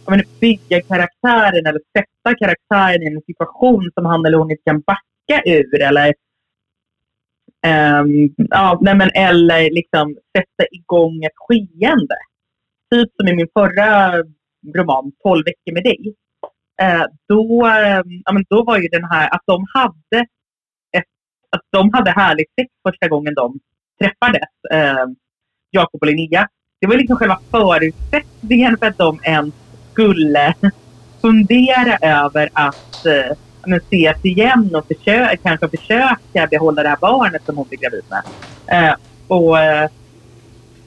menar, 0.09 0.25
bygga 0.39 0.81
karaktären 0.81 1.65
eller 1.65 1.81
sätta 1.97 2.37
karaktären 2.39 3.03
i 3.03 3.05
en 3.05 3.21
situation 3.21 3.91
som 3.93 4.05
han 4.05 4.25
eller 4.25 4.37
hon 4.37 4.51
inte 4.51 4.63
kan 4.63 4.79
backa 4.81 5.41
ur. 5.45 5.81
Eller, 5.81 6.07
um, 8.01 8.35
ja, 8.37 8.79
nej 8.81 8.95
men, 8.95 9.09
eller 9.13 9.71
liksom 9.71 10.17
sätta 10.37 10.65
igång 10.71 11.23
ett 11.23 11.31
skeende. 11.35 12.15
Typ 12.91 13.09
som 13.15 13.27
i 13.27 13.35
min 13.35 13.47
förra 13.53 14.23
roman, 14.75 15.11
12 15.23 15.43
veckor 15.45 15.73
med 15.73 15.83
dig. 15.83 16.13
Uh, 16.81 17.05
då, 17.27 17.65
um, 17.65 18.21
ja, 18.25 18.31
men 18.33 18.45
då 18.49 18.63
var 18.63 18.77
ju 18.77 18.87
den 18.87 19.03
här 19.03 19.29
att 19.35 19.43
de 19.45 19.65
hade 19.73 20.25
ett, 20.97 21.09
att 21.49 21.61
de 21.69 21.93
hade 21.93 22.11
härligt 22.11 22.53
sex 22.59 22.69
första 22.87 23.07
gången 23.07 23.33
de 23.33 23.59
träffades, 23.99 24.49
eh, 24.71 25.05
Jakob 25.71 26.01
och 26.01 26.07
Linnea. 26.07 26.47
Det 26.81 26.87
var 26.87 26.97
liksom 26.97 27.17
själva 27.17 27.39
förutsättningen 27.51 28.77
för 28.77 28.85
att 28.85 28.97
de 28.97 29.19
ens 29.23 29.53
skulle 29.91 30.53
fundera 31.21 31.97
över 32.01 32.49
att 32.53 33.05
eh, 33.05 33.37
men 33.65 33.77
ses 33.77 34.25
igen 34.25 34.75
och 34.75 34.87
försöka, 34.87 35.37
kanske 35.37 35.69
försöka 35.77 36.47
behålla 36.51 36.83
det 36.83 36.89
här 36.89 36.97
barnet 37.01 37.45
som 37.45 37.57
hon 37.57 37.67
blir 37.67 37.79
gravid 37.79 38.03
med. 38.09 38.23
Eh, 38.67 38.95
och 39.27 39.59
eh, 39.59 39.89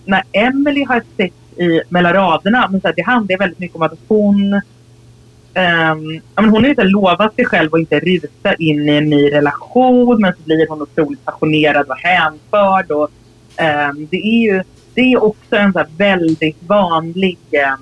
när 0.04 0.22
Emily 0.32 0.84
har 0.84 1.02
sex 1.16 1.34
i 1.56 1.80
mellan 1.88 2.12
raderna, 2.12 2.68
men 2.70 2.80
så 2.80 2.88
här, 2.88 2.94
det 2.96 3.02
handlar 3.02 3.38
väldigt 3.38 3.58
mycket 3.58 3.76
om 3.76 3.82
att 3.82 3.98
hon 4.08 4.60
Um, 5.54 6.22
ja, 6.34 6.42
men 6.42 6.50
hon 6.50 6.62
har 6.62 6.70
inte 6.70 6.84
lovat 6.84 7.34
sig 7.34 7.44
själv 7.44 7.74
att 7.74 7.80
inte 7.80 8.00
rusa 8.00 8.54
in 8.58 8.88
i 8.88 8.92
en 8.92 9.10
ny 9.10 9.32
relation 9.32 10.20
men 10.20 10.32
så 10.32 10.42
blir 10.44 10.68
hon 10.68 10.82
otroligt 10.82 11.24
passionerad 11.24 11.88
och 11.88 11.96
hänförd. 11.96 12.90
Och, 12.90 13.10
um, 13.90 14.08
det 14.10 14.16
är 14.16 14.42
ju 14.42 14.62
det 14.94 15.00
är 15.00 15.24
också 15.24 15.56
en 15.56 15.72
så 15.72 15.78
här 15.78 15.88
väldigt 15.96 16.62
vanlig 16.62 17.38
eh, 17.50 17.74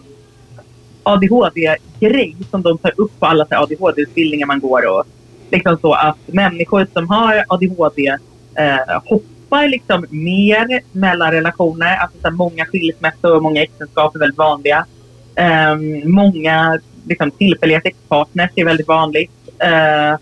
ADHD-grej 1.03 2.37
som 2.51 2.63
de 2.63 2.79
tar 2.79 2.93
upp 2.97 3.21
på 3.21 3.27
alla 3.27 3.47
ADHD-utbildningar 3.51 4.47
man 4.47 4.61
går. 4.61 4.87
Och, 4.87 5.05
liksom 5.51 5.79
så 5.79 5.93
att 5.93 6.19
människor 6.27 6.87
som 6.93 7.09
har 7.09 7.45
ADHD 7.49 8.17
eh, 8.55 9.03
hoppar 9.05 9.69
liksom 9.69 10.07
mer 10.11 10.81
mellan 10.93 11.33
relationer. 11.33 11.97
Alltså 11.97 12.19
så 12.21 12.29
här, 12.29 12.35
många 12.35 12.67
skilsmässor 12.67 13.37
och 13.37 13.43
många 13.43 13.63
äktenskap 13.63 14.15
är 14.15 14.19
väldigt 14.19 14.39
vanliga. 14.39 14.87
Eh, 15.35 15.77
många 16.05 16.81
liksom, 17.07 17.31
tillfälliga 17.31 17.81
sexpartners 17.81 18.51
är 18.57 18.65
väldigt 18.65 18.89
vanligt. 18.89 19.33
Eh, 19.59 20.19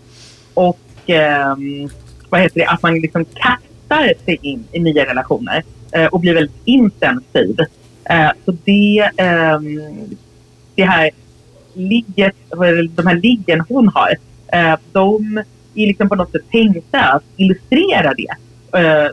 och 0.53 0.79
ehm, 1.05 1.89
vad 2.29 2.41
heter 2.41 2.59
det, 2.59 2.65
att 2.65 2.81
man 2.81 2.99
liksom 2.99 3.25
kastar 3.25 4.13
sig 4.25 4.39
in 4.41 4.67
i 4.71 4.79
nya 4.79 5.05
relationer 5.05 5.63
Eh, 5.91 6.05
och 6.05 6.19
blir 6.19 6.33
väldigt 6.33 6.61
intensiv. 6.65 7.59
Eh, 8.03 8.31
så 8.45 8.57
det, 8.63 9.11
ehm, 9.17 9.81
det 10.75 10.83
här 10.83 11.09
ligget, 11.73 12.35
de 12.95 13.07
här 13.07 13.15
liggen 13.15 13.61
hon 13.69 13.87
har, 13.87 14.15
eh, 14.53 14.79
de 14.91 15.37
är 15.75 15.87
liksom 15.87 16.09
på 16.09 16.15
något 16.15 16.31
sätt 16.31 16.51
tänkta 16.51 16.99
att 16.99 17.23
illustrera 17.37 18.13
det. 18.13 18.35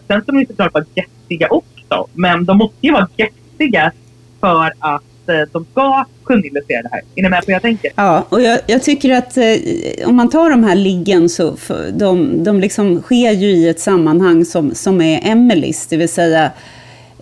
sen 0.07 0.23
ska 0.23 0.33
de 0.33 0.41
ju 0.41 0.47
såklart 0.47 0.75
vara 0.75 0.85
göttiga 0.95 1.49
också, 1.51 2.07
men 2.13 2.45
de 2.45 2.59
måste 2.59 2.87
ju 2.87 2.93
vara 2.93 3.09
göttiga 3.17 3.93
för 4.41 4.73
att 4.79 5.03
eh, 5.29 5.41
de 5.53 5.67
ska 5.73 6.05
kunna 6.25 6.47
i 6.47 6.51
det 6.51 6.89
här. 6.93 7.03
Är 7.15 7.23
ni 7.23 7.29
med 7.29 7.41
på 7.41 7.45
vad 7.47 7.55
jag 7.55 7.63
tänker? 7.63 7.93
Ja, 7.97 8.27
och 8.29 8.43
jag, 8.43 8.61
jag 8.67 8.83
tycker 8.83 9.13
att 9.13 9.37
eh, 9.37 10.09
om 10.09 10.17
man 10.17 10.31
tar 10.31 10.51
de 10.51 10.65
här 10.65 10.75
liggen 10.75 11.29
så 11.29 11.57
för, 11.57 11.91
de, 11.91 12.45
de 12.45 12.61
liksom 12.61 13.03
sker 13.03 13.33
ju 13.33 13.47
i 13.47 13.69
ett 13.69 13.81
sammanhang 13.81 14.45
som, 14.45 14.75
som 14.75 15.01
är 15.01 15.31
Emelies, 15.31 15.87
det 15.87 15.97
vill 15.97 16.09
säga 16.09 16.51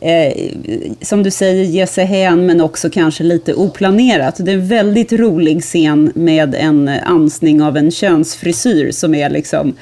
eh, 0.04 0.32
som 1.00 1.22
du 1.22 1.30
säger, 1.30 1.64
ge 1.64 1.86
sig 1.86 2.04
hän 2.04 2.46
men 2.46 2.60
också 2.60 2.90
kanske 2.90 3.24
lite 3.24 3.54
oplanerat. 3.54 4.36
Det 4.38 4.50
är 4.50 4.54
en 4.54 4.68
väldigt 4.68 5.12
rolig 5.12 5.62
scen 5.62 6.12
med 6.14 6.54
en 6.54 6.88
ansning 6.88 7.62
av 7.62 7.76
en 7.76 7.90
könsfrisyr 7.90 8.90
som 8.90 9.14
är 9.14 9.30
liksom 9.30 9.74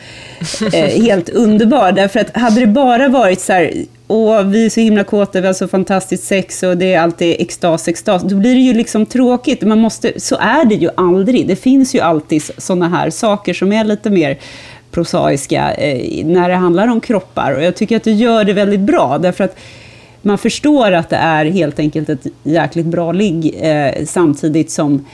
eh, 0.73 1.03
helt 1.03 1.29
underbar. 1.29 1.93
Därför 1.93 2.21
att 2.21 2.37
hade 2.37 2.61
det 2.61 2.67
bara 2.67 3.09
varit 3.09 3.41
så 3.41 3.53
här, 3.53 3.73
åh, 4.09 4.43
vi 4.43 4.67
är 4.67 4.71
så 4.71 4.81
himla 4.81 5.05
kåta, 5.05 5.41
vi 5.41 5.47
har 5.47 5.55
så 5.55 5.69
fantastiskt 5.69 6.25
sex 6.25 6.63
och 6.63 6.77
det 6.77 6.95
är 6.95 7.01
alltid 7.01 7.37
extas, 7.39 7.89
extas. 7.89 8.23
Då 8.23 8.37
blir 8.37 8.55
det 8.55 8.61
ju 8.61 8.75
liksom 8.75 9.07
tråkigt. 9.07 9.63
Man 9.63 9.79
måste, 9.79 10.21
så 10.21 10.37
är 10.37 10.65
det 10.65 10.75
ju 10.75 10.89
aldrig. 10.95 11.49
Det 11.49 11.57
finns 11.57 11.95
ju 11.95 12.01
alltid 12.01 12.43
sådana 12.59 12.89
här 12.89 13.11
saker 13.11 13.55
som 13.55 13.73
är 13.73 13.85
lite 13.85 14.11
mer 14.11 14.39
prosaiska 14.91 15.75
eh, 15.75 16.27
när 16.27 16.49
det 16.49 16.55
handlar 16.55 16.89
om 16.89 17.01
kroppar. 17.01 17.53
Och 17.53 17.63
jag 17.63 17.77
tycker 17.77 17.97
att 17.97 18.05
du 18.05 18.13
gör 18.13 18.45
det 18.45 18.53
väldigt 18.53 18.81
bra, 18.81 19.19
därför 19.19 19.45
att 19.45 19.57
man 20.23 20.39
förstår 20.39 20.93
att 20.93 21.11
det 21.11 21.17
är 21.17 21.45
helt 21.45 21.79
enkelt 21.79 22.09
ett 22.09 22.27
jäkligt 22.43 22.87
bra 22.87 23.13
ligg, 23.13 23.55
eh, 23.61 24.05
samtidigt 24.05 24.71
som 24.71 25.05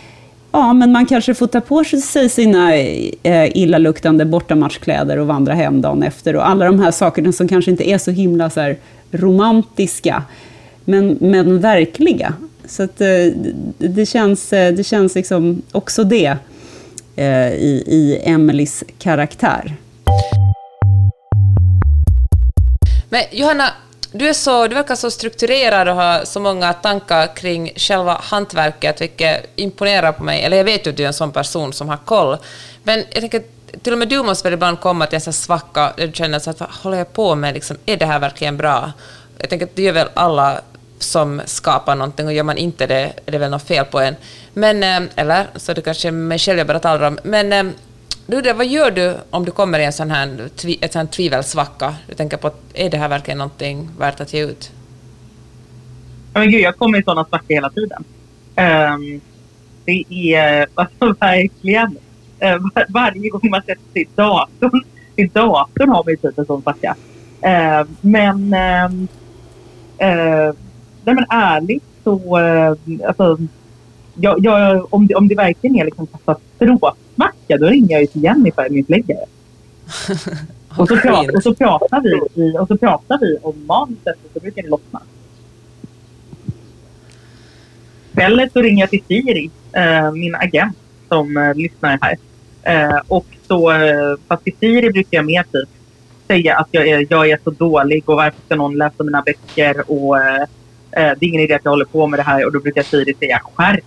Ja, 0.52 0.72
men 0.72 0.92
man 0.92 1.06
kanske 1.06 1.34
får 1.34 1.46
ta 1.46 1.60
på 1.60 1.84
sig 1.84 2.28
sina 2.28 2.76
eh, 2.76 3.56
illaluktande 3.56 4.24
bortamatchkläder 4.24 5.18
och 5.18 5.26
vandra 5.26 5.54
hem 5.54 5.80
dagen 5.80 6.02
efter. 6.02 6.36
Och 6.36 6.48
alla 6.48 6.66
de 6.66 6.80
här 6.80 6.90
sakerna 6.90 7.32
som 7.32 7.48
kanske 7.48 7.70
inte 7.70 7.88
är 7.88 7.98
så 7.98 8.10
himla 8.10 8.50
så 8.50 8.60
här, 8.60 8.76
romantiska, 9.10 10.22
men, 10.84 11.18
men 11.20 11.60
verkliga. 11.60 12.34
Så 12.66 12.82
att, 12.82 13.00
eh, 13.00 13.26
det, 13.78 14.06
känns, 14.06 14.52
eh, 14.52 14.74
det 14.74 14.84
känns 14.84 15.14
liksom 15.14 15.62
också 15.72 16.04
det 16.04 16.36
eh, 17.16 17.52
i, 17.52 17.84
i 17.86 18.20
Emelies 18.24 18.84
karaktär. 18.98 19.74
Men 23.10 23.22
Johanna, 23.32 23.64
du, 24.12 24.28
är 24.28 24.32
så, 24.32 24.66
du 24.66 24.74
verkar 24.74 24.94
så 24.94 25.10
strukturerad 25.10 25.88
och 25.88 25.94
har 25.94 26.24
så 26.24 26.40
många 26.40 26.72
tankar 26.72 27.36
kring 27.36 27.72
själva 27.76 28.20
hantverket, 28.22 29.00
vilket 29.00 29.50
imponerar 29.56 30.12
på 30.12 30.22
mig. 30.22 30.44
Eller 30.44 30.56
jag 30.56 30.64
vet 30.64 30.86
ju 30.86 30.90
att 30.90 30.96
du 30.96 31.02
är 31.02 31.06
en 31.06 31.14
sån 31.14 31.32
person 31.32 31.72
som 31.72 31.88
har 31.88 31.96
koll. 31.96 32.36
Men 32.82 32.98
jag 32.98 33.20
tänker, 33.20 33.42
till 33.82 33.92
och 33.92 33.98
med 33.98 34.08
du 34.08 34.22
måste 34.22 34.44
väl 34.44 34.54
ibland 34.54 34.80
komma 34.80 35.06
till 35.06 35.14
en 35.14 35.20
sån 35.20 35.32
svacka 35.32 35.92
där 35.96 36.06
du 36.06 36.12
känner 36.12 36.38
så 36.38 36.50
att 36.50 36.60
vad 36.60 36.68
håller 36.68 36.98
jag 36.98 37.12
på 37.12 37.34
med? 37.34 37.54
Liksom, 37.54 37.76
är 37.86 37.96
det 37.96 38.06
här 38.06 38.18
verkligen 38.18 38.56
bra? 38.56 38.92
Jag 39.38 39.50
tänker 39.50 39.66
att 39.66 39.76
det 39.76 39.82
gör 39.82 39.92
väl 39.92 40.08
alla 40.14 40.60
som 40.98 41.42
skapar 41.44 41.94
någonting 41.94 42.26
och 42.26 42.32
gör 42.32 42.42
man 42.42 42.56
inte 42.56 42.86
det 42.86 43.12
är 43.26 43.32
det 43.32 43.38
väl 43.38 43.50
något 43.50 43.66
fel 43.66 43.84
på 43.84 44.00
en. 44.00 44.16
Men, 44.52 44.82
eh, 44.82 45.10
eller, 45.16 45.46
så 45.56 45.72
det 45.72 45.82
kanske 45.82 46.08
är 46.08 46.12
mig 46.12 46.38
själv 46.38 46.58
jag 46.58 46.66
bara 46.66 46.78
talar 46.78 47.06
om. 47.06 47.18
Men 47.22 47.52
eh, 47.52 47.72
Ludde, 48.30 48.52
vad 48.52 48.66
gör 48.66 48.90
du 48.90 49.16
om 49.30 49.44
du 49.44 49.50
kommer 49.50 49.78
i 49.78 49.84
en 49.84 49.92
sån 49.92 50.10
här, 50.10 50.48
ett 50.80 50.92
sån 50.92 51.06
tvivelsvacka? 51.06 51.94
Du 52.08 52.14
tänker 52.14 52.36
på, 52.36 52.50
är 52.74 52.90
det 52.90 52.96
här 52.96 53.08
verkligen 53.08 53.38
någonting 53.38 53.88
värt 53.98 54.20
att 54.20 54.34
ge 54.34 54.44
ut? 54.44 54.72
Ja, 56.32 56.40
men 56.40 56.50
gud, 56.50 56.60
jag 56.60 56.76
kommer 56.76 56.98
i 56.98 57.02
sådana 57.02 57.24
svackor 57.24 57.54
hela 57.54 57.70
tiden. 57.70 58.04
Um, 58.56 59.20
det 59.84 60.04
är 60.10 60.66
alltså, 60.74 61.14
verkligen 61.20 61.88
uh, 62.42 62.56
var, 62.74 62.86
varje 62.88 63.30
gång 63.30 63.50
man 63.50 63.60
sätter 63.60 63.92
sig 63.92 64.02
i 64.02 64.08
datorn, 64.14 64.82
i 65.16 65.26
datorn 65.26 65.88
har 65.88 66.04
man 66.04 66.10
ju 66.10 66.16
typ 66.16 66.38
en 66.38 66.46
sån 66.46 66.62
svacka. 66.62 66.96
Uh, 67.46 67.88
men, 68.00 68.54
uh, 68.54 68.92
uh, 70.08 70.54
nej, 71.04 71.14
men 71.14 71.26
ärligt 71.30 71.84
så, 72.04 72.38
uh, 72.38 72.76
alltså, 73.06 73.38
jag, 74.20 74.44
jag, 74.44 74.94
om, 74.94 75.06
det, 75.06 75.14
om 75.14 75.28
det 75.28 75.34
verkligen 75.34 75.76
är 75.76 75.84
liksom 75.84 76.06
katastrofsmacka, 76.06 77.56
då 77.58 77.66
ringer 77.66 77.92
jag 77.92 78.00
ju 78.00 78.06
till 78.06 78.22
Jennifer, 78.22 78.70
min 78.70 78.84
förläggare. 78.84 79.24
och, 80.78 80.88
så 80.88 80.96
pratar, 80.96 81.36
och, 81.36 81.42
så 81.42 81.54
pratar 81.54 82.00
vi, 82.00 82.58
och 82.58 82.68
så 82.68 82.76
pratar 82.76 83.18
vi 83.18 83.38
om 83.42 83.66
manuset 83.66 84.16
och 84.24 84.30
så 84.34 84.40
brukar 84.40 84.62
det 84.62 84.68
lossna. 84.68 85.00
Eller 88.16 88.48
så 88.52 88.62
ringer 88.62 88.82
jag 88.82 88.90
till 88.90 89.02
Siri, 89.08 89.50
eh, 89.72 90.12
min 90.12 90.34
agent 90.34 90.76
som 91.08 91.36
eh, 91.36 91.54
lyssnar 91.54 91.98
här. 92.00 92.16
Eh, 92.62 93.00
och 93.08 93.26
så, 93.48 93.70
eh, 93.70 94.16
fast 94.28 94.44
till 94.44 94.56
Siri 94.60 94.90
brukar 94.90 95.18
jag 95.18 95.26
mer 95.26 95.42
typ 95.42 95.68
säga 96.26 96.56
att 96.56 96.68
jag 96.70 96.88
är, 96.88 97.06
jag 97.10 97.30
är 97.30 97.38
så 97.44 97.50
dålig 97.50 98.08
och 98.08 98.16
varför 98.16 98.40
ska 98.46 98.56
någon 98.56 98.76
läsa 98.76 99.04
mina 99.04 99.22
böcker 99.22 99.90
och 99.90 100.18
eh, 100.18 100.42
eh, 100.42 100.46
det 100.90 101.00
är 101.00 101.24
ingen 101.24 101.42
idé 101.42 101.54
att 101.54 101.64
jag 101.64 101.70
håller 101.70 101.84
på 101.84 102.06
med 102.06 102.18
det 102.18 102.22
här 102.22 102.46
och 102.46 102.52
då 102.52 102.60
brukar 102.60 102.82
Siri 102.82 103.14
säga 103.14 103.40
skärp 103.54 103.84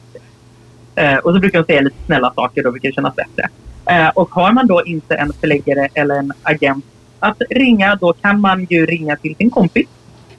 Eh, 0.96 1.18
och 1.18 1.34
så 1.34 1.40
brukar 1.40 1.60
de 1.60 1.66
säga 1.66 1.82
lite 1.82 1.96
snälla 2.06 2.34
saker, 2.34 2.64
då 2.64 2.72
brukar 2.72 2.90
det 2.90 2.96
kännas 2.96 3.16
bättre. 3.16 3.50
Eh, 3.86 4.10
och 4.10 4.30
har 4.30 4.52
man 4.52 4.68
då 4.68 4.84
inte 4.86 5.16
en 5.16 5.34
förläggare 5.34 5.88
eller 5.94 6.16
en 6.16 6.34
agent 6.44 6.86
att 7.20 7.42
ringa, 7.50 7.96
då 7.96 8.14
kan 8.14 8.42
man 8.42 8.68
ju 8.70 8.86
ringa 8.86 9.16
till 9.16 9.36
sin 9.36 9.50
kompis. 9.50 9.88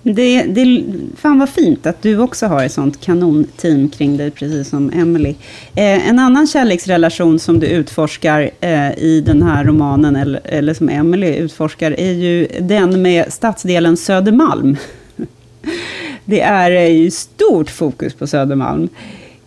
Det, 0.05 0.43
det, 0.43 0.85
fan 1.17 1.39
vad 1.39 1.49
fint 1.49 1.87
att 1.87 2.03
du 2.03 2.19
också 2.19 2.47
har 2.47 2.65
ett 2.65 2.73
sånt 2.73 3.01
kanonteam 3.01 3.89
kring 3.89 4.17
dig, 4.17 4.31
precis 4.31 4.69
som 4.69 4.91
Emily. 4.91 5.35
Eh, 5.75 6.09
en 6.09 6.19
annan 6.19 6.47
kärleksrelation 6.47 7.39
som 7.39 7.61
du 7.61 7.67
utforskar 7.67 8.51
eh, 8.61 8.99
i 8.99 9.23
den 9.27 9.43
här 9.43 9.65
romanen, 9.65 10.17
eller, 10.17 10.41
eller 10.45 10.75
som 10.75 10.89
Emily 10.89 11.37
utforskar, 11.37 12.01
är 12.01 12.13
ju 12.13 12.49
den 12.61 13.03
med 13.03 13.33
stadsdelen 13.33 13.97
Södermalm. 13.97 14.77
Det 16.25 16.41
är 16.41 16.71
eh, 16.71 16.89
ju 16.89 17.11
stort 17.11 17.71
fokus 17.71 18.15
på 18.15 18.27
Södermalm. 18.27 18.89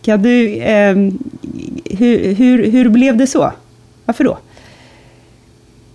Kan 0.06 0.22
du, 0.22 0.58
eh, 0.58 0.96
hur, 1.98 2.36
hur, 2.36 2.72
hur 2.72 2.90
blev 2.90 3.18
det 3.18 3.28
så? 3.28 3.52
Varför 4.06 4.24
då? 4.24 4.38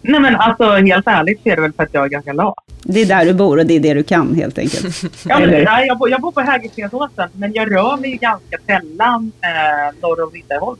Nej 0.02 0.20
men 0.20 0.36
alltså 0.36 0.64
helt 0.64 1.06
ärligt 1.06 1.42
så 1.42 1.48
är 1.48 1.56
det 1.56 1.62
väl 1.62 1.72
för 1.72 1.82
att 1.82 1.94
jag 1.94 2.04
är 2.04 2.08
ganska 2.08 2.32
lat. 2.32 2.54
Det 2.82 3.00
är 3.00 3.06
där 3.06 3.24
du 3.24 3.34
bor 3.34 3.58
och 3.58 3.66
det 3.66 3.74
är 3.74 3.80
det 3.80 3.94
du 3.94 4.02
kan 4.02 4.34
helt 4.34 4.58
enkelt? 4.58 5.02
ja, 5.24 5.38
men, 5.38 5.50
nej, 5.50 5.86
jag, 5.86 5.98
bor, 5.98 6.10
jag 6.10 6.20
bor 6.20 6.32
på 6.32 6.40
Hägerstensåsen 6.40 7.28
men 7.32 7.52
jag 7.52 7.74
rör 7.74 7.96
mig 7.96 8.10
ju 8.10 8.16
ganska 8.16 8.58
sällan 8.66 9.32
eh, 9.40 10.00
norr 10.02 10.22
om 10.22 10.30
Riddarholm. 10.30 10.78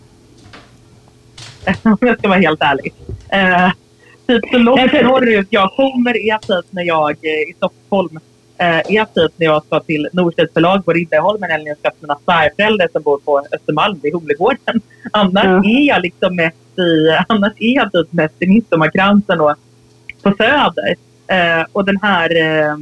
om 1.83 1.99
jag 2.01 2.19
ska 2.19 2.29
vara 2.29 2.39
helt 2.39 2.63
ärlig. 2.63 2.95
Eh, 3.29 3.71
typ 4.27 4.51
så 4.53 4.59
långt 4.59 4.93
norrut 4.93 5.47
jag 5.51 5.71
kommer 5.77 6.17
är 6.17 6.39
typ 6.39 6.73
när 6.73 6.83
jag 6.83 7.25
är 7.25 7.51
i 7.51 7.55
Stockholm 7.57 8.19
eh, 8.61 8.97
är 8.97 9.05
typ 9.05 9.33
när 9.37 9.47
jag 9.47 9.65
ska 9.65 9.81
till 9.81 10.09
Norstedts 10.13 10.53
förlag 10.55 10.85
på 10.85 10.93
Riddarholmen 10.93 11.51
eller 11.51 11.65
när 11.65 11.71
jag 11.71 11.79
ska 11.79 11.91
till 11.91 12.01
mina 12.01 12.19
svärföräldrar 12.25 12.89
som 12.93 13.03
bor 13.03 13.19
på 13.19 13.43
Östermalm 13.53 14.01
vid 14.03 14.13
Humlegården. 14.15 14.81
Annars 15.13 15.45
ja. 15.45 15.65
är 15.65 15.87
jag 15.89 16.03
liksom 16.03 16.37
mest 16.37 16.79
i, 16.79 17.19
annars 17.29 17.53
är 17.57 17.75
jag 17.75 17.93
typ 17.93 18.13
mest 18.13 18.35
i 18.39 18.47
Midsommarkransen 18.47 19.41
och 19.41 19.55
på 20.23 20.35
Söder. 20.39 20.95
Eh, 21.27 21.67
och 21.73 21.85
den 21.85 21.99
här 22.03 22.37
eh, 22.37 22.77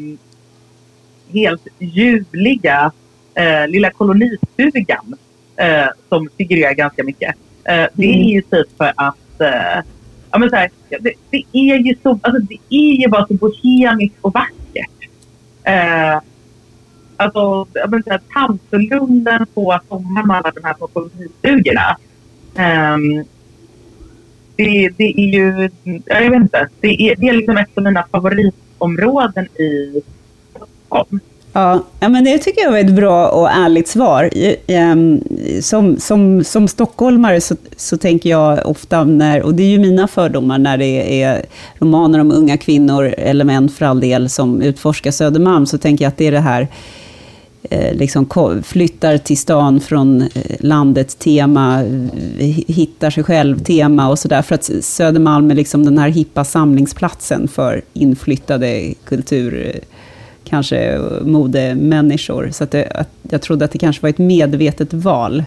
helt 1.32 1.66
ljuvliga 1.78 2.92
eh, 3.34 3.68
lilla 3.68 3.90
kolonistugan 3.90 5.16
eh, 5.56 5.86
som 6.08 6.28
figurerar 6.36 6.72
ganska 6.72 7.04
mycket. 7.04 7.34
Eh, 7.64 7.86
det 7.92 8.06
är 8.06 8.24
ju 8.24 8.42
typ 8.42 8.76
för 8.76 8.92
att 8.96 9.40
eh, 9.40 9.82
ja, 10.30 10.38
men 10.38 10.50
så 10.50 10.56
här, 10.56 10.70
det, 10.88 11.12
det, 11.30 11.44
är 11.52 11.78
ju 11.78 11.94
så, 12.02 12.18
alltså, 12.22 12.42
det 12.48 12.58
är 12.76 13.00
ju 13.02 13.08
bara 13.08 13.26
så 13.26 13.34
bohemiskt 13.34 14.16
och 14.20 14.34
vackert 14.34 14.97
Eh, 15.68 16.20
alltså, 17.16 17.66
jag 17.72 17.90
vill 17.90 18.04
säga, 18.04 18.20
Tantolunden 18.32 19.46
på 19.54 19.80
sommaren 19.88 20.26
med 20.26 20.36
alla 20.36 20.50
de 20.50 20.64
här 20.64 20.74
små 20.74 20.86
kolonistugorna. 20.86 21.96
Eh, 22.54 22.96
det, 24.56 24.88
det, 24.96 25.20
är 25.20 25.28
ju, 25.34 25.70
jag 26.06 26.30
vet 26.30 26.42
inte, 26.42 26.68
det 26.80 27.02
är, 27.02 27.16
det 27.16 27.28
är 27.28 27.32
liksom 27.32 27.56
ett 27.56 27.78
av 27.78 27.84
mina 27.84 28.06
favoritområden 28.10 29.44
i 29.44 30.02
Stockholm. 30.50 31.20
Ja, 31.52 31.84
men 32.00 32.24
det 32.24 32.38
tycker 32.38 32.62
jag 32.62 32.70
var 32.70 32.78
ett 32.78 32.94
bra 32.94 33.28
och 33.28 33.50
ärligt 33.50 33.88
svar. 33.88 34.30
Ehm, 34.66 35.20
som, 35.62 35.96
som, 35.96 36.44
som 36.44 36.68
stockholmare 36.68 37.40
så, 37.40 37.56
så 37.76 37.96
tänker 37.96 38.30
jag 38.30 38.66
ofta, 38.66 39.04
när, 39.04 39.42
och 39.42 39.54
det 39.54 39.62
är 39.62 39.68
ju 39.68 39.78
mina 39.78 40.08
fördomar, 40.08 40.58
när 40.58 40.78
det 40.78 41.22
är 41.22 41.46
romaner 41.78 42.18
om 42.18 42.32
unga 42.32 42.56
kvinnor, 42.56 43.14
eller 43.18 43.44
män 43.44 43.68
för 43.68 43.86
all 43.86 44.00
del, 44.00 44.28
som 44.28 44.62
utforskar 44.62 45.10
Södermalm, 45.10 45.66
så 45.66 45.78
tänker 45.78 46.04
jag 46.04 46.08
att 46.08 46.16
det 46.16 46.26
är 46.26 46.32
det 46.32 46.40
här 46.40 46.68
eh, 47.62 47.94
liksom 47.94 48.26
flyttar 48.64 49.18
till 49.18 49.38
stan 49.38 49.80
från 49.80 50.22
eh, 50.22 50.28
landet 50.60 51.18
tema, 51.18 51.82
eh, 52.38 52.46
hittar 52.66 53.10
sig 53.10 53.24
själv 53.24 53.58
tema 53.58 54.08
och 54.08 54.18
sådär. 54.18 54.42
För 54.42 54.54
att 54.54 54.70
Södermalm 54.80 55.50
är 55.50 55.54
liksom 55.54 55.84
den 55.84 55.98
här 55.98 56.08
hippa 56.08 56.44
samlingsplatsen 56.44 57.48
för 57.48 57.82
inflyttade 57.92 58.94
kultur 59.04 59.80
kanske 60.48 61.00
modemänniskor. 61.22 62.50
Så 62.52 62.64
att, 62.64 62.70
det, 62.70 62.86
att 62.94 63.08
jag 63.30 63.42
trodde 63.42 63.64
att 63.64 63.72
det 63.72 63.78
kanske 63.78 64.02
var 64.02 64.10
ett 64.10 64.18
medvetet 64.18 64.92
val 64.92 65.44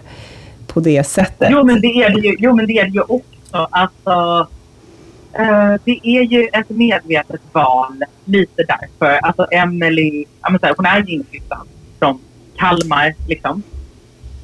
på 0.66 0.80
det 0.80 1.06
sättet. 1.06 1.48
Jo, 1.50 1.64
men 1.64 1.80
det 1.80 1.86
är 1.86 2.10
det 2.10 2.20
ju, 2.20 2.36
jo, 2.38 2.56
men 2.56 2.66
det 2.66 2.78
är 2.78 2.84
det 2.84 2.90
ju 2.90 3.00
också. 3.00 3.68
Alltså, 3.70 4.46
uh, 5.40 5.74
det 5.84 6.00
är 6.02 6.22
ju 6.22 6.48
ett 6.52 6.70
medvetet 6.70 7.40
val, 7.52 8.04
lite 8.24 8.62
därför. 8.68 9.16
Alltså 9.16 9.46
Emily, 9.50 10.24
hon 10.76 10.86
är 10.86 11.04
ju 11.06 11.14
inflyttad 11.14 11.66
från 11.98 12.18
Kalmar, 12.56 13.14
liksom. 13.28 13.62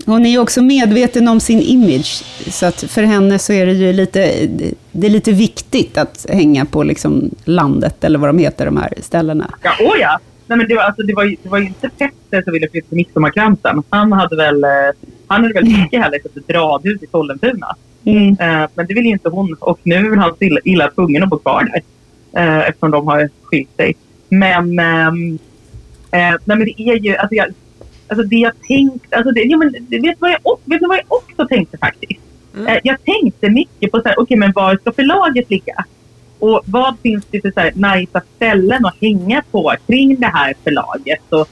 Hon 0.07 0.27
är 0.27 0.31
ju 0.31 0.39
också 0.39 0.63
medveten 0.63 1.29
om 1.29 1.41
sin 1.41 1.61
image, 1.61 2.25
så 2.51 2.67
att 2.67 2.83
för 2.83 3.03
henne 3.03 3.39
så 3.39 3.53
är 3.53 3.67
det 3.67 3.73
ju 3.73 3.93
lite, 3.93 4.49
det 4.93 5.07
är 5.07 5.11
lite 5.11 5.33
viktigt 5.33 5.99
att 5.99 6.27
hänga 6.29 6.65
på 6.65 6.83
liksom 6.83 7.31
landet, 7.45 8.05
eller 8.05 8.19
vad 8.19 8.29
de 8.29 8.39
heter, 8.39 8.65
de 8.67 8.77
här 8.77 8.95
ställena. 9.03 9.55
Ja, 9.63 9.71
oh 9.81 9.99
ja. 10.01 10.19
Nej, 10.49 10.59
men 10.59 10.69
det, 10.69 10.75
var, 10.75 10.83
alltså, 10.83 11.03
det, 11.03 11.15
var 11.15 11.25
ju, 11.25 11.37
det 11.43 11.49
var 11.49 11.59
ju 11.59 11.67
inte 11.67 11.89
Petter 11.89 12.43
som 12.43 12.53
ville 12.53 12.69
flytta 12.69 12.89
till 12.89 12.97
Midsommarkransen. 12.97 13.83
Han 13.91 14.13
hade 14.13 14.37
väl, 14.37 14.65
eh, 14.65 14.71
han 15.27 15.43
hade 15.43 15.55
väl 15.55 15.65
mycket 15.65 16.03
hellre 16.03 16.19
sett 16.23 16.37
ett 16.37 16.51
radhus 16.51 17.03
i 17.03 17.07
Sollentuna. 17.07 17.77
Mm. 18.05 18.29
Uh, 18.31 18.69
men 18.75 18.87
det 18.87 18.95
vill 18.95 19.07
inte 19.07 19.29
hon. 19.29 19.57
Och 19.61 19.81
nu 19.83 19.95
är 19.95 20.17
han 20.17 20.35
illa, 20.41 20.61
illa 20.65 20.91
tvungen 20.91 21.23
att 21.23 21.29
bo 21.29 21.39
kvar 21.39 21.65
där. 21.73 21.83
Uh, 22.43 22.69
eftersom 22.69 22.91
de 22.91 23.07
har 23.07 23.29
skilt 23.43 23.77
sig. 23.77 23.95
Men, 24.29 24.65
uh, 24.65 25.13
nej, 26.13 26.39
men 26.45 26.59
det 26.59 26.83
är 26.83 26.97
ju... 26.97 27.17
Alltså, 27.17 27.35
jag, 27.35 27.47
alltså 28.09 28.27
det 28.27 28.37
jag 28.37 28.53
tänkte... 28.69 29.17
Alltså 29.17 29.33
det, 29.33 29.41
ja, 29.43 29.57
men, 29.57 29.73
vet, 29.89 30.21
vad 30.21 30.31
jag, 30.31 30.59
vet 30.65 30.81
ni 30.81 30.89
vad 30.89 30.99
jag 30.99 31.05
också 31.09 31.49
tänkte 31.49 31.79
faktiskt? 31.79 32.21
Mm. 32.57 32.79
jag 32.83 32.97
tänkte 33.05 33.51
mycket 33.51 33.93
på 33.93 34.01
så 34.01 34.09
här, 34.09 34.21
okay, 34.21 34.37
men 34.37 34.53
var 34.53 34.77
ska 34.77 34.93
förlaget 34.93 35.51
ligga? 35.51 35.85
Och 36.39 36.61
vad 36.65 36.95
finns 37.03 37.25
det 37.31 37.41
för 37.41 37.51
så 37.51 37.61
här 37.61 37.97
nice 37.97 38.21
ställen 38.37 38.87
att 38.87 38.97
hänga 39.01 39.43
på 39.51 39.75
kring 39.87 40.21
det 40.21 40.27
här 40.27 40.55
förlaget? 40.65 41.19
Så, 41.31 41.47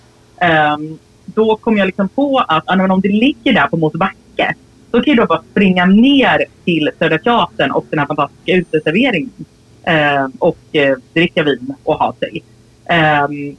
um, 0.74 0.98
då 1.24 1.56
kom 1.56 1.76
jag 1.76 1.86
liksom 1.86 2.08
på 2.08 2.44
att 2.48 2.64
men 2.66 2.90
om 2.90 3.00
det 3.00 3.08
ligger 3.08 3.52
där 3.52 3.66
på 3.66 3.76
Mosebacke 3.76 4.54
så 4.90 5.02
kan 5.02 5.14
jag 5.14 5.28
bara 5.28 5.42
springa 5.50 5.84
ner 5.84 6.44
till 6.64 6.90
Södra 6.98 7.18
Teatern 7.18 7.70
och 7.70 7.86
den 7.90 7.98
här 7.98 8.06
fantastiska 8.06 8.52
uteserveringen 8.52 9.44
eh, 9.82 10.26
och 10.38 10.58
eh, 10.72 10.96
dricka 11.12 11.42
vin 11.42 11.74
och 11.84 11.94
ha 11.94 12.14
sig. 12.18 12.42
Ehm, 12.86 13.56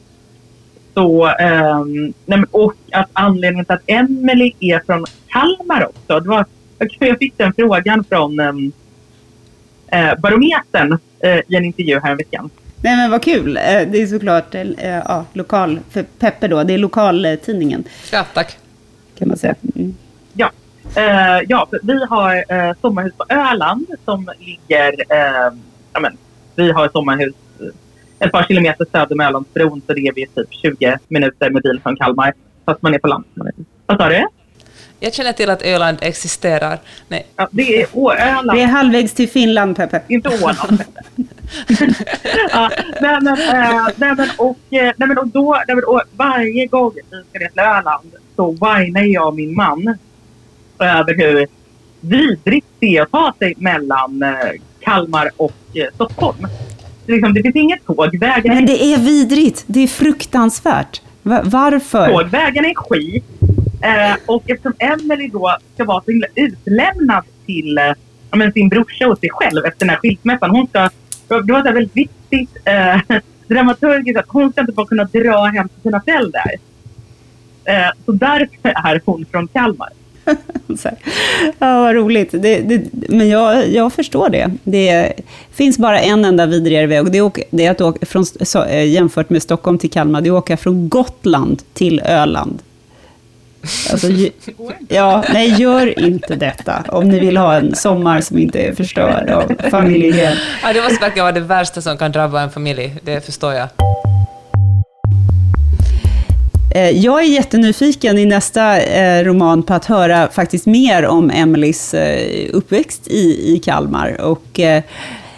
så, 0.93 1.25
ehm, 1.25 2.13
nej, 2.25 2.43
och 2.51 2.75
att 2.91 3.09
anledningen 3.13 3.65
till 3.65 3.75
att 3.75 3.81
Emily 3.87 4.51
är 4.59 4.79
från 4.85 5.05
Kalmar 5.27 5.85
också. 5.85 6.19
Det 6.19 6.29
var, 6.29 6.45
jag 6.99 7.17
fick 7.17 7.37
den 7.37 7.53
frågan 7.53 8.03
från 8.03 8.39
ehm, 8.39 8.71
eh, 9.87 10.19
Barometern 10.19 10.97
i 11.47 11.55
en 11.55 11.65
intervju 11.65 11.99
här 12.03 12.15
veckan. 12.15 12.49
Nej 12.81 12.95
men 12.97 13.11
vad 13.11 13.23
kul. 13.23 13.57
Eh, 13.57 13.63
Det 13.63 14.01
är 14.01 14.07
såklart 14.07 14.55
eh, 14.55 14.65
ja, 15.05 15.25
lokal, 15.33 15.79
för 15.89 16.03
Peppe 16.03 16.47
då, 16.47 16.63
det 16.63 16.73
är 16.73 16.77
lokaltidningen. 16.77 17.83
Ja, 18.11 18.25
tack. 18.33 18.57
Kan 19.19 19.27
man 19.27 19.37
säga. 19.37 19.55
Mm. 19.75 19.95
Ja, 20.33 20.51
eh, 20.95 21.43
ja 21.47 21.67
vi 21.83 22.05
har 22.05 22.35
eh, 22.35 22.73
sommarhus 22.81 23.13
på 23.17 23.25
Öland 23.29 23.85
som 24.05 24.29
ligger... 24.39 24.93
Eh, 25.09 25.53
ja, 25.93 25.99
men, 25.99 26.17
vi 26.55 26.71
har 26.71 26.89
sommarhus 26.89 27.35
eh, 27.59 27.67
ett 28.25 28.31
par 28.31 28.43
kilometer 28.43 28.85
söder 28.91 29.13
om 29.15 29.19
Ölandsbron 29.21 29.81
så 29.87 29.93
det 29.93 30.07
är 30.07 30.13
vi 30.13 30.25
typ 30.27 30.47
20 30.49 30.97
minuter 31.07 31.49
med 31.49 31.61
bil 31.63 31.79
från 31.83 31.95
Kalmar. 31.95 32.33
Fast 32.65 32.81
man 32.81 32.93
är 32.93 32.99
på 32.99 33.07
land. 33.07 33.25
Är- 33.35 33.51
Vad 33.85 33.97
sa 33.97 34.09
du? 34.09 34.27
Jag 34.99 35.13
känner 35.13 35.31
till 35.33 35.49
att 35.49 35.61
Öland 35.61 35.97
existerar. 36.01 36.79
Nej. 37.07 37.27
Ja, 37.35 37.47
det 37.51 37.81
är 37.81 37.87
Öland. 38.11 38.57
Det 38.57 38.61
är 38.63 38.67
halvvägs 38.67 39.13
till 39.13 39.29
Finland, 39.29 39.75
Peppe. 39.75 40.01
Inte 40.07 40.29
Åland. 40.29 40.83
ja, 42.51 42.69
nej, 43.01 43.17
men, 43.21 43.27
eh, 43.27 43.87
nej, 43.95 44.15
men, 44.15 44.29
och, 44.37 44.57
eh, 44.69 44.93
nej, 44.97 45.07
men, 45.07 45.17
och 45.17 45.27
då, 45.27 45.63
nej, 45.67 45.75
men, 45.75 45.83
och 45.85 46.01
varje 46.15 46.67
gång 46.67 46.91
vi 46.95 47.01
ska 47.29 47.39
ner 47.39 47.49
till 47.49 47.59
Öland 47.59 48.11
så 48.35 48.51
whinar 48.51 49.01
jag 49.13 49.27
och 49.27 49.35
min 49.35 49.55
man 49.55 49.97
över 50.79 51.13
hur 51.15 51.47
vidrigt 51.99 52.67
det 52.79 52.97
är 52.97 53.01
att 53.01 53.11
ta 53.11 53.33
sig 53.39 53.53
mellan 53.57 54.23
eh, 54.23 54.29
Kalmar 54.79 55.29
och 55.37 55.53
Stockholm. 55.93 56.47
Det, 57.05 57.11
liksom, 57.13 57.33
det 57.33 57.41
finns 57.41 57.55
inget 57.55 57.85
tåg. 57.85 58.17
Vägen 58.19 58.55
Men 58.55 58.65
det 58.65 58.83
är 58.83 58.97
vidrigt. 58.97 59.63
Det 59.67 59.79
är 59.79 59.87
fruktansvärt. 59.87 61.01
Va- 61.23 61.41
varför? 61.43 62.07
tåg. 62.07 62.27
Vägarna 62.27 62.67
är 62.67 62.75
skit. 62.75 63.25
Eh, 63.81 64.15
och 64.25 64.49
eftersom 64.49 64.73
Emelie 64.79 65.29
då 65.33 65.57
ska 65.73 65.85
vara 65.85 66.01
så 66.01 66.11
himla 66.11 66.27
utlämnad 66.35 67.23
till 67.45 67.77
eh, 67.77 67.93
men 68.31 68.53
sin 68.53 68.69
brorsa 68.69 69.07
och 69.07 69.19
sig 69.19 69.29
själv 69.29 69.65
efter 69.65 69.79
den 69.79 69.89
här 69.89 69.97
skilsmässan. 69.97 70.49
Hon 70.49 70.67
ska, 70.67 70.89
det 71.27 71.53
var 71.53 71.63
så 71.63 71.71
väldigt 71.73 71.95
viktigt 71.95 72.57
eh, 72.65 72.99
dramaturgiskt 73.47 74.19
att 74.19 74.25
hon 74.27 74.51
ska 74.51 74.61
inte 74.61 74.73
bara 74.73 74.87
kunna 74.87 75.03
dra 75.03 75.45
hem 75.45 75.69
till 75.69 75.81
sina 75.81 76.01
föräldrar. 76.01 76.51
Eh, 77.65 77.89
så 78.05 78.11
därför 78.11 78.69
är 78.69 79.01
hon 79.05 79.25
från 79.31 79.47
Kalmar. 79.47 79.89
Ja, 81.59 81.81
vad 81.81 81.95
roligt. 81.95 82.31
Det, 82.31 82.59
det, 82.59 82.85
men 82.91 83.29
jag, 83.29 83.69
jag 83.69 83.93
förstår 83.93 84.29
det. 84.29 84.51
Det 84.63 85.13
finns 85.51 85.77
bara 85.77 85.99
en 85.99 86.25
enda 86.25 86.45
vidrigare 86.45 86.87
väg. 86.87 87.11
Det 87.11 87.17
är, 87.17 87.21
åka, 87.21 87.41
det 87.49 87.65
är 87.65 87.71
att 87.71 87.81
åka 87.81 88.05
från, 88.05 88.25
så, 88.25 88.63
eh, 88.63 88.87
jämfört 88.87 89.29
med 89.29 89.43
Stockholm 89.43 89.77
till 89.77 89.89
Kalmar, 89.89 90.21
det 90.21 90.29
är 90.29 90.31
att 90.31 90.43
åka 90.43 90.57
från 90.57 90.89
Gotland 90.89 91.61
till 91.73 91.99
Öland. 91.99 92.61
Alltså, 93.91 94.07
ja, 94.87 95.23
nej, 95.33 95.61
gör 95.61 95.99
inte 95.99 96.35
detta 96.35 96.83
om 96.87 97.09
ni 97.09 97.19
vill 97.19 97.37
ha 97.37 97.55
en 97.55 97.75
sommar 97.75 98.21
som 98.21 98.37
inte 98.37 98.59
är 98.59 98.73
förstörd 98.73 99.29
av 99.29 99.51
familjehem. 99.71 100.37
Ja, 100.63 100.73
det 100.73 100.81
måste 100.81 100.99
verkligen 101.01 101.23
vara 101.25 101.31
det 101.35 101.39
värsta 101.39 101.81
som 101.81 101.97
kan 101.97 102.11
drabba 102.11 102.41
en 102.41 102.49
familj, 102.51 102.95
det 103.03 103.25
förstår 103.25 103.53
jag. 103.53 103.67
Eh, 106.75 106.89
Jag 106.89 107.19
är 107.23 107.27
jättenyfiken 107.27 108.17
i 108.17 108.25
nästa 108.25 108.81
eh, 108.81 109.23
roman 109.23 109.63
på 109.63 109.73
att 109.73 109.85
höra 109.85 110.29
faktiskt 110.31 110.65
mer 110.65 111.05
om 111.05 111.31
Emelies 111.31 111.93
eh, 111.93 112.49
uppväxt 112.53 113.07
i, 113.07 113.53
i 113.55 113.59
Kalmar. 113.59 114.21
Och 114.21 114.59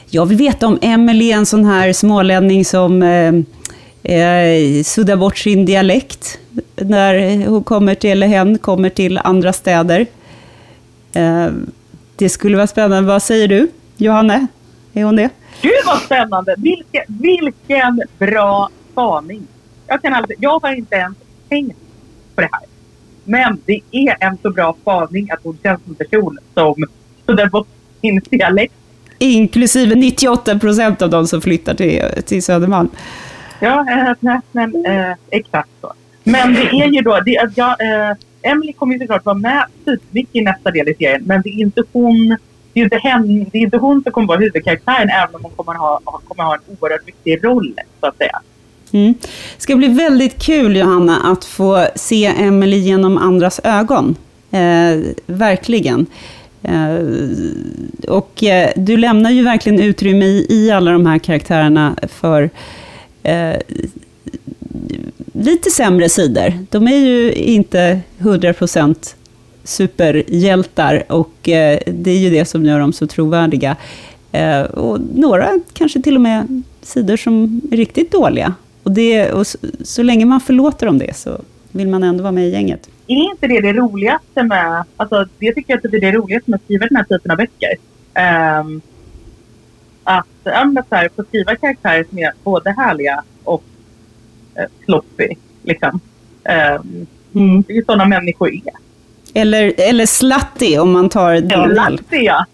jag 0.10 0.26
vill 0.26 0.38
veta 0.38 0.68
om 0.68 0.80
Emily 0.82 1.32
är 1.32 1.36
en 1.36 1.46
sån 1.46 1.66
här 1.66 1.94
smålänning 1.94 2.66
som 2.66 3.04
eh, 4.04 4.84
suddar 4.84 5.16
bort 5.16 5.38
sin 5.38 5.66
dialekt 5.66 6.40
när 6.76 7.46
hon 7.48 7.64
kommer 7.64 7.96
till, 7.96 8.10
eller 8.10 8.28
hen 8.28 8.58
kommer 8.58 8.90
till 8.90 9.18
andra 9.18 9.54
städer. 9.54 10.06
Eh, 11.14 11.48
Det 12.16 12.30
skulle 12.30 12.58
vara 12.58 12.68
spännande. 12.68 13.08
Vad 13.08 13.24
säger 13.24 13.48
du, 13.48 13.68
Johanne? 13.98 14.48
Är 14.94 15.04
hon 15.04 15.16
det? 15.16 15.30
Gud 15.62 15.72
vad 15.86 15.98
spännande! 16.02 16.56
Vilken, 16.58 17.04
vilken 17.08 18.02
bra 18.18 18.70
spaning! 18.92 19.48
Jag, 19.88 20.02
kan 20.02 20.14
aldrig, 20.14 20.38
jag 20.42 20.60
har 20.60 20.74
inte 20.76 20.96
ens 20.96 21.16
tänkt 21.50 21.78
på 22.36 22.42
det 22.42 22.50
här. 22.52 22.62
Men 23.24 23.62
det 23.66 23.82
är 23.92 24.16
en 24.20 24.38
så 24.42 24.50
bra 24.52 24.76
spaning 24.82 25.32
att 25.32 25.40
hon 25.44 25.58
känns 25.64 25.82
som 25.84 25.92
en 25.92 25.96
person 25.96 26.38
som 26.54 26.76
suddar 27.26 27.46
bort 27.50 27.68
sin 28.02 28.22
dialekt. 28.30 28.74
Inklusive 29.18 29.96
98 29.96 30.60
procent 30.60 31.02
av 31.02 31.10
de 31.10 31.28
som 31.28 31.42
flyttar 31.42 31.74
till, 31.74 32.02
till 32.26 32.44
Södermalm. 32.44 32.90
Ja, 33.60 33.86
eh, 33.90 34.14
nej, 34.20 34.40
men 34.52 34.86
eh, 34.86 35.16
exakt 35.30 35.70
så. 35.82 35.94
Men 36.24 36.54
det 36.54 36.62
är 36.62 36.88
ju 36.88 37.02
då, 37.02 37.20
det, 37.26 37.40
att 37.40 37.58
jag, 37.58 37.70
eh, 37.70 38.16
Emily 38.42 38.74
kommer 38.74 38.94
ju 38.94 39.00
såklart 39.00 39.26
vara 39.26 39.38
med 39.38 39.66
typmycket 39.86 40.36
i 40.36 40.42
nästa 40.42 40.72
del 40.72 40.90
i 40.90 40.96
serien, 40.96 41.24
men 41.26 41.42
det 41.42 41.50
är 41.50 41.62
inte 41.62 41.84
hon 41.92 42.38
det 42.74 42.80
är 42.80 42.84
inte, 42.84 42.98
hen, 42.98 43.50
det 43.52 43.58
är 43.58 43.62
inte 43.62 43.78
hon 43.78 44.04
som 44.04 44.12
kommer 44.12 44.28
vara 44.28 44.40
huvudkaraktären 44.40 45.10
även 45.10 45.36
om 45.36 45.42
hon 45.44 45.52
kommer 45.52 45.74
ha, 45.74 46.00
kommer 46.04 46.44
ha 46.44 46.56
en 46.56 46.62
oerhört 46.80 47.08
viktig 47.08 47.46
roll 47.46 47.74
så 48.00 48.08
att 48.08 48.18
säga. 48.18 48.42
Mm. 48.92 49.14
Det 49.56 49.62
ska 49.62 49.76
bli 49.76 49.88
väldigt 49.88 50.44
kul, 50.44 50.78
Johanna, 50.78 51.18
att 51.32 51.46
få 51.46 51.88
se 51.96 52.26
Emily 52.26 52.78
genom 52.78 53.18
andras 53.18 53.62
ögon. 53.64 54.16
Eh, 54.52 55.00
verkligen. 55.26 56.06
Eh, 56.64 57.00
och 58.08 58.44
eh, 58.44 58.70
du 58.76 58.98
lämnar 58.98 59.32
ju 59.32 59.44
verkligen 59.44 59.80
utrymme 59.80 60.26
i, 60.26 60.46
i 60.50 60.72
alla 60.72 60.92
de 60.92 61.06
här 61.06 61.20
karaktärerna 61.20 61.96
för 62.08 62.50
eh, 63.24 63.58
lite 65.34 65.70
sämre 65.70 66.10
sidor. 66.10 66.54
De 66.70 66.88
är 66.88 66.98
ju 66.98 67.34
inte 67.34 68.00
100% 68.20 69.16
superhjältar 69.64 71.04
och 71.08 71.50
eh, 71.50 71.80
det 71.86 72.12
är 72.12 72.18
ju 72.18 72.30
det 72.30 72.46
som 72.46 72.66
gör 72.66 72.80
dem 72.80 72.94
så 72.94 73.08
trovärdiga. 73.08 73.76
Eh, 74.32 74.62
och 74.62 75.00
några 75.16 75.60
kanske 75.74 76.02
till 76.02 76.16
och 76.16 76.22
med 76.22 76.64
sidor 76.82 77.18
som 77.18 77.62
är 77.72 77.78
riktigt 77.78 78.12
dåliga. 78.12 78.54
Och, 78.84 78.92
det, 78.92 79.32
och 79.32 79.48
så, 79.48 79.58
så 79.84 80.04
länge 80.04 80.26
man 80.26 80.42
förlåter 80.42 80.86
dem 80.86 80.98
det 80.98 81.16
så 81.16 81.42
vill 81.72 81.88
man 81.88 82.04
ändå 82.04 82.24
vara 82.24 82.32
med 82.32 82.48
i 82.48 82.52
gänget. 82.52 82.90
Är 83.08 83.32
inte 83.32 83.48
det 83.48 83.62
det 83.62 83.74
roligaste 83.74 84.44
med... 84.44 84.84
Alltså, 84.98 85.28
det 85.40 85.54
tycker 85.54 85.74
jag 85.74 85.78
att 85.78 85.92
det 85.92 85.98
är 85.98 86.02
det 86.02 86.12
roligaste 86.12 86.52
med 86.52 86.58
att 86.58 86.64
skriva 86.64 86.88
den 86.88 86.96
här 86.96 87.04
typen 87.04 87.32
av 87.32 87.38
böcker. 87.38 87.76
Um, 88.60 88.82
att 90.04 90.26
ja, 90.44 90.72
så 90.90 90.96
här, 90.96 91.10
få 91.16 91.24
skriva 91.24 91.56
karaktärer 91.56 92.06
som 92.10 92.18
är 92.18 92.32
både 92.44 92.72
härliga 92.72 93.24
och 93.44 93.64
uh, 94.60 94.66
sloppy. 94.86 95.28
Liksom. 95.64 96.00
Ehm, 96.44 97.08
Det 97.68 97.74
är 97.74 97.76
ju 97.76 97.84
sådana 97.86 98.06
människor 98.06 98.54
är. 98.54 98.74
Eller, 99.34 99.74
eller 99.78 100.06
slutty 100.06 100.78
om 100.78 100.92
man 100.92 101.10
tar 101.10 101.42
Daniel. 101.42 101.76
Latte, 101.76 102.16
ja. 102.16 102.46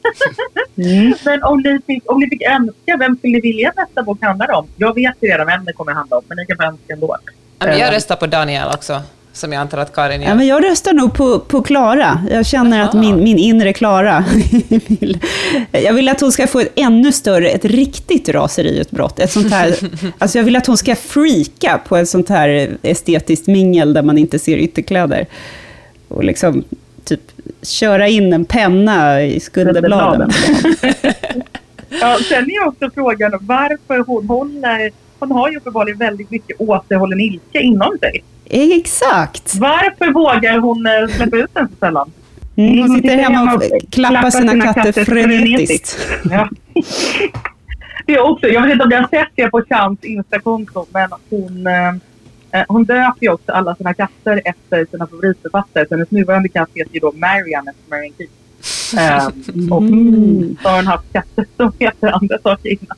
Men 1.25 1.43
om 1.43 1.61
ni, 1.61 1.79
fick, 1.87 2.11
om 2.11 2.19
ni 2.19 2.29
fick 2.29 2.41
önska, 2.41 2.97
vem 2.99 3.17
skulle 3.17 3.33
ni 3.33 3.41
vilja 3.41 3.69
att 3.69 3.75
nästa 3.75 4.03
bok 4.03 4.17
handlar 4.21 4.51
om? 4.51 4.67
Jag 4.77 4.95
vet 4.95 5.15
ju 5.21 5.27
redan 5.27 5.47
vem 5.47 5.65
det 5.65 5.73
kommer 5.73 5.91
handla 5.91 6.17
om, 6.17 6.23
men 6.27 6.37
ni 6.37 6.45
kan 6.45 6.57
få 6.57 6.63
önska 6.63 6.93
ändå. 6.93 7.17
Ja, 7.59 7.67
jag 7.67 7.79
Ehm, 7.87 7.91
röstar 7.93 8.15
på 8.15 8.25
Daniel 8.27 8.67
också, 8.73 9.01
som 9.35 9.51
jag 9.51 9.59
antar 9.59 9.77
att 9.77 9.93
Karin 9.93 10.21
gör. 10.21 10.29
Ja, 10.29 10.35
men 10.35 10.47
jag 10.47 10.63
röstar 10.63 10.93
nog 10.93 11.13
på, 11.13 11.39
på 11.39 11.61
Klara. 11.61 12.25
Jag 12.29 12.45
känner 12.45 12.83
att 12.83 12.93
min, 12.93 13.23
min 13.23 13.37
inre 13.37 13.73
Klara 13.73 14.25
vill... 14.87 15.19
Jag 15.71 15.93
vill 15.93 16.09
att 16.09 16.21
hon 16.21 16.31
ska 16.31 16.47
få 16.47 16.59
ett 16.59 16.71
ännu 16.75 17.11
större, 17.11 17.49
ett 17.49 17.65
riktigt 17.65 18.29
raseriutbrott. 18.29 19.19
Ett 19.19 19.31
sånt 19.31 19.51
här, 19.51 19.75
alltså 20.17 20.37
jag 20.37 20.43
vill 20.43 20.55
att 20.55 20.67
hon 20.67 20.77
ska 20.77 20.95
freaka 20.95 21.79
på 21.87 21.97
ett 21.97 22.09
sånt 22.09 22.29
här 22.29 22.77
estetiskt 22.81 23.47
mingel 23.47 23.93
där 23.93 24.01
man 24.01 24.17
inte 24.17 24.39
ser 24.39 24.57
ytterkläder. 24.57 25.25
Och 26.07 26.23
liksom 26.23 26.63
typ 27.03 27.21
köra 27.61 28.07
in 28.07 28.33
en 28.33 28.45
penna 28.45 29.23
i 29.23 29.39
skulderbladen. 29.39 30.31
Ja, 32.01 32.17
sen 32.29 32.51
är 32.51 32.67
också 32.67 32.89
frågan 32.93 33.31
varför 33.41 34.03
hon 34.07 34.27
håller... 34.27 34.91
Hon 35.27 35.37
har 35.37 35.49
ju 35.49 35.57
uppenbarligen 35.57 35.97
väldigt 35.99 36.31
mycket 36.31 36.59
återhållen 36.59 37.19
ilska 37.19 37.59
inom 37.59 37.97
sig. 37.99 38.23
Exakt! 38.49 39.55
Varför 39.55 40.13
vågar 40.13 40.59
hon 40.59 40.85
eh, 40.85 41.15
släppa 41.15 41.37
ut 41.37 41.53
den 41.53 41.67
så 41.67 41.75
sällan? 41.79 42.11
Mm, 42.55 42.79
hon 42.79 42.95
sitter 42.95 43.17
hemma 43.17 43.53
och 43.55 43.63
klappar 43.91 44.29
sina 44.29 44.73
katter 44.73 45.05
frenetiskt. 45.05 45.97
Ja. 46.31 46.49
Det 48.07 48.13
är 48.13 48.19
också, 48.19 48.47
jag 48.47 48.61
vet 48.61 48.71
inte 48.71 48.83
om 48.83 48.89
ni 48.89 48.95
har 48.95 49.07
sett 49.07 49.29
det 49.35 49.49
på 49.49 49.61
Chans 49.69 50.03
Instakonto, 50.03 50.85
men 50.93 51.09
hon, 51.29 51.67
eh, 51.67 51.89
eh, 52.51 52.65
hon 52.67 52.83
döper 52.83 53.25
ju 53.25 53.29
också 53.29 53.51
alla 53.51 53.75
sina 53.75 53.93
katter 53.93 54.41
efter 54.45 54.87
sina 54.91 55.07
favoritförfattare. 55.07 55.85
Så 55.87 55.95
hennes 55.95 56.11
nuvarande 56.11 56.49
katt 56.49 56.69
heter 56.73 56.93
ju 56.93 56.99
då 56.99 57.11
Marianne 57.11 57.71
efter 57.71 57.89
Marianne 57.89 58.15
Keith. 58.17 58.33
Eh, 58.97 59.27
och 59.75 59.83
så 60.61 60.69
har 60.69 60.75
hon 60.75 60.87
haft 60.87 61.13
katter 61.13 61.45
som 61.57 61.71
heter 61.79 62.07
andra 62.07 62.37
saker 62.43 62.69
innan. 62.69 62.97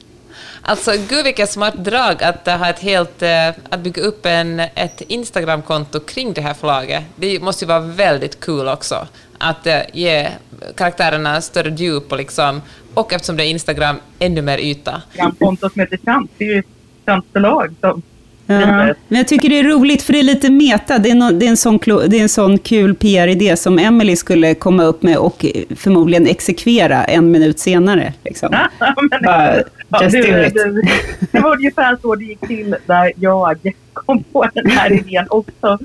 Alltså, 0.61 0.91
gud 1.09 1.23
vilket 1.23 1.51
smart 1.51 1.75
drag 1.75 2.23
att 2.23 2.47
eh, 2.47 2.57
ha 2.57 2.69
ett 2.69 2.79
helt, 2.79 3.21
eh, 3.21 3.49
att 3.69 3.79
bygga 3.79 4.01
upp 4.01 4.25
en, 4.25 4.59
ett 4.59 5.01
Instagramkonto 5.01 5.99
kring 5.99 6.33
det 6.33 6.41
här 6.41 6.53
förlaget. 6.53 7.03
Det 7.15 7.39
måste 7.39 7.65
ju 7.65 7.67
vara 7.69 7.79
väldigt 7.79 8.39
kul 8.39 8.67
också, 8.67 9.07
att 9.37 9.67
eh, 9.67 9.79
ge 9.93 10.29
karaktärerna 10.75 11.41
större 11.41 11.69
djup 11.69 12.11
och 12.11 12.17
liksom, 12.17 12.61
och 12.93 13.13
eftersom 13.13 13.37
det 13.37 13.43
är 13.43 13.49
Instagram, 13.49 13.95
ännu 14.19 14.41
mer 14.41 14.57
yta. 14.57 15.01
Instagramkonto 15.11 15.69
som 15.69 15.79
heter 15.79 15.99
Chans, 16.05 16.29
det 16.37 16.45
är 16.45 16.53
ju 16.53 16.59
ett 16.59 17.23
förlag 17.33 17.75
som 17.81 18.01
Ja. 18.47 18.93
Men 19.07 19.17
jag 19.17 19.27
tycker 19.27 19.49
det 19.49 19.59
är 19.59 19.63
roligt 19.63 20.01
för 20.01 20.13
det 20.13 20.19
är 20.19 20.23
lite 20.23 20.51
meta. 20.51 20.97
Det 20.97 21.09
är, 21.09 21.15
no, 21.15 21.31
det 21.31 21.45
är, 21.45 21.49
en, 21.49 21.57
sån, 21.57 21.79
klo- 21.79 22.07
det 22.07 22.17
är 22.17 22.21
en 22.21 22.29
sån 22.29 22.57
kul 22.57 22.95
PR-idé 22.95 23.55
som 23.57 23.79
Emily 23.79 24.15
skulle 24.15 24.53
komma 24.55 24.83
upp 24.83 25.03
med 25.03 25.17
och 25.17 25.45
förmodligen 25.75 26.27
exekvera 26.27 27.03
en 27.03 27.31
minut 27.31 27.59
senare. 27.59 28.13
Liksom. 28.23 28.49
Ja, 28.79 28.93
men- 29.11 29.21
Bara, 29.23 29.55
Ja, 29.89 30.03
just 30.03 30.15
du, 30.15 30.21
do 30.21 30.43
it. 30.43 30.53
du, 30.53 30.81
det 31.31 31.39
var 31.39 31.55
ungefär 31.55 31.97
så 32.01 32.15
det 32.15 32.23
gick 32.25 32.39
till 32.47 32.75
när 32.85 33.13
jag 33.15 33.73
kom 33.93 34.23
på 34.23 34.49
den 34.53 34.69
här 34.71 34.91
idén 34.93 35.25
också. 35.29 35.77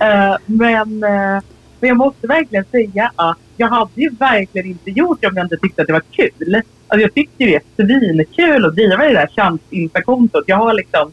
Eh, 0.00 0.36
men, 0.46 1.02
eh, 1.02 1.42
men 1.80 1.88
jag 1.88 1.96
måste 1.96 2.26
verkligen 2.26 2.64
säga 2.70 3.10
att 3.16 3.36
jag 3.56 3.68
hade 3.68 3.90
ju 3.94 4.10
verkligen 4.10 4.66
inte 4.68 4.90
gjort 4.90 5.18
det 5.20 5.26
om 5.26 5.36
jag 5.36 5.44
inte 5.44 5.56
tyckte 5.56 5.82
att 5.82 5.86
det 5.86 5.92
var 5.92 6.02
kul. 6.10 6.62
Alltså 6.88 7.02
jag 7.02 7.14
tyckte 7.14 7.44
ju 7.44 7.50
det 7.50 7.82
är 7.82 7.86
svinkul 7.86 8.64
att 8.66 8.74
driva 8.74 8.96
det 9.04 9.12
där 9.12 9.28
chans-kontot. 9.36 10.44
Jag 10.46 10.56
har 10.56 10.74
liksom 10.74 11.12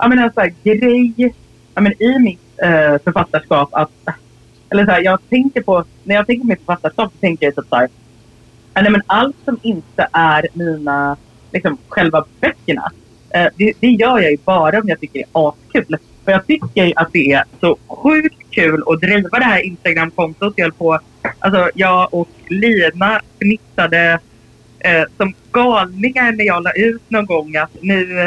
ja, 0.00 0.08
men 0.08 0.18
en 0.18 0.32
så 0.32 0.40
här 0.40 0.54
grej 0.64 1.34
ja, 1.74 1.80
men 1.80 2.02
i 2.02 2.18
mitt 2.18 2.40
eh, 2.62 3.02
författarskap 3.04 3.68
att 3.72 3.90
eller 4.70 4.84
så 4.84 4.90
här, 4.90 5.02
jag 5.02 5.18
tänker 5.28 5.62
på, 5.62 5.84
när 6.04 6.14
jag 6.14 6.26
tänker 6.26 6.40
på 6.40 6.46
mitt 6.46 6.58
författarskap 6.58 7.12
så 7.12 7.18
tänker 7.20 7.46
jag 7.46 7.56
typ 7.56 7.68
så 7.68 7.76
här, 7.76 7.88
ja, 8.74 8.82
nej, 8.82 8.92
men 8.92 9.02
allt 9.06 9.36
som 9.44 9.58
inte 9.62 10.08
är 10.12 10.48
mina, 10.52 11.16
liksom 11.52 11.78
själva 11.88 12.24
böckerna, 12.40 12.90
eh, 13.30 13.46
det, 13.56 13.72
det 13.80 13.86
gör 13.86 14.18
jag 14.18 14.30
ju 14.30 14.38
bara 14.44 14.80
om 14.80 14.88
jag 14.88 15.00
tycker 15.00 15.18
det 15.18 15.38
är 15.40 15.48
askul. 15.48 15.96
För 16.24 16.32
jag 16.32 16.46
tycker 16.46 16.92
att 16.96 17.12
det 17.12 17.32
är 17.32 17.44
så 17.60 17.76
sjukt 17.88 18.50
kul 18.50 18.82
att 18.86 19.00
driva 19.00 19.38
det 19.38 19.44
här 19.44 19.60
Instagramkontot. 19.60 20.52
Jag 20.56 20.78
på, 20.78 20.98
alltså 21.38 21.70
jag 21.74 22.14
och 22.14 22.28
Lina 22.48 23.20
fnissade 23.38 24.18
eh, 24.78 25.04
som 25.16 25.34
galningar 25.52 26.32
när 26.32 26.44
jag 26.44 26.62
la 26.62 26.72
ut 26.72 27.10
någon 27.10 27.26
gång 27.26 27.56
att 27.56 27.76
nu, 27.80 28.20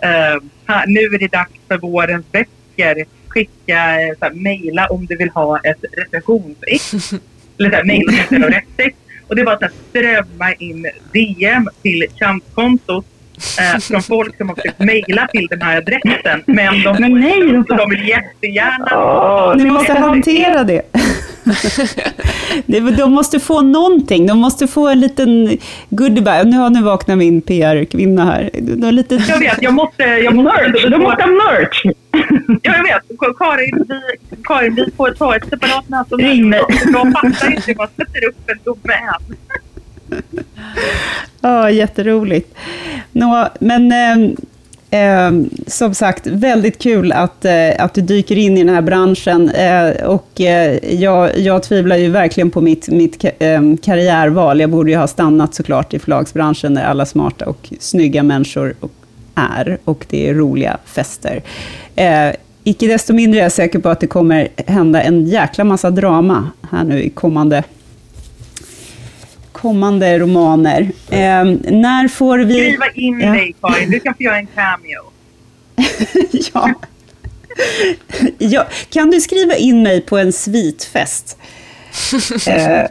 eh, 0.00 0.42
nu 0.86 1.00
är 1.00 1.18
det 1.18 1.32
dags 1.32 1.60
för 1.68 1.78
vårens 1.78 2.32
böcker. 2.32 3.04
Skicka, 3.28 4.00
eh, 4.02 4.18
så 4.18 4.24
här, 4.24 4.32
mejla 4.32 4.86
om 4.86 5.06
du 5.06 5.16
vill 5.16 5.30
ha 5.30 5.58
ett 5.58 5.84
recensionsex. 5.92 6.92
Eller 7.58 7.70
så 7.70 7.76
här, 7.76 7.84
mejla 7.84 8.12
om 8.30 8.40
du 8.40 8.48
rättex. 8.48 8.96
Och 9.28 9.36
det 9.36 9.44
var 9.44 9.58
här, 9.60 9.70
strömma 9.90 10.52
in 10.52 10.86
DM 11.12 11.68
till 11.82 12.06
chanskontot 12.18 13.06
eh, 13.60 13.80
från 13.80 14.02
folk 14.02 14.36
som 14.36 14.48
har 14.48 14.56
försökt 14.56 14.78
mejla 14.78 15.26
till 15.26 15.46
den 15.46 15.62
här 15.62 15.76
adressen. 15.76 16.42
Men 16.46 16.82
de, 16.82 16.96
Men 17.00 17.20
nej, 17.20 17.40
de 17.40 17.64
de 17.76 17.90
vill 17.90 18.08
jättegärna... 18.08 19.54
Ni 19.54 19.70
måste 19.70 19.92
hantera 19.92 20.64
det. 20.64 20.82
De 22.96 23.12
måste 23.12 23.40
få 23.40 23.60
någonting. 23.60 24.26
De 24.26 24.38
måste 24.38 24.66
få 24.66 24.88
en 24.88 25.00
liten 25.00 25.58
goodiebag. 25.90 26.46
Nu 26.46 26.56
har 26.56 26.70
nu 26.70 26.82
vaknat 26.82 27.18
min 27.18 27.42
PR-kvinna 27.42 28.24
här. 28.24 28.50
De 28.52 28.90
lite... 28.90 29.14
Jag 29.28 29.38
vet, 29.38 29.62
jag 29.62 29.74
måste... 29.74 30.02
Jag 30.02 30.34
måste 30.34 30.62
Merch! 30.62 30.82
De 30.90 30.98
måste 30.98 31.22
ha 31.22 31.30
merch! 31.30 31.82
Ja, 32.62 32.76
jag 32.76 32.82
vet. 32.82 33.36
Karin, 33.38 33.84
vi, 33.88 34.00
Karin, 34.44 34.74
vi 34.74 34.90
får 34.96 35.10
ta 35.10 35.36
ett 35.36 35.48
separat 35.48 35.84
det. 36.08 36.16
Ring 36.16 36.48
mig. 36.48 36.62
Jag 36.92 37.12
fattar 37.12 37.50
inte 37.54 37.74
man 37.74 37.88
sätter 37.96 38.24
upp 38.28 38.50
en 38.50 38.58
domän. 38.64 39.36
Ja, 41.40 41.70
jätteroligt. 41.70 42.56
Nå, 43.12 43.48
men 43.60 43.92
eh, 43.92 44.30
eh, 44.90 45.30
som 45.66 45.94
sagt, 45.94 46.26
väldigt 46.26 46.78
kul 46.78 47.12
att, 47.12 47.44
eh, 47.44 47.52
att 47.78 47.94
du 47.94 48.00
dyker 48.00 48.38
in 48.38 48.58
i 48.58 48.64
den 48.64 48.74
här 48.74 48.82
branschen. 48.82 49.50
Eh, 49.50 50.06
och 50.06 50.40
eh, 50.40 50.94
jag, 50.94 51.38
jag 51.38 51.62
tvivlar 51.62 51.96
ju 51.96 52.10
verkligen 52.10 52.50
på 52.50 52.60
mitt, 52.60 52.88
mitt 52.88 53.22
ka- 53.22 53.32
eh, 53.72 53.76
karriärval. 53.82 54.60
Jag 54.60 54.70
borde 54.70 54.90
ju 54.90 54.96
ha 54.96 55.06
stannat 55.06 55.54
såklart 55.54 55.94
i 55.94 55.98
förlagsbranschen 55.98 56.74
där 56.74 56.84
alla 56.84 57.06
smarta 57.06 57.44
och 57.46 57.72
snygga 57.80 58.22
människor 58.22 58.74
och- 58.80 58.90
är. 59.56 59.78
Och 59.84 60.06
det 60.10 60.28
är 60.28 60.34
roliga 60.34 60.76
fester. 60.84 61.42
Eh, 61.96 62.28
icke 62.64 62.86
desto 62.86 63.12
mindre 63.14 63.40
är 63.40 63.42
jag 63.42 63.52
säker 63.52 63.78
på 63.78 63.88
att 63.88 64.00
det 64.00 64.06
kommer 64.06 64.48
hända 64.66 65.02
en 65.02 65.26
jäkla 65.26 65.64
massa 65.64 65.90
drama 65.90 66.50
här 66.70 66.84
nu 66.84 67.02
i 67.02 67.10
kommande 67.10 67.62
kommande 69.66 70.18
romaner. 70.18 70.80
Eh, 71.10 71.44
när 71.72 72.08
får 72.08 72.38
vi... 72.38 72.54
Skriva 72.54 72.86
in 72.94 73.20
Ja. 73.20 73.32
dig, 73.32 73.54
Karin. 73.62 73.90
Du 73.90 74.00
kan 74.00 74.14
få 74.14 74.22
göra 74.22 74.36
en 74.38 74.46
cameo. 74.46 75.02
ja. 76.54 76.74
ja. 78.38 78.66
Kan 78.90 79.10
du 79.10 79.20
skriva 79.20 79.56
in 79.56 79.82
mig 79.82 80.00
på 80.00 80.18
en 80.18 80.32
svitfest? 80.32 81.38
eh, 82.48 82.86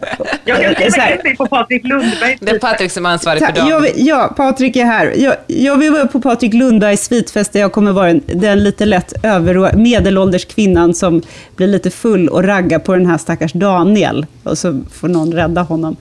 Jag 0.45 0.77
kan 0.77 0.85
så 0.85 0.91
skriva 0.91 1.11
in 1.11 1.19
dig 1.23 1.35
på 1.37 1.45
Patrik 1.47 1.83
Lundberg. 1.83 2.37
Det 2.41 2.51
är 2.51 2.59
Patrik 2.59 2.91
som 2.91 3.05
är 3.05 3.09
ansvarig 3.09 3.45
för 3.45 3.51
dem. 3.51 3.69
jag, 3.69 3.89
ja, 3.95 4.33
Patrik 4.37 4.75
är 4.75 4.85
här. 4.85 5.13
Jag, 5.15 5.35
jag 5.47 5.77
vill 5.77 5.91
vara 5.91 6.07
på 6.07 6.21
Patrik 6.21 6.53
Lundbergs 6.53 7.05
svitfest 7.05 7.53
där 7.53 7.59
jag 7.59 7.71
kommer 7.71 7.91
vara 7.91 8.07
den, 8.07 8.21
den 8.27 8.63
lite 8.63 8.85
lätt 8.85 9.25
över, 9.25 9.77
medelålders 9.77 10.45
kvinnan 10.45 10.93
som 10.93 11.21
blir 11.55 11.67
lite 11.67 11.89
full 11.89 12.29
och 12.29 12.43
raggar 12.43 12.79
på 12.79 12.93
den 12.95 13.05
här 13.05 13.17
stackars 13.17 13.53
Daniel. 13.53 14.25
Och 14.43 14.57
så 14.57 14.81
får 14.93 15.07
någon 15.07 15.33
rädda 15.33 15.61
honom. 15.61 15.95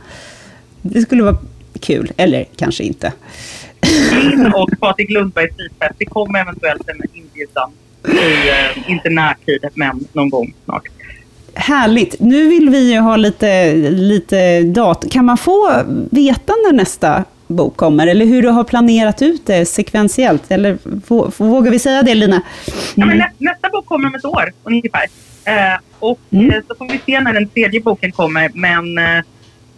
Det 0.86 1.00
skulle 1.00 1.22
vara 1.22 1.36
kul, 1.80 2.12
eller 2.16 2.44
kanske 2.56 2.84
inte. 2.84 3.12
Min 4.12 4.52
och 4.54 4.70
Patrik 4.80 5.10
Lundbergs 5.10 5.56
frifest. 5.56 5.94
Det 5.98 6.04
kommer 6.04 6.40
eventuellt 6.40 6.88
en 6.88 7.00
inbjudan 7.14 7.70
i, 8.08 8.48
eh, 8.48 8.90
inte 8.90 9.10
närtid, 9.10 9.64
men 9.74 10.04
någon 10.12 10.30
gång 10.30 10.54
snart. 10.64 10.82
Härligt. 11.54 12.20
Nu 12.20 12.48
vill 12.48 12.70
vi 12.70 12.92
ju 12.92 12.98
ha 12.98 13.16
lite, 13.16 13.74
lite 13.90 14.62
datum. 14.62 15.10
Kan 15.10 15.24
man 15.24 15.38
få 15.38 15.82
veta 16.10 16.52
när 16.52 16.72
nästa 16.72 17.24
bok 17.46 17.76
kommer? 17.76 18.06
Eller 18.06 18.26
hur 18.26 18.42
du 18.42 18.48
har 18.48 18.64
planerat 18.64 19.22
ut 19.22 19.46
det 19.46 19.66
sekventiellt? 19.66 20.42
Eller 20.50 20.78
vå- 20.84 21.32
vågar 21.36 21.70
vi 21.70 21.78
säga 21.78 22.02
det, 22.02 22.14
Lina? 22.14 22.42
Ja, 22.94 23.06
men 23.06 23.18
nä, 23.18 23.30
nästa 23.38 23.68
bok 23.68 23.86
kommer 23.86 24.08
om 24.08 24.14
ett 24.14 24.24
år 24.24 24.52
ungefär. 24.64 25.04
Eh, 25.44 25.78
och 25.98 26.18
Mm. 26.30 26.50
eh, 26.50 26.56
så 26.68 26.74
får 26.74 26.88
vi 26.88 27.00
se 27.06 27.20
när 27.20 27.32
den 27.32 27.48
tredje 27.48 27.80
boken 27.80 28.12
kommer. 28.12 28.50
Men 28.54 28.98
eh, 28.98 29.24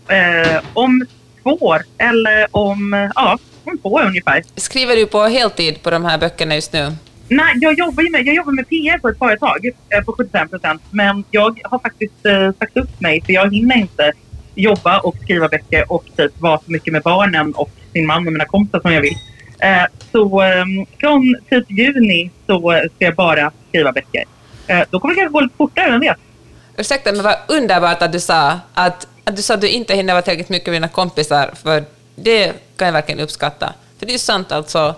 eh, 0.08 0.62
om 0.74 1.06
två 1.42 1.50
år, 1.50 1.82
eller 1.98 2.46
om, 2.50 3.10
ja, 3.14 3.38
om 3.64 3.78
två 3.78 3.88
år 3.88 4.02
ungefär. 4.06 4.42
Skriver 4.56 4.96
du 4.96 5.06
på 5.06 5.24
heltid 5.24 5.82
på 5.82 5.90
de 5.90 6.04
här 6.04 6.18
böckerna 6.18 6.54
just 6.54 6.72
nu? 6.72 6.92
Nej, 7.28 7.54
jag 7.60 7.78
jobbar 7.78 8.02
ju 8.02 8.10
med, 8.10 8.26
jag 8.26 8.34
jobbar 8.34 8.52
med 8.52 8.68
PR 8.68 8.98
på 8.98 9.08
ett 9.08 9.18
företag 9.18 9.66
eh, 9.66 10.04
på 10.04 10.12
75 10.12 10.48
procent. 10.48 10.82
Men 10.90 11.24
jag 11.30 11.60
har 11.64 11.78
faktiskt 11.78 12.26
eh, 12.26 12.52
sagt 12.58 12.76
upp 12.76 13.00
mig 13.00 13.22
för 13.26 13.32
jag 13.32 13.54
hinner 13.54 13.76
inte 13.76 14.12
jobba 14.54 15.00
och 15.00 15.16
skriva 15.22 15.48
böcker 15.48 15.92
och 15.92 16.04
typ 16.16 16.40
vara 16.40 16.58
så 16.58 16.72
mycket 16.72 16.92
med 16.92 17.02
barnen 17.02 17.52
och 17.52 17.70
sin 17.92 18.06
man 18.06 18.26
och 18.26 18.32
mina 18.32 18.44
kompisar 18.44 18.80
som 18.80 18.92
jag 18.92 19.00
vill. 19.00 19.16
Eh, 19.58 19.84
så 20.12 20.42
eh, 20.42 20.64
från 21.00 21.36
typ 21.50 21.70
juni 21.70 22.30
så 22.46 22.60
ska 22.94 23.04
jag 23.04 23.14
bara 23.14 23.52
skriva 23.68 23.92
böcker. 23.92 24.24
Eh, 24.66 24.82
då 24.90 25.00
kommer 25.00 25.14
det 25.14 25.20
kanske 25.20 25.32
gå 25.32 25.40
lite 25.40 25.56
fortare, 25.56 25.90
vem 25.90 26.00
vet? 26.00 26.16
Ursäkta, 26.78 27.12
men 27.12 27.22
vad 27.22 27.36
underbart 27.48 28.02
att 28.02 28.12
du 28.12 28.20
sa 28.20 28.60
att, 28.74 29.08
att 29.26 29.36
du 29.36 29.42
sa 29.42 29.54
att 29.54 29.60
du 29.60 29.68
inte 29.68 29.94
hinner 29.94 30.12
vara 30.12 30.22
tillräckligt 30.22 30.48
mycket 30.48 30.66
med 30.66 30.74
dina 30.74 30.88
kompisar, 30.88 31.50
för 31.54 31.84
det 32.14 32.52
kan 32.76 32.86
jag 32.86 32.92
verkligen 32.92 33.20
uppskatta. 33.20 33.74
För 33.98 34.06
det 34.06 34.14
är 34.14 34.18
sant 34.18 34.52
alltså. 34.52 34.94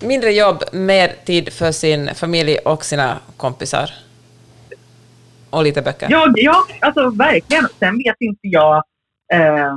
Mindre 0.00 0.30
jobb, 0.30 0.64
mer 0.72 1.12
tid 1.24 1.52
för 1.52 1.72
sin 1.72 2.14
familj 2.14 2.58
och 2.58 2.84
sina 2.84 3.18
kompisar. 3.36 3.90
Och 5.50 5.64
lite 5.64 5.82
böcker. 5.82 6.06
Ja, 6.10 6.32
ja 6.36 6.66
alltså 6.80 7.10
verkligen. 7.10 7.66
Sen 7.78 7.98
vet 7.98 8.16
inte 8.20 8.40
jag... 8.42 8.76
Eh, 9.32 9.76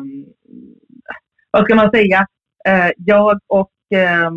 vad 1.52 1.66
ska 1.66 1.76
man 1.76 1.92
säga? 1.92 2.28
Eh, 2.66 2.90
jag, 2.98 3.40
och, 3.48 3.70
Eh, 3.94 4.32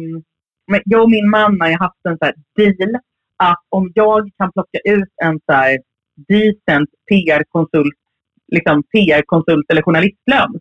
jag 0.84 1.02
och 1.02 1.10
min 1.10 1.30
man 1.30 1.60
har 1.60 1.78
haft 1.78 2.06
en 2.08 2.18
så 2.18 2.24
här 2.24 2.34
deal 2.56 2.94
att 3.36 3.62
om 3.68 3.92
jag 3.94 4.30
kan 4.38 4.52
plocka 4.52 4.78
ut 4.84 5.12
en 5.24 5.40
så 5.46 5.52
här 5.52 5.78
decent 6.28 6.90
PR-konsult, 7.08 7.94
liksom 8.48 8.82
PR-konsult 8.82 9.70
eller 9.70 9.82
journalistlön, 9.82 10.60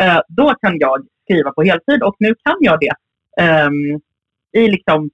eh, 0.00 0.20
då 0.28 0.54
kan 0.54 0.78
jag 0.78 1.06
skriva 1.24 1.52
på 1.52 1.62
heltid. 1.62 2.02
Och 2.02 2.16
nu 2.18 2.34
kan 2.44 2.56
jag 2.60 2.80
det 2.80 2.94
eh, 3.40 3.70
i 4.62 4.68
liksom 4.68 5.10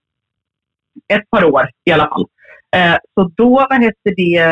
ett 1.08 1.30
par 1.30 1.44
år 1.44 1.68
i 1.84 1.92
alla 1.92 2.08
fall. 2.08 2.26
Eh, 2.76 2.96
så 3.14 3.32
då, 3.36 3.66
vad 3.70 3.82
heter 3.82 4.14
det, 4.16 4.42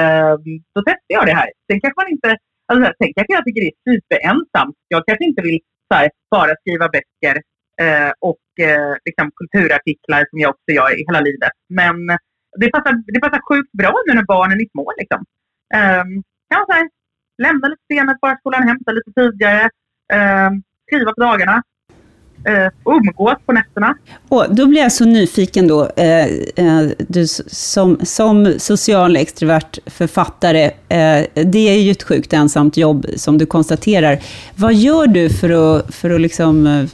då 0.74 0.82
testar 0.86 1.06
jag 1.06 1.26
det 1.26 1.34
här. 1.34 1.50
Sen 1.70 1.80
kanske 1.80 2.00
man 2.02 2.10
inte, 2.10 2.36
alltså, 2.66 2.92
sen 2.98 3.12
kanske 3.16 3.32
jag 3.32 3.44
tycker 3.44 3.60
det 3.60 3.72
är 3.76 3.92
superensamt. 3.92 4.76
Jag 4.88 5.06
kanske 5.06 5.24
inte 5.24 5.42
vill 5.42 5.60
så 5.88 5.94
här, 5.98 6.10
bara 6.30 6.56
skriva 6.60 6.88
böcker 6.88 7.36
eh, 7.82 8.12
och 8.20 8.64
eh, 8.66 8.96
liksom, 9.04 9.30
kulturartiklar 9.40 10.26
som 10.30 10.38
jag 10.38 10.50
också 10.50 10.70
gör 10.78 11.00
i 11.00 11.04
hela 11.08 11.20
livet. 11.20 11.52
Men 11.68 11.96
det 12.60 12.70
passar, 12.70 12.92
det 13.14 13.20
passar 13.20 13.40
sjukt 13.48 13.72
bra 13.72 13.94
nu 14.06 14.14
när 14.14 14.24
barnen 14.34 14.60
är 14.60 14.68
små. 14.70 14.92
Liksom. 14.98 15.24
Eh, 15.74 16.04
kan 16.50 16.58
man 16.60 16.66
säga, 16.72 16.88
lämna 17.42 17.68
lite 17.68 17.82
senare 17.92 18.16
på 18.20 18.26
förskolan, 18.28 18.68
hämta 18.68 18.92
lite 18.92 19.10
tidigare, 19.20 19.62
eh, 20.12 20.50
skriva 20.86 21.12
på 21.12 21.20
dagarna. 21.20 21.62
eh, 22.46 22.72
umgås 22.84 23.34
på 23.46 23.52
nätterna. 23.52 23.94
Och 24.28 24.46
då 24.50 24.66
blir 24.66 24.80
jag 24.80 24.92
så 24.92 25.04
nyfiken 25.04 25.68
då, 25.68 25.88
eh, 25.96 26.24
eh, 26.56 26.82
du 27.08 27.26
som, 27.46 27.98
som 28.02 28.54
social 28.58 29.16
extrovert 29.16 29.78
författare, 29.86 30.64
eh, 30.64 31.26
det 31.44 31.68
är 31.68 31.80
ju 31.80 31.90
ett 31.90 32.02
sjukt 32.02 32.32
ensamt 32.32 32.76
jobb 32.76 33.06
som 33.16 33.38
du 33.38 33.46
konstaterar. 33.46 34.18
Vad 34.54 34.74
gör 34.74 35.06
du 35.06 35.30
för 35.30 35.50
att, 35.78 35.94
för 35.94 36.10
att 36.10 36.20
liksom, 36.20 36.66
eh, 36.66 36.84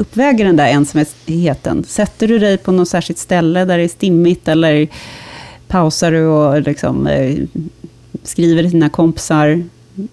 uppväga 0.00 0.44
den 0.44 0.56
där 0.56 0.68
ensamheten? 0.68 1.84
Sätter 1.84 2.28
du 2.28 2.38
dig 2.38 2.58
på 2.58 2.72
något 2.72 2.88
särskilt 2.88 3.18
ställe 3.18 3.64
där 3.64 3.78
det 3.78 3.84
är 3.84 3.88
stimmigt 3.88 4.48
eller 4.48 4.88
pausar 5.68 6.12
du 6.12 6.26
och 6.26 6.62
liksom, 6.62 7.06
eh, 7.06 7.34
skriver 8.22 8.62
till 8.62 8.72
dina 8.72 8.88
kompisar 8.88 9.62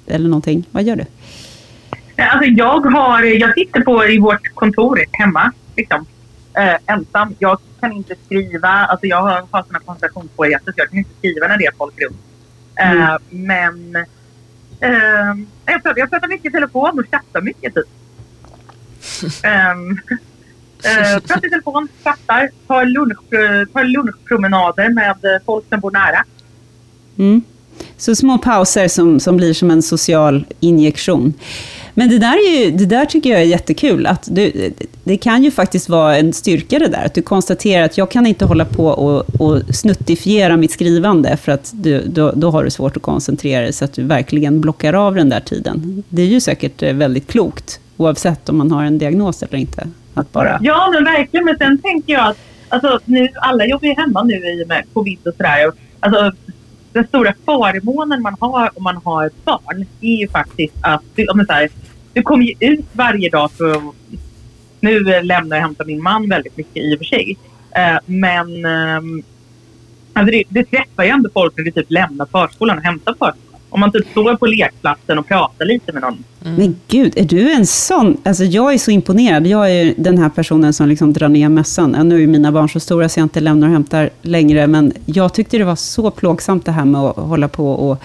eller 0.08 0.30
någonting? 0.30 0.66
Vad 0.72 0.84
gör 0.84 0.96
du? 0.96 1.06
Alltså 2.24 2.50
jag, 2.50 2.80
har, 2.80 3.24
jag 3.24 3.54
sitter 3.54 3.82
på 3.82 4.06
i 4.06 4.20
vårt 4.20 4.56
kontor 4.56 5.00
hemma, 5.12 5.52
liksom, 5.78 6.06
eh, 6.54 6.76
ensam. 6.94 7.36
Jag 7.40 7.60
kan 7.80 7.92
inte 7.92 8.16
skriva, 8.26 8.68
alltså 8.70 9.06
jag 9.08 9.22
har, 9.22 9.32
har 9.52 9.64
sådana 9.64 9.80
koncentrationssvårigheter 9.80 10.66
så 10.66 10.74
jag 10.76 10.90
kan 10.90 10.98
inte 10.98 11.16
skriva 11.18 11.48
när 11.48 11.58
det 11.58 11.66
är 11.66 11.74
folk 11.78 12.02
runt. 12.02 12.18
Eh, 12.76 12.92
Mm. 12.92 13.18
Men 13.30 13.96
eh, 14.80 15.46
jag, 15.66 15.84
pratar, 15.84 16.00
jag 16.00 16.10
pratar 16.10 16.28
mycket 16.28 16.46
i 16.46 16.52
telefon 16.52 17.00
och 17.00 17.06
chattar 17.12 17.42
mycket 17.42 17.74
typ. 17.74 17.86
um, 19.44 19.92
eh, 20.84 21.20
pratar 21.20 21.46
i 21.48 21.50
telefon, 21.50 21.88
chattar, 22.04 22.50
tar, 22.68 22.86
lunch, 22.86 23.30
tar 23.74 23.84
lunchpromenader 23.84 24.90
med 24.90 25.26
eh, 25.26 25.42
folk 25.46 25.66
som 25.70 25.80
bor 25.80 25.92
nära. 25.92 26.24
Mm. 27.18 27.42
Så 27.98 28.16
små 28.16 28.38
pauser 28.38 28.88
som, 28.88 29.20
som 29.20 29.38
blir 29.38 29.54
som 29.54 29.72
en 29.72 29.82
social 29.82 30.46
injektion. 30.60 31.34
Men 31.94 32.10
det 32.10 32.18
där, 32.18 32.34
är 32.34 32.66
ju, 32.66 32.72
det 32.72 32.86
där 32.86 33.06
tycker 33.06 33.30
jag 33.30 33.40
är 33.40 33.46
jättekul. 33.46 34.06
Att 34.06 34.28
du, 34.32 34.74
det 35.04 35.18
kan 35.18 35.44
ju 35.44 35.52
faktiskt 35.52 35.90
vara 35.90 36.18
en 36.18 36.34
styrka 36.34 36.80
det 36.80 36.88
där. 36.88 37.06
Att 37.06 37.14
du 37.14 37.22
konstaterar 37.22 37.86
att 37.86 37.98
jag 37.98 38.12
kan 38.12 38.26
inte 38.26 38.46
hålla 38.46 38.66
på 38.66 38.86
och, 38.86 39.42
och 39.42 39.76
snuttifiera 39.76 40.58
mitt 40.58 40.72
skrivande, 40.72 41.38
för 41.38 41.52
att 41.52 41.72
du, 41.74 42.04
då, 42.06 42.32
då 42.36 42.52
har 42.52 42.64
du 42.64 42.70
svårt 42.70 42.98
att 42.98 43.04
koncentrera 43.04 43.62
dig, 43.62 43.74
så 43.74 43.86
att 43.86 43.94
du 43.94 44.04
verkligen 44.04 44.62
blockar 44.62 44.94
av 44.94 45.16
den 45.16 45.30
där 45.30 45.40
tiden. 45.40 46.04
Det 46.10 46.22
är 46.22 46.26
ju 46.26 46.42
säkert 46.42 46.84
eh, 46.84 46.94
väldigt 46.94 47.28
klokt, 47.28 47.80
oavsett 47.98 48.50
om 48.50 48.58
man 48.58 48.72
har 48.72 48.84
en 48.84 48.98
diagnos 48.98 49.44
eller 49.44 49.58
inte. 49.58 49.88
Att 50.14 50.32
bara... 50.32 50.60
Ja, 50.62 50.90
men 50.94 51.04
verkligen. 51.04 51.46
Men 51.46 51.58
sen 51.58 51.78
tänker 51.78 52.14
jag 52.14 52.28
att 52.28 52.38
alltså, 52.70 53.00
nu, 53.06 53.28
alla 53.36 53.66
jobbar 53.66 53.88
ju 53.88 53.94
hemma 53.94 54.24
nu 54.24 54.34
i 54.34 54.64
och 54.64 54.68
med 54.68 54.84
covid 54.94 55.20
och 55.28 55.34
sådär. 55.38 55.72
Alltså, 56.00 56.32
den 56.94 57.08
stora 57.08 57.34
förmånen 57.46 58.22
man 58.22 58.36
har 58.40 58.70
om 58.76 58.84
man 58.84 58.98
har 58.98 59.26
ett 59.26 59.46
barn 59.46 59.86
är 60.02 60.16
ju 60.16 60.28
faktiskt 60.28 60.74
att 60.82 61.04
du, 61.16 61.28
om 61.28 61.38
det 61.38 61.46
så 61.46 61.54
här, 61.54 61.70
du 62.14 62.22
kommer 62.22 62.46
ju 62.46 62.54
ut 62.60 62.86
varje 62.92 63.30
dag 63.30 63.52
för 63.52 63.72
att... 63.72 63.96
Nu 64.82 65.00
lämnar 65.04 65.58
jag 65.58 65.64
och 65.64 65.68
hämtar 65.68 65.86
min 65.86 66.04
man 66.04 66.30
väldigt 66.30 66.58
mycket 66.58 66.78
i 66.78 66.96
och 66.96 66.98
för 66.98 67.06
sig. 67.06 67.38
Eh, 67.72 67.98
men 68.06 68.66
ehm, 68.66 69.24
alltså 70.14 70.32
det, 70.32 70.44
det 70.50 70.64
träffar 70.64 71.04
ju 71.04 71.10
ändå 71.10 71.30
folk 71.34 71.58
när 71.58 71.64
du 71.64 71.72
typ 71.72 71.92
lämnar 71.92 72.26
förskolan 72.26 72.78
och 72.78 72.84
hämtar 72.84 73.12
förskolan. 73.14 73.49
Om 73.70 73.80
man 73.80 73.92
typ 73.92 74.08
står 74.12 74.36
på 74.36 74.46
lekplatsen 74.46 75.18
och 75.20 75.28
pratar 75.28 75.66
lite 75.66 75.94
med 75.94 76.02
någon. 76.02 76.24
Men 76.40 76.76
gud, 76.88 77.14
är 77.18 77.26
du 77.26 77.52
en 77.52 77.66
sån? 77.66 78.18
Alltså 78.24 78.44
jag 78.44 78.74
är 78.74 78.78
så 78.78 78.92
imponerad. 78.92 79.48
Jag 79.48 79.72
är 79.72 79.94
den 79.98 80.18
här 80.18 80.30
personen 80.30 80.74
som 80.74 80.88
liksom 80.88 81.14
drar 81.14 81.30
ner 81.30 81.50
mössan. 81.50 81.94
Ja, 81.98 82.04
Nu 82.04 82.24
är 82.24 82.28
mina 82.28 82.52
barn 82.52 82.70
så 82.70 82.80
stora 82.80 83.10
så 83.10 83.20
jag 83.20 83.26
inte 83.26 83.40
lämnar 83.40 83.68
och 83.68 83.74
hämtar 83.74 84.10
längre, 84.22 84.68
men 84.68 84.94
jag 85.06 85.34
tyckte 85.34 85.58
det 85.58 85.64
var 85.64 85.76
så 85.76 86.12
plågsamt 86.12 86.66
det 86.66 86.72
här 86.72 86.86
med 86.86 87.02
att 87.02 87.16
hålla 87.16 87.48
på 87.48 87.72
och 87.72 88.04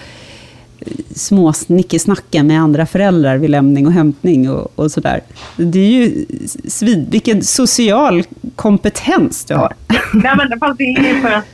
småsnickesnacka 1.15 2.43
med 2.43 2.61
andra 2.61 2.85
föräldrar 2.85 3.37
vid 3.37 3.49
lämning 3.49 3.87
och 3.87 3.93
hämtning 3.93 4.49
och, 4.49 4.71
och 4.75 4.91
sådär. 4.91 5.21
Det 5.57 5.79
är 5.79 5.89
ju 5.89 6.25
svid, 6.67 7.11
vilken 7.11 7.43
social 7.43 8.23
kompetens 8.55 9.45
du 9.45 9.55
har. 9.55 9.73
Nej 10.13 10.33
men 10.37 10.59
fast 10.59 10.77
det 10.77 10.83
är 10.83 11.21
för 11.21 11.31
att, 11.31 11.45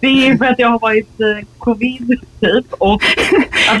det 0.00 0.06
är 0.06 0.36
för 0.36 0.44
att 0.44 0.58
jag 0.58 0.68
har 0.68 0.78
varit 0.78 1.20
eh, 1.20 1.46
covid 1.58 2.20
typ 2.40 2.72
och... 2.72 3.02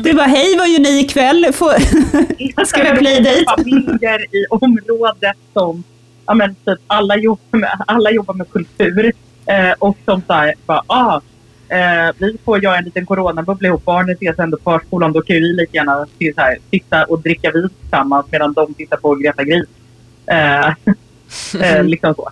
Du 0.02 0.12
bara, 0.12 0.26
hej 0.26 0.56
vad 0.58 0.68
gör 0.68 0.80
ni 0.80 1.00
ikväll? 1.00 1.52
Får... 1.52 2.64
Ska 2.64 2.82
vi 2.82 2.98
playdate? 2.98 3.44
familjer 3.56 4.36
i 4.36 4.46
området 4.50 5.36
som, 5.52 5.84
ja 6.26 6.34
men 6.34 6.54
typ 6.54 6.78
alla 6.86 7.16
jobbar 7.16 7.58
med, 7.58 7.70
alla 7.86 8.10
jobbar 8.10 8.34
med 8.34 8.50
kultur 8.50 9.12
eh, 9.46 9.72
och 9.78 9.96
som 10.04 10.22
såhär, 10.26 10.54
bara 10.66 10.82
ah, 10.86 11.20
eh, 11.68 12.14
vi 12.18 12.36
får 12.44 12.62
göra 12.62 12.78
en 12.78 12.84
liten 12.84 13.06
coronabubbla 13.06 13.68
ihop, 13.68 13.84
barnen 13.84 14.14
ses 14.14 14.38
ändå 14.38 14.56
på 14.56 14.70
förskolan, 14.70 15.12
då 15.12 15.22
kan 15.22 15.36
vi 15.36 15.40
lika 15.40 15.76
gärna 15.76 16.06
till 16.18 16.34
så 16.34 16.40
här, 16.40 16.58
sitta 16.70 17.04
och 17.04 17.20
dricka 17.20 17.50
vin 17.50 17.68
tillsammans 17.80 18.26
medan 18.30 18.52
de 18.52 18.74
tittar 18.74 18.96
på 18.96 19.14
Greta 19.14 19.44
Gris. 19.44 19.68
Eh, 20.26 20.68
eh, 21.62 21.84
liksom 21.84 22.14
så. 22.14 22.30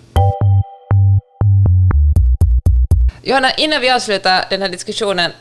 Johanna, 3.23 3.51
innan 3.57 3.81
vi 3.81 3.89
avslutar 3.89 4.45
den 4.49 4.61
här 4.61 4.69
diskussionen, 4.69 5.31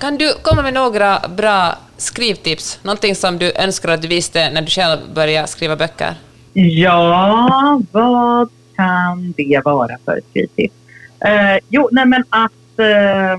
kan 0.00 0.18
du 0.18 0.34
komma 0.42 0.62
med 0.62 0.74
några 0.74 1.28
bra 1.28 1.78
skrivtips? 1.96 2.80
Någonting 2.82 3.14
som 3.14 3.38
du 3.38 3.52
önskar 3.52 3.88
att 3.88 4.02
du 4.02 4.08
visste 4.08 4.50
när 4.50 4.62
du 4.62 4.66
själv 4.66 4.98
började 5.14 5.48
skriva 5.48 5.76
böcker? 5.76 6.14
Ja, 6.52 7.80
vad 7.92 8.50
kan 8.76 9.34
det 9.36 9.60
vara 9.64 9.98
för 10.04 10.20
skrivtips? 10.30 10.74
Eh, 11.20 11.58
jo, 11.68 11.88
nej 11.92 12.06
men 12.06 12.24
att... 12.30 12.78
Eh, 12.78 13.38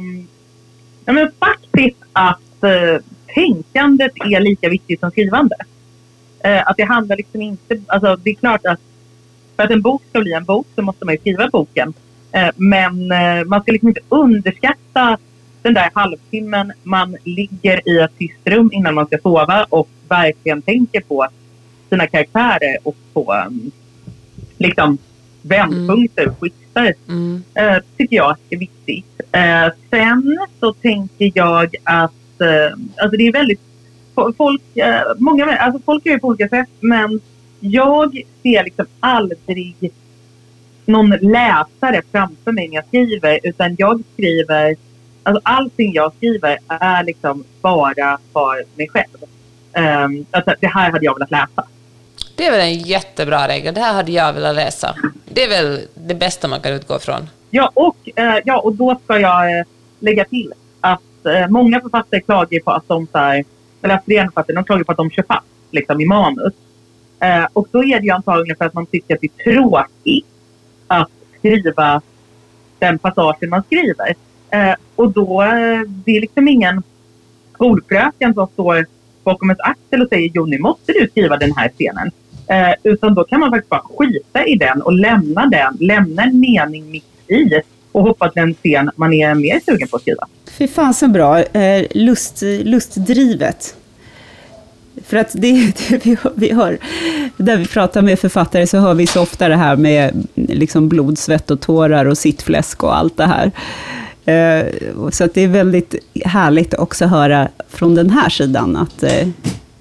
nej 1.05 1.15
men 1.15 1.31
faktiskt 1.39 2.03
att 2.13 2.63
eh, 2.63 3.03
tänkandet 3.33 4.11
är 4.15 4.39
lika 4.39 4.69
viktigt 4.69 4.99
som 4.99 5.11
skrivande. 5.11 5.55
Eh, 6.43 6.67
att 6.67 6.77
det 6.77 6.83
handlar 6.83 7.17
liksom 7.17 7.41
inte... 7.41 7.81
Alltså 7.87 8.15
det 8.15 8.29
är 8.29 8.35
klart 8.35 8.65
att 8.65 8.79
för 9.55 9.63
att 9.63 9.71
en 9.71 9.81
bok 9.81 10.03
ska 10.09 10.19
bli 10.19 10.33
en 10.33 10.45
bok 10.45 10.67
så 10.75 10.81
måste 10.81 11.05
man 11.05 11.13
ju 11.13 11.19
skriva 11.19 11.49
boken. 11.49 11.93
Eh, 12.37 12.49
men 12.55 13.11
eh, 13.11 13.45
man 13.45 13.61
ska 13.61 13.71
liksom 13.71 13.87
inte 13.87 14.01
underskatta 14.09 15.17
den 15.61 15.73
där 15.73 15.89
halvtimmen 15.93 16.71
man 16.83 17.17
ligger 17.23 17.89
i 17.89 17.99
ett 17.99 18.17
tyst 18.17 18.39
rum 18.45 18.69
innan 18.73 18.93
man 18.95 19.05
ska 19.07 19.17
sova 19.17 19.65
och 19.69 19.89
verkligen 20.09 20.61
tänker 20.61 21.01
på 21.01 21.27
sina 21.89 22.07
karaktärer 22.07 22.77
och 22.83 22.95
på 23.13 23.33
um, 23.47 23.71
liksom 24.57 24.97
vändpunkter 25.41 26.27
och 26.27 26.39
twister. 26.39 26.93
Eh, 27.53 27.77
tycker 27.97 28.15
jag 28.15 28.35
är 28.49 28.57
viktigt. 28.57 29.21
Eh, 29.31 29.67
sen 29.89 30.37
så 30.59 30.73
tänker 30.73 31.31
jag 31.35 31.75
att 31.83 32.41
eh, 32.41 32.73
alltså 32.97 33.17
det 33.17 33.27
är 33.27 33.31
väldigt 33.31 33.61
fo- 34.15 34.33
folk, 34.37 34.61
många, 35.17 35.45
alltså 35.57 35.81
folk 35.85 36.05
gör 36.05 36.13
ju 36.13 36.19
på 36.19 36.27
olika 36.27 36.49
sätt 36.49 36.69
men 36.79 37.19
jag 37.59 38.21
ser 38.43 38.63
liksom 38.63 38.85
aldrig 38.99 39.91
någon 40.87 41.09
läsare 41.09 42.01
framför 42.11 42.51
mig 42.51 42.67
när 42.67 42.75
jag 42.75 42.85
skriver 42.85 43.39
utan 43.43 43.75
jag 43.77 44.03
skriver, 44.13 44.75
alltså 45.23 45.41
allting 45.43 45.93
jag 45.93 46.13
skriver 46.13 46.57
är 46.67 47.03
liksom 47.03 47.43
bara 47.61 48.17
för 48.33 48.77
mig 48.77 48.89
själv. 48.89 49.17
Um, 49.77 50.25
alltså, 50.31 50.55
det 50.59 50.67
här 50.67 50.91
hade 50.91 51.05
jag 51.05 51.13
velat 51.13 51.31
läsa. 51.31 51.67
Det 52.35 52.45
är 52.45 52.51
väl 52.51 52.61
en 52.61 52.79
jättebra 52.79 53.47
regel. 53.47 53.73
Det 53.73 53.81
här 53.81 53.93
hade 53.93 54.11
jag 54.11 54.33
velat 54.33 54.55
läsa. 54.55 54.95
Det 55.25 55.43
är 55.43 55.49
väl 55.49 55.81
det 55.93 56.15
bästa 56.15 56.47
man 56.47 56.61
kan 56.61 56.73
utgå 56.73 56.99
från. 56.99 57.29
Ja, 57.49 57.71
och, 57.73 58.09
eh, 58.15 58.37
ja, 58.45 58.59
och 58.59 58.75
då 58.75 58.99
ska 59.03 59.19
jag 59.19 59.59
eh, 59.59 59.65
lägga 59.99 60.25
till 60.25 60.53
att 60.81 61.25
eh, 61.25 61.47
många 61.49 61.81
författare 61.81 62.21
klagar 62.21 62.59
på 62.59 62.71
att 62.71 62.87
de, 62.87 63.07
så 63.11 63.17
här, 63.17 63.45
eller 63.81 63.99
flera 64.05 64.25
författare, 64.25 64.55
de 64.55 64.63
klagar 64.63 64.83
på 64.83 64.91
att 64.91 64.97
de 64.97 65.11
kör 65.11 65.23
fast 65.23 65.47
liksom, 65.71 66.01
i 66.01 66.05
manus. 66.05 66.53
Och 67.53 67.67
då 67.71 67.83
är 67.83 67.99
det 67.99 68.05
ju 68.05 68.11
antagligen 68.11 68.57
för 68.57 68.65
att 68.65 68.73
man 68.73 68.85
tycker 68.85 69.15
att 69.15 69.21
det 69.21 69.29
är 69.37 69.53
tråkigt 69.53 70.27
att 70.87 71.09
skriva 71.37 72.01
den 72.79 72.99
passagen 72.99 73.49
man 73.49 73.63
skriver. 73.63 74.15
Eh, 74.49 74.75
och 74.95 75.11
då, 75.11 75.41
eh, 75.41 75.81
det 76.05 76.17
är 76.17 76.21
liksom 76.21 76.47
ingen 76.47 76.83
skolfröken 77.53 78.33
som 78.33 78.47
står 78.47 78.85
bakom 79.23 79.49
ett 79.49 79.61
axel 79.61 80.01
och 80.01 80.09
säger 80.09 80.31
jo 80.33 80.45
nu 80.45 80.59
måste 80.59 80.91
du 80.91 81.07
skriva 81.07 81.37
den 81.37 81.51
här 81.55 81.69
scenen. 81.69 82.11
Eh, 82.47 82.73
utan 82.83 83.13
då 83.13 83.23
kan 83.23 83.39
man 83.39 83.49
faktiskt 83.49 83.69
bara 83.69 83.81
skita 83.97 84.45
i 84.45 84.55
den 84.55 84.81
och 84.81 84.93
lämna 84.93 85.45
den, 85.45 85.77
lämna 85.79 86.23
en 86.23 86.39
mening 86.39 86.91
mitt 86.91 87.03
i 87.27 87.61
och 87.91 88.03
hoppas 88.03 88.33
den 88.33 88.53
scen 88.53 88.91
man 88.95 89.13
är 89.13 89.35
mer 89.35 89.59
sugen 89.65 89.87
på 89.87 89.95
att 89.95 90.01
skriva. 90.01 90.27
Fy 90.57 90.67
fan 90.67 90.93
så 90.93 91.07
bra. 91.07 91.39
Eh, 91.39 91.85
lust, 91.91 92.41
lustdrivet. 92.41 93.75
För 95.05 95.17
att 95.17 95.31
det, 95.33 95.73
det 95.89 95.99
vi, 96.05 96.15
hör- 96.23 96.31
vi 96.35 96.53
hör, 96.53 96.77
där 97.37 97.57
vi 97.57 97.65
pratar 97.67 98.01
med 98.01 98.19
författare 98.19 98.67
så 98.67 98.77
hör 98.77 98.93
vi 98.93 99.07
så 99.07 99.21
ofta 99.21 99.47
det 99.47 99.55
här 99.55 99.75
med 99.75 100.27
liksom 100.35 100.89
blod, 100.89 101.17
svett 101.17 101.51
och 101.51 101.61
tårar 101.61 102.05
och 102.05 102.17
sittfläsk 102.17 102.83
och 102.83 102.97
allt 102.97 103.17
det 103.17 103.25
här. 103.25 103.51
Eh, 104.25 104.65
så 105.11 105.23
att 105.23 105.33
det 105.33 105.41
är 105.41 105.47
väldigt 105.47 105.95
härligt 106.25 106.73
också 106.73 107.05
att 107.05 107.11
höra 107.11 107.47
från 107.69 107.95
den 107.95 108.09
här 108.09 108.29
sidan 108.29 108.75
att 108.75 109.03
eh, 109.03 109.27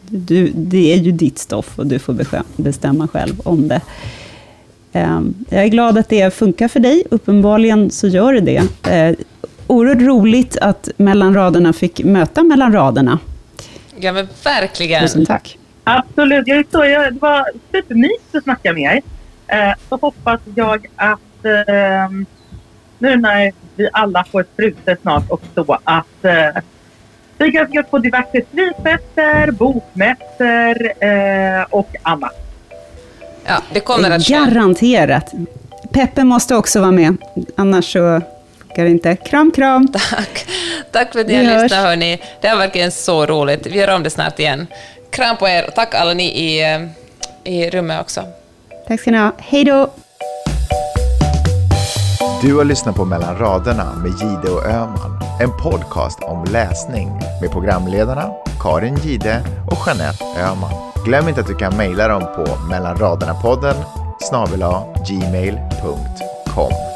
du, 0.09 0.51
det 0.55 0.93
är 0.93 0.97
ju 0.97 1.13
ditt 1.13 1.39
stoff 1.39 1.79
och 1.79 1.87
du 1.87 1.99
får 1.99 2.17
bestämma 2.57 3.09
själv 3.09 3.41
om 3.45 3.69
det. 3.69 3.81
Eh, 4.93 5.21
Jag 5.49 5.65
är 5.65 5.69
glad 5.69 5.99
att 5.99 6.09
det 6.09 6.35
funkar 6.35 6.69
för 6.69 6.81
dig. 6.81 7.05
Uppenbarligen 7.11 7.91
så 7.91 8.07
gör 8.09 8.33
det 8.33 8.41
det. 8.41 8.91
Eh, 8.93 9.17
Oerhört 9.69 10.03
roligt 10.03 10.57
att 10.61 10.89
mellan 10.97 11.35
raderna 11.35 11.73
fick 11.73 12.05
möta 12.05 12.43
mellan 12.43 12.73
raderna. 12.73 13.19
Ja, 14.01 14.13
men 14.13 14.29
verkligen. 14.45 15.03
Tusen 15.03 15.27
tack. 15.27 15.59
Absolut. 15.85 16.47
Jag 16.47 16.59
är 16.59 16.65
så, 16.73 16.85
jag, 16.85 17.15
det 17.15 17.21
var 17.21 17.47
supermysigt 17.73 18.35
att 18.35 18.43
snacka 18.43 18.73
med 18.73 18.97
er. 18.97 19.03
Eh, 19.47 19.75
så 19.89 19.97
hoppas 19.97 20.41
jag 20.55 20.87
att 20.97 21.45
eh, 21.45 22.11
nu 22.99 23.17
när 23.17 23.53
vi 23.77 23.89
alla 23.93 24.25
får 24.25 24.45
sprutor 24.53 24.97
snart 25.03 25.31
och 25.31 25.43
så 25.55 25.79
att 25.85 26.25
eh, 26.25 26.63
vi 27.39 27.53
kan 27.53 27.71
gå 27.71 27.83
på 27.83 27.99
diverse 27.99 28.43
skrivfester, 28.53 29.51
bokmässor 29.51 31.05
eh, 31.05 31.63
och 31.71 31.97
annat. 32.03 32.33
Ja, 33.45 33.63
det 33.73 33.81
kommer 33.81 34.11
att 34.11 34.25
ske. 34.25 34.35
Garanterat. 34.35 35.33
Peppe 35.93 36.25
måste 36.25 36.57
också 36.57 36.81
vara 36.81 36.91
med, 36.91 37.17
annars 37.57 37.93
så 37.93 38.21
det 38.85 38.91
inte. 38.91 39.17
Kram, 39.17 39.51
kram. 39.51 39.89
Tack. 39.93 40.47
Tack 40.93 41.13
för 41.13 41.21
att 41.21 41.27
ni 41.27 41.35
har 41.35 41.63
lyssnat, 41.63 41.85
hörni. 41.85 42.23
Det 42.41 42.49
har 42.49 42.57
verkligen 42.57 42.93
så 42.93 43.27
roligt. 43.27 43.67
Vi 43.67 43.79
gör 43.79 43.95
om 43.95 44.03
det 44.03 44.11
snart 44.11 44.39
igen. 44.39 44.67
Kram 45.11 45.37
på 45.37 45.49
er 45.49 45.67
och 45.67 45.75
tack 45.75 45.95
alla 45.95 46.15
ni 46.15 46.25
i, 46.25 46.75
eh, 46.75 47.53
i 47.53 47.71
rummet 47.71 48.01
också. 48.01 48.23
Tack 48.89 49.01
ska 49.01 49.11
ni 49.11 49.19
ha. 49.19 49.33
Hej 49.39 49.65
då! 49.65 49.91
Du 52.43 52.57
har 52.57 52.65
lyssnat 52.65 52.97
på 52.97 53.05
Mellan 53.05 53.39
raderna 53.39 53.95
med 53.95 54.13
Gide 54.13 54.55
och 54.55 54.67
Öman. 54.67 55.21
En 55.41 55.51
podcast 55.63 56.19
om 56.23 56.45
läsning 56.45 57.09
med 57.41 57.51
programledarna 57.51 58.31
Karin 58.61 58.97
Gide 58.97 59.43
och 59.71 59.79
Jeanette 59.87 60.25
Öman. 60.25 60.71
Glöm 61.05 61.29
inte 61.29 61.41
att 61.41 61.47
du 61.47 61.55
kan 61.55 61.77
mejla 61.77 62.09
dem 62.09 62.23
på 62.23 62.45
mellanraderna-podden 62.71 63.77
snabel 64.21 64.65
gmail.com. 65.09 66.96